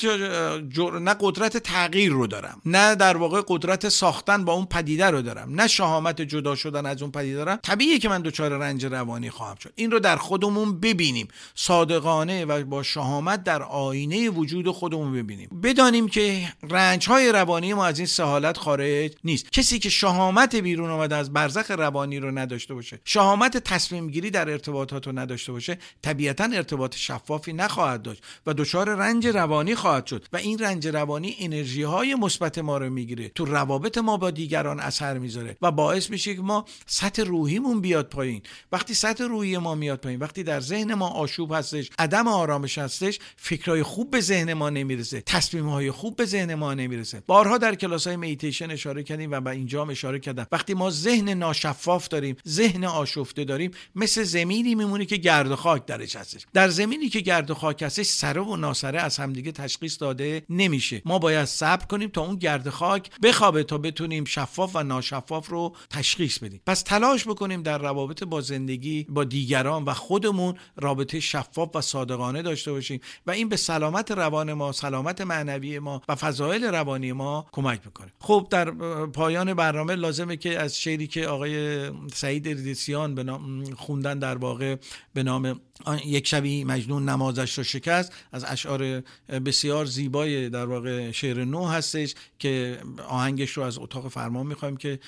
نه 1.00 1.16
قدرت 1.20 1.58
تغییر 1.58 2.12
رو 2.12 2.28
دارم 2.28 2.62
نه 2.66 2.96
در 2.96 3.18
واقع 3.18 3.42
قدرت 3.48 3.90
ساختن 3.90 4.46
با 4.46 4.54
اون 4.54 4.66
پدیده 4.66 5.06
رو 5.06 5.22
دارم 5.22 5.62
نه 5.62 5.68
شهامت 5.68 6.22
جدا 6.22 6.56
شدن 6.56 6.86
از 6.86 7.02
اون 7.02 7.12
پدیده 7.12 7.36
دارم 7.36 7.60
طبیعیه 7.64 8.00
که 8.00 8.10
من 8.10 8.22
دچار 8.22 8.58
رنج 8.58 8.86
روانی 8.86 9.30
خواهم 9.30 9.56
شد. 9.56 9.74
این 9.76 9.92
رو 9.92 10.00
در 10.00 10.18
خودمون 10.18 10.80
ببینیم. 10.80 11.28
صادقانه 11.56 12.46
و 12.46 12.64
با 12.64 12.84
شهامت 12.84 13.44
در 13.44 13.64
آینه 13.64 14.30
وجود 14.30 14.70
خودمون 14.70 15.14
ببینیم. 15.14 15.50
بدانیم 15.64 16.08
که 16.08 16.54
رنج 16.70 17.08
های 17.08 17.32
روانی 17.32 17.74
ما 17.74 17.86
از 17.86 18.00
این 18.00 18.08
سهالت 18.08 18.58
خارج 18.58 19.12
نیست. 19.24 19.52
کسی 19.52 19.80
که 19.80 19.90
شهامت 19.90 20.56
بیرون 20.56 20.90
آمده 20.90 21.16
از 21.16 21.34
برزخ 21.34 21.72
روانی 21.72 22.20
رو 22.20 22.38
نداشته 22.38 22.74
باشه 22.74 23.00
شهامت 23.06 23.58
تصمیم 23.58 24.10
گیری 24.10 24.32
در 24.32 24.50
ارتباطات 24.50 25.08
رو 25.08 25.20
نداشته 25.20 25.52
باشه 25.52 25.78
طبیعتا 26.02 26.44
ارتباط 26.44 26.96
شفافی 26.96 27.54
نخواهد 27.54 28.02
داشت 28.02 28.24
و 28.46 28.54
دچار 28.54 28.96
رنج 28.96 29.28
روانی 29.28 29.76
خواهد 29.76 30.06
شد 30.06 30.26
و 30.34 30.38
این 30.38 30.60
رنج 30.60 30.88
روانی 30.88 31.36
انرژی 31.40 31.84
های 31.84 32.16
مثبت 32.16 32.58
ما 32.58 32.78
رو 32.78 32.90
می‌گیره. 32.90 33.30
تو 33.30 33.46
روابط 33.46 33.98
ما 33.98 34.18
با 34.18 34.32
دیگران 34.32 34.80
اثر 34.80 35.18
می‌ذاره 35.18 35.58
و 35.62 35.72
باعث 35.72 36.10
میشه 36.10 36.36
که 36.36 36.42
ما 36.42 36.66
سطح 36.86 37.24
روحیمون 37.24 37.82
بیاد 37.82 38.10
پایین. 38.10 38.42
وقتی 38.72 38.94
سطح 38.94 39.24
روحی 39.24 39.58
ما 39.58 39.76
میاد 39.76 40.00
پایین 40.00 40.20
وقتی 40.20 40.44
در 40.44 40.60
ذهن 40.60 40.94
ما 40.94 41.08
آشوب 41.08 41.43
هستش 41.52 41.90
عدم 42.00 42.28
آرامش 42.28 42.78
هستش 42.78 43.20
فکرهای 43.36 43.84
خوب 43.84 44.12
به 44.12 44.22
ذهن 44.22 44.54
ما 44.54 44.70
نمی‌رسه 44.70 45.22
تصمیم 45.22 45.70
های 45.70 45.92
خوب 45.92 46.16
به 46.16 46.26
ذهن 46.26 46.56
ما 46.56 46.74
نمی‌رسه. 46.74 47.24
بارها 47.28 47.58
در 47.58 47.76
کلاس 47.76 48.08
های 48.08 48.18
میتیشن 48.18 48.72
اشاره 48.72 49.04
کردیم 49.04 49.32
و 49.32 49.42
به 49.42 49.50
اینجا 49.50 49.86
اشاره 49.86 50.20
کردم. 50.20 50.48
وقتی 50.52 50.74
ما 50.74 50.90
ذهن 50.90 51.30
ناشفاف 51.30 52.08
داریم 52.08 52.36
ذهن 52.48 52.86
آشفته 52.86 53.44
داریم 53.44 53.72
مثل 53.96 54.24
زمینی 54.24 54.76
میمونه 54.76 55.06
که 55.06 55.18
گرد 55.18 55.52
و 55.52 55.56
خاک 55.56 55.86
درش 55.86 56.16
هستش. 56.16 56.46
در 56.54 56.70
زمینی 56.70 57.10
که 57.10 57.20
گرد 57.20 57.52
و 57.52 57.54
خاک 57.54 57.82
هستش 57.82 58.06
سره 58.06 58.42
و 58.42 58.56
ناسره 58.56 59.02
از 59.02 59.18
همدیگه 59.18 59.52
تشخیص 59.52 60.02
داده 60.02 60.44
نمیشه. 60.50 61.02
ما 61.06 61.20
باید 61.20 61.46
صبر 61.46 61.86
کنیم 61.86 62.10
تا 62.10 62.22
اون 62.22 62.36
گرد 62.36 62.70
خاک 62.70 63.10
بخوابه 63.24 63.64
تا 63.64 63.78
بتونیم 63.78 64.26
شفاف 64.26 64.76
و 64.76 64.84
ناشفاف 64.84 65.50
رو 65.50 65.76
تشخیص 65.90 66.40
بدیم. 66.40 66.62
پس 66.66 66.82
تلاش 66.82 67.28
بکنیم 67.28 67.64
در 67.64 67.78
روابط 67.78 68.24
با 68.24 68.42
زندگی 68.42 69.06
با 69.10 69.24
دیگران 69.24 69.84
و 69.84 69.94
خودمون 69.94 70.56
رابطه 70.76 71.20
شفاف 71.34 71.76
و 71.76 71.82
صادقانه 71.82 72.42
داشته 72.42 72.72
باشیم 72.72 73.00
و 73.28 73.32
این 73.32 73.50
به 73.50 73.56
سلامت 73.56 74.12
روان 74.12 74.54
ما 74.54 74.72
سلامت 74.72 75.22
معنوی 75.22 75.80
ما 75.80 76.02
و 76.10 76.16
فضایل 76.16 76.64
روانی 76.64 77.12
ما 77.12 77.46
کمک 77.52 77.80
می‌کنه. 77.86 78.12
خب 78.20 78.48
در 78.50 78.72
پایان 79.06 79.54
برنامه 79.54 79.96
لازمه 79.96 80.38
که 80.38 80.60
از 80.60 80.80
شعری 80.80 81.08
که 81.08 81.28
آقای 81.28 81.92
سعید 82.14 82.48
اردیسیان 82.48 83.16
به 83.16 83.24
نام 83.24 83.64
خوندن 83.64 84.20
در 84.20 84.38
واقع 84.38 84.76
به 85.14 85.24
نام 85.24 85.60
یک 86.06 86.28
شبی 86.28 86.64
مجنون 86.64 87.10
نمازش 87.10 87.58
رو 87.58 87.64
شکست. 87.64 88.14
از 88.32 88.46
اشعار 88.48 89.04
بسیار 89.46 89.86
زیبای 89.86 90.50
در 90.50 90.66
واقع 90.66 91.12
شعر 91.12 91.44
نو 91.44 91.66
هستش 91.66 92.16
که 92.40 92.78
آهنگش 93.08 93.52
رو 93.52 93.64
از 93.64 93.78
اتاق 93.78 94.08
فرمان 94.08 94.48
می‌خوایم 94.48 94.78
که 94.78 95.00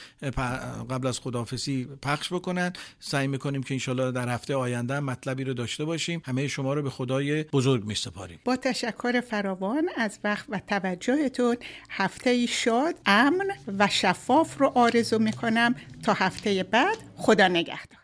قبل 0.89 1.07
از 1.07 1.19
خدافسی 1.19 1.88
پخش 2.01 2.34
بکنن. 2.34 2.73
سعی 2.99 3.28
می‌کنیم 3.28 3.63
که 3.63 3.73
انشالله 3.73 4.11
در 4.11 4.30
هفته 4.30 4.55
آینده 4.55 4.99
مطلبی 4.99 5.43
رو 5.43 5.53
داشته 5.53 5.86
باشیم. 5.86 6.21
همه 6.26 6.47
شما 6.47 6.73
رو 6.73 6.82
به 6.82 6.89
خدای 6.89 7.43
بزرگ 7.43 7.86
میسپاریم. 7.86 8.39
با 8.45 8.55
تشکر 8.55 9.21
فراوان 9.21 9.89
از 9.97 10.19
وقت 10.23 10.45
و 10.49 10.61
توجهتون 10.67 11.57
هفته 11.89 12.45
شاد 12.45 12.95
امن 13.05 13.47
و 13.78 13.88
شفاف 13.88 14.57
رو 14.57 14.71
آرزو 14.76 15.19
می‌کنم. 15.19 15.76
تا 16.03 16.13
هفته 16.13 16.63
بعد 16.63 16.97
خدا 17.15 17.47
نگهدار. 17.47 17.99